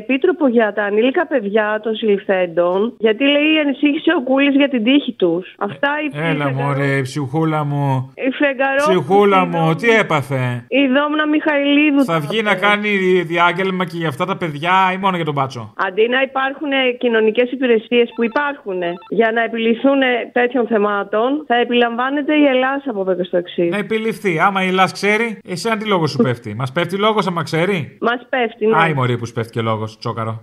επίτροπο 0.00 0.44
για 0.56 0.72
τα 0.76 0.82
ανήλικα 0.82 1.26
παιδιά 1.26 1.80
των 1.82 1.92
συλληφθέντων, 1.96 2.78
γιατί 2.98 3.24
λέει 3.34 3.52
ανησύχησε 3.64 4.10
ο 4.18 4.22
Κούλης 4.28 4.54
για 4.60 4.68
την 4.68 4.84
τύχη 4.84 5.12
τους. 5.12 5.54
Αυτά 5.80 6.22
Έλα 6.22 6.52
μωρέ, 6.52 7.00
ψυχούλα 7.02 7.64
μου. 7.64 8.12
Η 8.14 8.30
Φεγγαρό. 8.30 8.84
Ψυχούλα 8.88 9.44
μου, 9.44 9.74
τι 9.74 9.88
έπαθε; 9.90 10.64
Η 10.68 10.86
Δόμνα 10.86 11.26
Μιχαηλίδου. 11.26 12.04
Θα 12.04 12.20
βγει 12.20 12.42
να 12.42 12.54
κάνει 12.54 12.90
διάγγελμα 13.22 13.84
και 13.84 13.96
για 13.96 14.08
αυτά 14.08 14.24
τα 14.24 14.36
παιδιά 14.36 14.90
ή 14.94 14.96
μόνο 14.96 15.16
για 15.16 15.24
τον 15.24 15.34
μπάτσο. 15.34 15.72
Αντί 15.76 16.08
να 16.08 16.22
υπάρχουν 16.22 16.68
κοινωνικές 16.98 17.50
υπηρεσίες 17.52 18.10
που 18.14 18.24
υπάρχουν 18.24 18.80
για 19.08 19.30
να 19.34 19.42
επιληθούν 19.42 19.98
τέτοιων 20.32 20.66
θεμάτων, 20.66 21.44
θα 21.46 21.54
επιλαμβάνεται 21.54 22.34
η 22.34 22.44
Ελλάδα 22.44 22.82
από 22.86 23.00
εδώ 23.00 23.14
και 23.14 23.22
στο 23.22 23.36
εξής. 23.36 23.70
Να 23.70 23.76
επιληφθεί. 23.78 24.38
Άμα 24.38 24.64
η 24.64 24.66
Ελλάδα 24.66 24.92
ξέρει, 24.92 25.38
εσύ 25.48 25.76
τι 25.76 25.86
λόγος 25.86 26.10
σου 26.10 26.22
πέφτει. 26.22 26.54
Μας 26.54 26.72
πέφτει 26.72 26.96
λόγος 26.96 27.26
άμα 27.26 27.42
ξέρει; 27.42 27.98
Μας 28.00 28.26
πέφτει, 28.28 28.66
ναι. 28.66 28.76
Άι 28.76 28.92
μωρή 28.94 29.18
που 29.18 29.26
σου 29.26 29.32
πέφτει 29.32 29.52
και 29.52 29.60
λόγος, 29.60 29.98
τσόκαρο. 29.98 30.42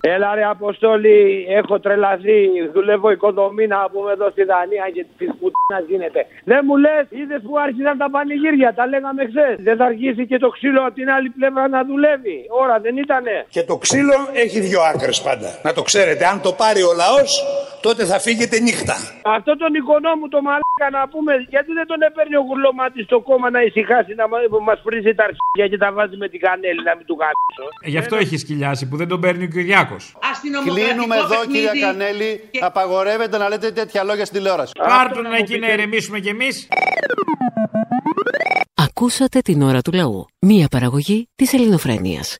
Έλα 0.00 0.34
ρε 0.34 0.44
Αποστόλη, 0.44 1.46
έχω 1.48 1.80
τρελαθεί. 1.80 2.40
Δουλεύω 2.72 3.10
οικοδομή 3.10 3.66
να 3.66 3.90
πούμε 3.92 4.12
εδώ 4.12 4.30
στη 4.30 4.44
Δανία 4.44 4.86
και 4.94 5.04
της 5.18 5.28
πουτίνα 5.38 5.78
γίνεται. 5.88 6.26
Δεν 6.44 6.60
μου 6.66 6.76
λες, 6.76 7.04
είδες 7.08 7.40
που 7.46 7.58
άρχισαν 7.58 7.98
τα 7.98 8.10
πανηγύρια, 8.10 8.74
τα 8.74 8.86
λέγαμε 8.86 9.22
χθες. 9.30 9.54
Δεν 9.68 9.76
θα 9.76 9.84
αρχίσει 9.84 10.26
και 10.26 10.38
το 10.38 10.48
ξύλο 10.48 10.80
από 10.86 10.94
την 10.94 11.08
άλλη 11.10 11.28
πλευρά 11.38 11.68
να 11.68 11.80
δουλεύει. 11.84 12.38
Ώρα 12.62 12.76
δεν 12.84 12.96
ήτανε. 12.96 13.34
Και 13.48 13.62
το 13.70 13.76
ξύλο 13.76 14.16
έχει 14.44 14.60
δύο 14.60 14.80
άκρες 14.92 15.18
πάντα. 15.26 15.50
Να 15.66 15.72
το 15.72 15.82
ξέρετε, 15.82 16.24
αν 16.26 16.36
το 16.46 16.52
πάρει 16.52 16.82
ο 16.90 16.92
λαός, 17.02 17.30
τότε 17.86 18.02
θα 18.04 18.18
φύγετε 18.26 18.56
νύχτα. 18.66 18.96
Αυτό 19.38 19.56
τον 19.62 19.74
οικονόμου 19.80 20.28
το 20.34 20.40
μαλάκα 20.46 20.88
να 20.98 21.02
πούμε, 21.12 21.32
γιατί 21.54 21.70
δεν 21.78 21.86
τον 21.86 22.00
έπαιρνε 22.08 22.36
ο 22.38 22.44
γουρλωμάτι 22.48 23.02
στο 23.08 23.20
κόμμα 23.20 23.50
να 23.50 23.60
ησυχάσει 23.62 24.12
να 24.20 24.26
μα 24.68 24.74
πρίζει 24.86 25.12
τα 25.18 25.24
αρχίδια 25.28 25.66
και 25.70 25.78
τα 25.84 25.92
βάζει 25.92 26.16
με 26.16 26.28
την 26.28 26.40
κανέλη 26.46 26.82
να 26.88 26.94
μην 26.96 27.06
του 27.06 27.16
κάνει. 27.22 27.36
Ε, 27.84 27.88
γι' 27.92 27.98
αυτό 27.98 28.16
έχει 28.16 28.36
σκυλιάσει 28.36 28.88
που 28.88 28.96
δεν 28.96 29.08
τον 29.08 29.20
παίρνει 29.20 29.44
ο 29.44 29.48
Κυριάκος. 29.48 29.87
Κλείνουμε 30.64 31.16
εδώ, 31.16 31.46
κύριε 31.46 31.80
Κανέλη. 31.80 32.48
Και... 32.50 32.58
Απαγορεύεται 32.62 33.38
να 33.38 33.48
λέτε 33.48 33.70
τέτοια 33.70 34.02
λόγια 34.04 34.24
στη 34.24 34.36
τηλεόραση. 34.36 34.72
Πάρτον 34.78 35.32
εκεί 35.32 35.58
να 35.58 35.72
ηρεμήσουμε 35.72 36.18
κι 36.18 36.28
εμείς. 36.28 36.68
Ακούσατε 38.74 39.40
την 39.40 39.62
ώρα 39.62 39.80
του 39.80 39.92
λαού. 39.92 40.26
Μία 40.38 40.68
παραγωγή 40.68 41.28
της 41.34 41.52
ελληνοφρένειας. 41.52 42.36